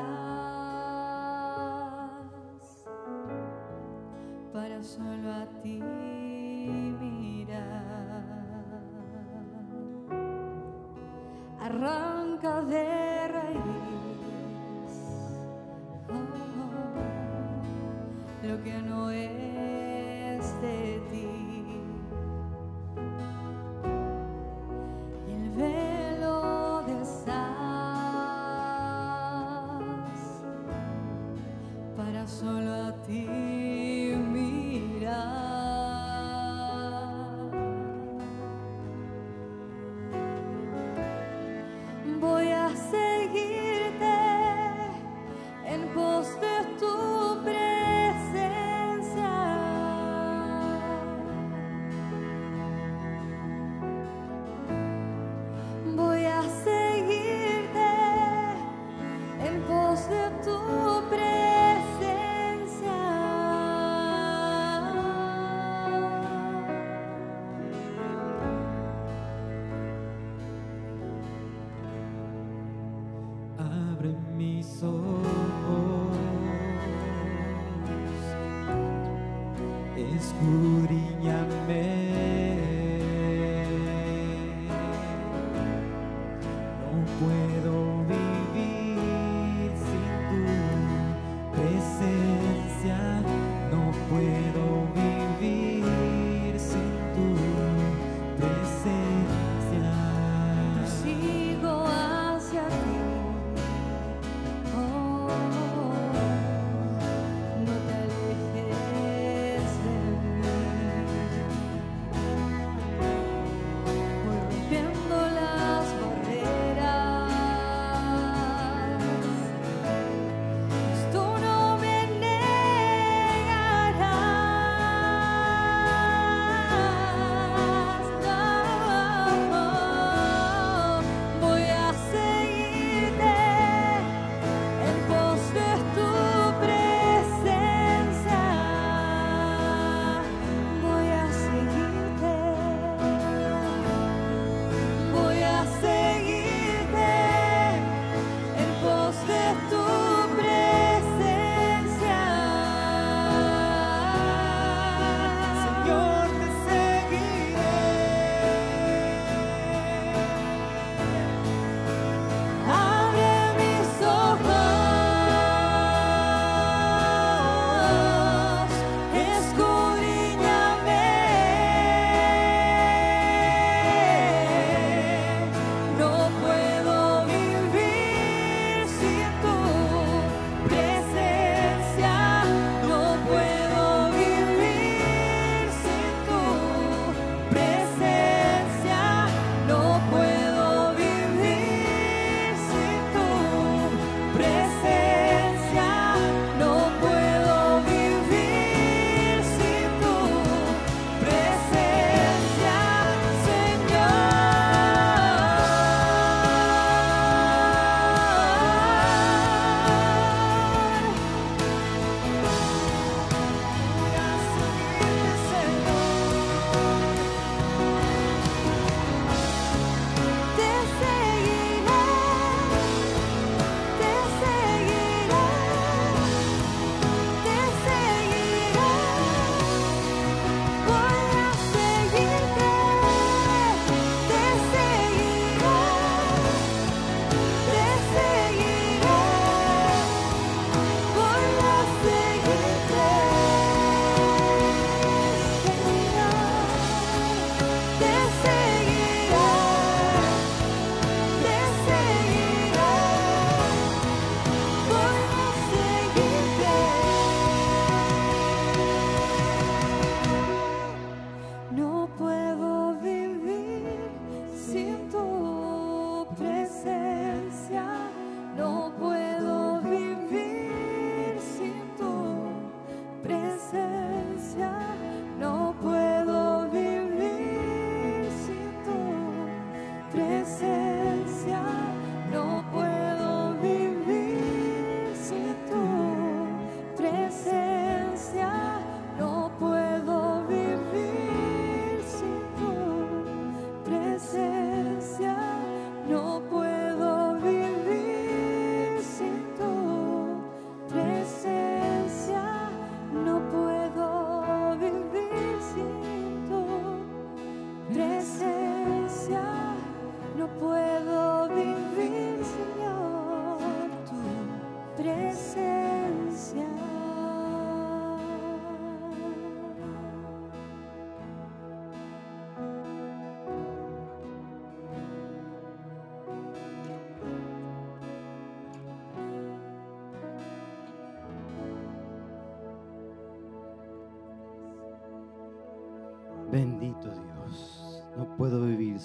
[4.53, 6.01] para solo a ti.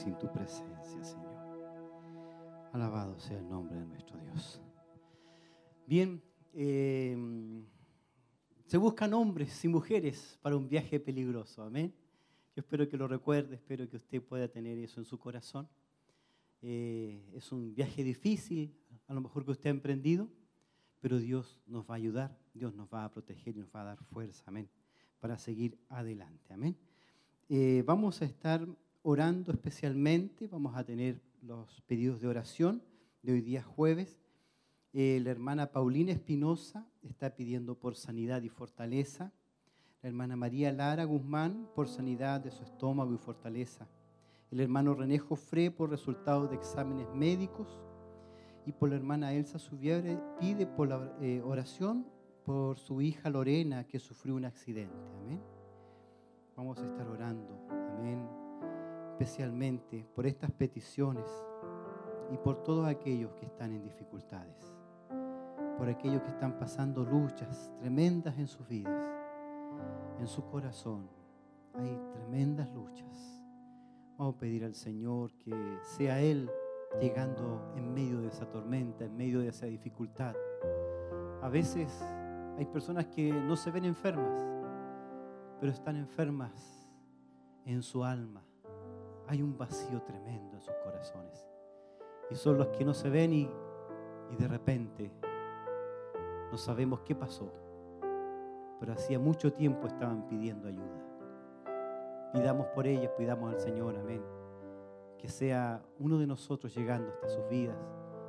[0.06, 1.34] sin tu presencia, Señor.
[2.72, 4.62] Alabado sea el nombre de nuestro Dios.
[5.84, 6.22] Bien,
[6.52, 7.16] eh,
[8.66, 11.92] se buscan hombres y mujeres para un viaje peligroso, amén.
[12.54, 15.68] Yo espero que lo recuerde, espero que usted pueda tener eso en su corazón.
[16.62, 18.72] Eh, es un viaje difícil,
[19.08, 20.28] a lo mejor que usted ha emprendido,
[21.00, 23.84] pero Dios nos va a ayudar, Dios nos va a proteger y nos va a
[23.86, 24.68] dar fuerza, amén,
[25.18, 26.76] para seguir adelante, amén.
[27.48, 28.64] Eh, vamos a estar
[29.06, 30.48] orando especialmente.
[30.48, 32.82] Vamos a tener los pedidos de oración
[33.22, 34.18] de hoy día jueves.
[34.92, 39.32] Eh, la hermana Paulina Espinosa está pidiendo por sanidad y fortaleza.
[40.02, 43.86] La hermana María Lara Guzmán por sanidad de su estómago y fortaleza.
[44.50, 47.80] El hermano René Jofré por resultados de exámenes médicos.
[48.66, 52.06] Y por la hermana Elsa Subiabre pide por la eh, oración
[52.44, 54.96] por su hija Lorena que sufrió un accidente.
[55.22, 55.40] Amén.
[56.56, 57.68] Vamos a estar orando.
[57.70, 58.45] Amén.
[59.18, 61.26] Especialmente por estas peticiones
[62.30, 64.76] y por todos aquellos que están en dificultades
[65.76, 69.05] por aquellos que están pasando luchas tremendas en sus vidas,
[70.18, 71.09] en su corazón.
[71.74, 73.44] Hay tremendas luchas.
[74.16, 76.51] Vamos a pedir al Señor que sea Él
[77.01, 80.34] llegando en medio de esa tormenta, en medio de esa dificultad.
[81.43, 81.90] A veces
[82.56, 84.43] hay personas que no se ven enfermas,
[85.60, 86.90] pero están enfermas
[87.66, 88.43] en su alma.
[89.28, 91.48] Hay un vacío tremendo en sus corazones.
[92.31, 93.51] Y son los que no se ven y,
[94.39, 95.12] de repente
[96.51, 97.53] no sabemos qué pasó,
[98.81, 101.07] pero hacía mucho tiempo estaban pidiendo ayuda.
[102.32, 104.23] Pidamos por ellos, pidamos al Señor, amén.
[105.19, 107.77] Que sea uno de nosotros llegando hasta sus vidas,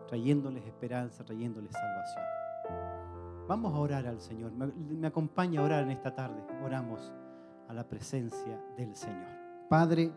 [0.07, 2.25] trayéndoles esperanza, trayéndoles salvación.
[3.47, 4.51] Vamos a orar al Señor.
[4.51, 6.43] Me, me acompaña a orar en esta tarde.
[6.63, 7.11] Oramos
[7.67, 9.46] a la presencia del Señor.
[9.69, 10.13] Padre,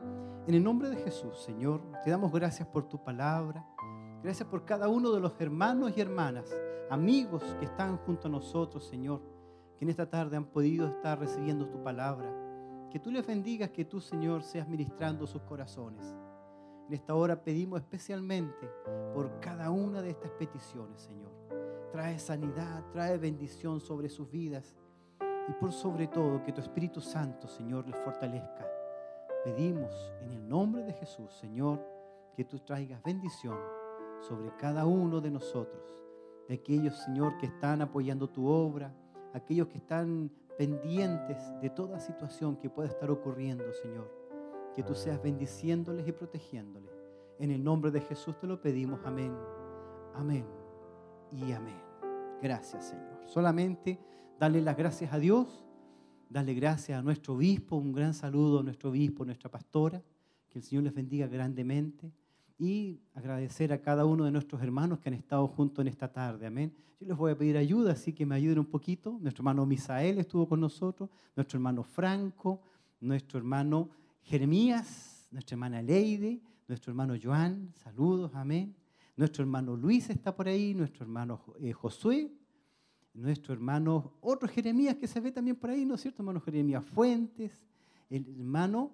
[0.46, 3.66] en el nombre de Jesús, Señor, te damos gracias por tu palabra.
[4.22, 6.54] Gracias por cada uno de los hermanos y hermanas
[6.88, 9.20] amigos que están junto a nosotros, Señor,
[9.76, 12.32] que en esta tarde han podido estar recibiendo tu palabra.
[12.92, 16.04] Que tú les bendigas, que tú, Señor, seas ministrando sus corazones.
[16.86, 18.70] En esta hora pedimos especialmente
[19.12, 21.32] por cada una de estas peticiones, Señor.
[21.90, 24.76] Trae sanidad, trae bendición sobre sus vidas
[25.48, 28.79] y por sobre todo que tu Espíritu Santo, Señor, les fortalezca.
[29.44, 31.80] Pedimos en el nombre de Jesús, Señor,
[32.34, 33.58] que tú traigas bendición
[34.20, 36.00] sobre cada uno de nosotros
[36.50, 38.92] de aquellos, Señor, que están apoyando tu obra,
[39.32, 44.12] aquellos que están pendientes de toda situación que pueda estar ocurriendo, Señor.
[44.74, 46.90] Que tú seas bendiciéndoles y protegiéndoles.
[47.38, 48.98] En el nombre de Jesús te lo pedimos.
[49.04, 49.32] Amén.
[50.12, 50.44] Amén.
[51.30, 51.80] Y amén.
[52.42, 53.20] Gracias, Señor.
[53.26, 54.00] Solamente
[54.36, 55.64] darle las gracias a Dios,
[56.30, 60.00] darle gracias a nuestro obispo, un gran saludo a nuestro obispo, nuestra pastora.
[60.48, 62.10] Que el Señor les bendiga grandemente
[62.58, 66.46] y agradecer a cada uno de nuestros hermanos que han estado juntos en esta tarde.
[66.46, 66.72] Amén.
[67.00, 69.18] Yo les voy a pedir ayuda, así que me ayuden un poquito.
[69.20, 72.60] Nuestro hermano Misael estuvo con nosotros, nuestro hermano Franco,
[73.00, 73.90] nuestro hermano
[74.22, 78.74] Jeremías, nuestra hermana Leide, nuestro hermano Joan, saludos, amén.
[79.16, 82.30] Nuestro hermano Luis está por ahí, nuestro hermano eh, Josué,
[83.12, 86.22] nuestro hermano, otro Jeremías que se ve también por ahí, ¿no es cierto?
[86.22, 87.52] Hermano Jeremías Fuentes,
[88.08, 88.92] el hermano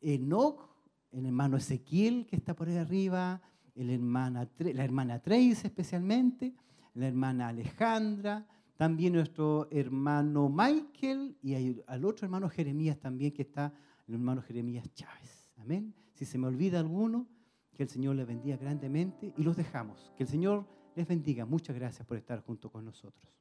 [0.00, 0.76] Enoch
[1.12, 3.40] el hermano Ezequiel que está por ahí arriba,
[3.74, 6.54] el hermana, la hermana Trace especialmente,
[6.94, 8.46] la hermana Alejandra,
[8.76, 13.72] también nuestro hermano Michael y al otro hermano Jeremías también que está,
[14.06, 15.48] el hermano Jeremías Chávez.
[15.56, 15.94] Amén.
[16.12, 17.26] Si se me olvida alguno,
[17.72, 20.12] que el Señor les bendiga grandemente y los dejamos.
[20.16, 20.66] Que el Señor
[20.96, 21.44] les bendiga.
[21.44, 23.32] Muchas gracias por estar junto con nosotros.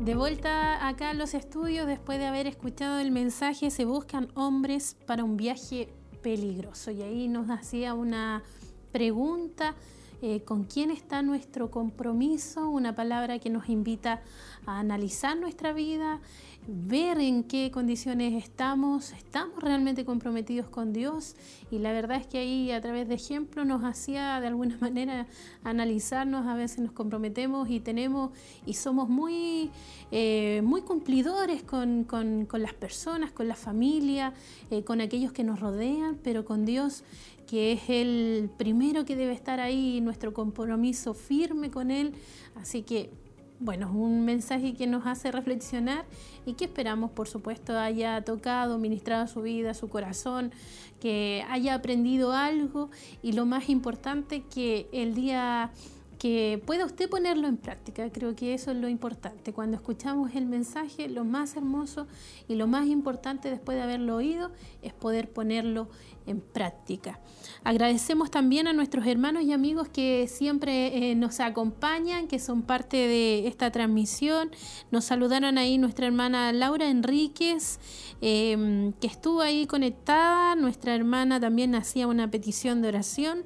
[0.00, 4.96] De vuelta acá a los estudios, después de haber escuchado el mensaje, se buscan hombres
[5.04, 5.88] para un viaje
[6.22, 6.92] peligroso.
[6.92, 8.44] Y ahí nos hacía una
[8.92, 9.74] pregunta,
[10.22, 12.70] eh, ¿con quién está nuestro compromiso?
[12.70, 14.22] Una palabra que nos invita
[14.64, 16.20] a analizar nuestra vida,
[16.68, 21.36] ver en qué condiciones estamos, estamos realmente comprometidos con Dios
[21.70, 25.26] y la verdad es que ahí a través de ejemplos nos hacía de alguna manera
[25.62, 28.30] analizarnos, a veces nos comprometemos y tenemos
[28.66, 29.70] y somos muy,
[30.10, 34.32] eh, muy cumplidores con, con, las personas, con la familia,
[34.70, 37.04] eh, con aquellos que nos rodean, pero con Dios
[37.46, 42.12] que es el primero que debe estar ahí, nuestro compromiso firme con Él.
[42.56, 43.10] Así que
[43.58, 46.04] bueno, un mensaje que nos hace reflexionar
[46.44, 50.52] y que esperamos, por supuesto, haya tocado, ministrado su vida, su corazón,
[51.00, 52.90] que haya aprendido algo.
[53.22, 55.70] Y lo más importante, que el día
[56.18, 58.10] que pueda usted ponerlo en práctica.
[58.10, 59.52] Creo que eso es lo importante.
[59.52, 62.06] Cuando escuchamos el mensaje, lo más hermoso
[62.48, 64.50] y lo más importante después de haberlo oído
[64.82, 65.88] es poder ponerlo
[66.26, 67.20] en práctica.
[67.62, 72.96] Agradecemos también a nuestros hermanos y amigos que siempre eh, nos acompañan, que son parte
[72.96, 74.50] de esta transmisión.
[74.90, 77.78] Nos saludaron ahí nuestra hermana Laura Enríquez,
[78.20, 80.56] em, que estuvo ahí conectada.
[80.56, 83.44] Nuestra hermana también hacía una petición de oración.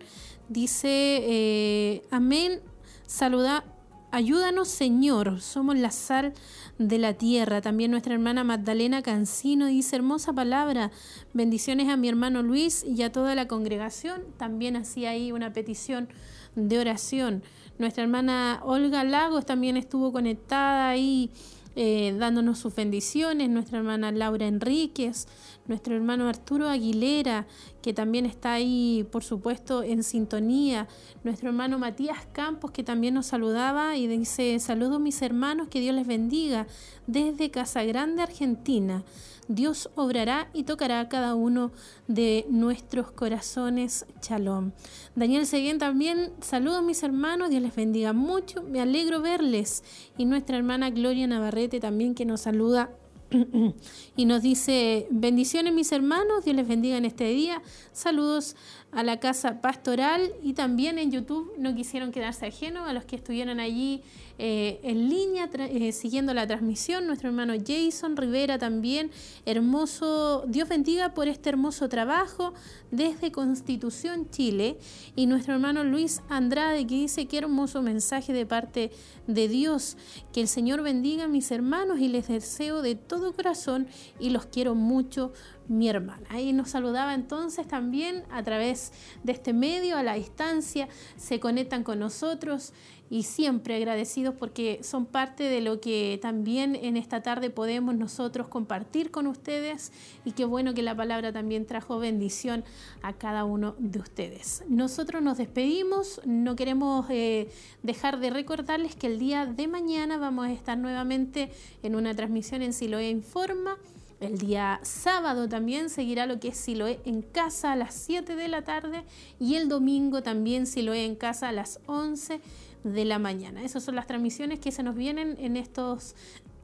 [0.51, 2.61] Dice, eh, amén,
[3.07, 3.65] saluda,
[4.13, 6.33] Ayúdanos, Señor, somos la sal
[6.79, 7.61] de la tierra.
[7.61, 10.91] También nuestra hermana Magdalena Cancino dice, hermosa palabra,
[11.33, 14.23] bendiciones a mi hermano Luis y a toda la congregación.
[14.37, 16.09] También hacía ahí una petición
[16.57, 17.45] de oración.
[17.79, 21.31] Nuestra hermana Olga Lagos también estuvo conectada ahí
[21.77, 23.49] eh, dándonos sus bendiciones.
[23.49, 25.29] Nuestra hermana Laura Enríquez,
[25.71, 27.47] nuestro hermano Arturo Aguilera,
[27.81, 30.89] que también está ahí, por supuesto, en sintonía.
[31.25, 35.95] Nuestro hermano Matías Campos, que también nos saludaba y dice, saludo mis hermanos, que Dios
[35.95, 36.67] les bendiga
[37.07, 39.05] desde Casa Grande, Argentina.
[39.47, 41.73] Dios obrará y tocará a cada uno
[42.07, 44.07] de nuestros corazones.
[44.23, 44.73] Shalom.
[45.17, 49.83] Daniel Seguén también, saludos mis hermanos, Dios les bendiga mucho, me alegro verles.
[50.19, 52.91] Y nuestra hermana Gloria Navarrete también que nos saluda
[54.17, 57.63] y nos dice, bendiciones mis hermanos, Dios les bendiga en este día,
[57.93, 58.57] saludos
[58.93, 63.17] a la casa pastoral y también en YouTube no quisieron quedarse ajenos a los que
[63.17, 64.03] estuvieron allí
[64.43, 67.07] eh, en línea eh, siguiendo la transmisión.
[67.07, 69.11] Nuestro hermano Jason Rivera también,
[69.45, 72.55] hermoso, Dios bendiga por este hermoso trabajo
[72.91, 74.79] desde Constitución Chile.
[75.15, 78.91] Y nuestro hermano Luis Andrade que dice qué hermoso mensaje de parte
[79.27, 79.97] de Dios.
[80.33, 83.87] Que el Señor bendiga a mis hermanos y les deseo de todo corazón
[84.19, 85.33] y los quiero mucho
[85.71, 86.27] mi hermana.
[86.31, 88.93] Ahí nos saludaba entonces también a través
[89.23, 92.73] de este medio, a la distancia, se conectan con nosotros
[93.09, 98.49] y siempre agradecidos porque son parte de lo que también en esta tarde podemos nosotros
[98.49, 99.93] compartir con ustedes
[100.25, 102.65] y qué bueno que la palabra también trajo bendición
[103.03, 104.65] a cada uno de ustedes.
[104.69, 107.49] Nosotros nos despedimos, no queremos eh,
[107.85, 111.53] dejar de recordarles que el día de mañana vamos a estar nuevamente
[111.85, 113.77] en una transmisión en Siloé Informa.
[114.21, 118.49] El día sábado también seguirá lo que es Siloé en casa a las 7 de
[118.49, 119.03] la tarde
[119.39, 122.43] y el domingo también Siloé en casa a las 11
[122.85, 123.63] de la mañana.
[123.63, 126.15] Esas son las transmisiones que se nos vienen en estos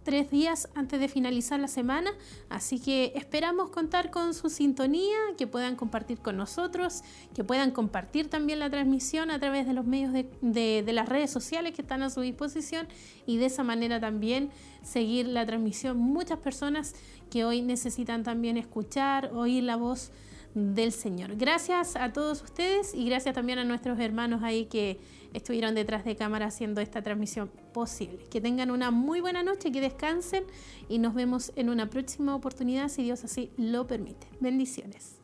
[0.06, 2.12] tres días antes de finalizar la semana,
[2.48, 7.02] así que esperamos contar con su sintonía, que puedan compartir con nosotros,
[7.34, 11.74] que puedan compartir también la transmisión a través de los medios de, las redes sociales
[11.74, 12.86] que están a su disposición
[13.26, 14.50] y de esa manera también
[14.84, 15.98] seguir la transmisión.
[15.98, 16.94] Muchas personas
[17.28, 20.12] que hoy necesitan también escuchar, oír la voz
[20.56, 21.36] del Señor.
[21.36, 24.98] Gracias a todos ustedes y gracias también a nuestros hermanos ahí que
[25.34, 28.24] estuvieron detrás de cámara haciendo esta transmisión posible.
[28.30, 30.44] Que tengan una muy buena noche, que descansen
[30.88, 34.26] y nos vemos en una próxima oportunidad si Dios así lo permite.
[34.40, 35.15] Bendiciones.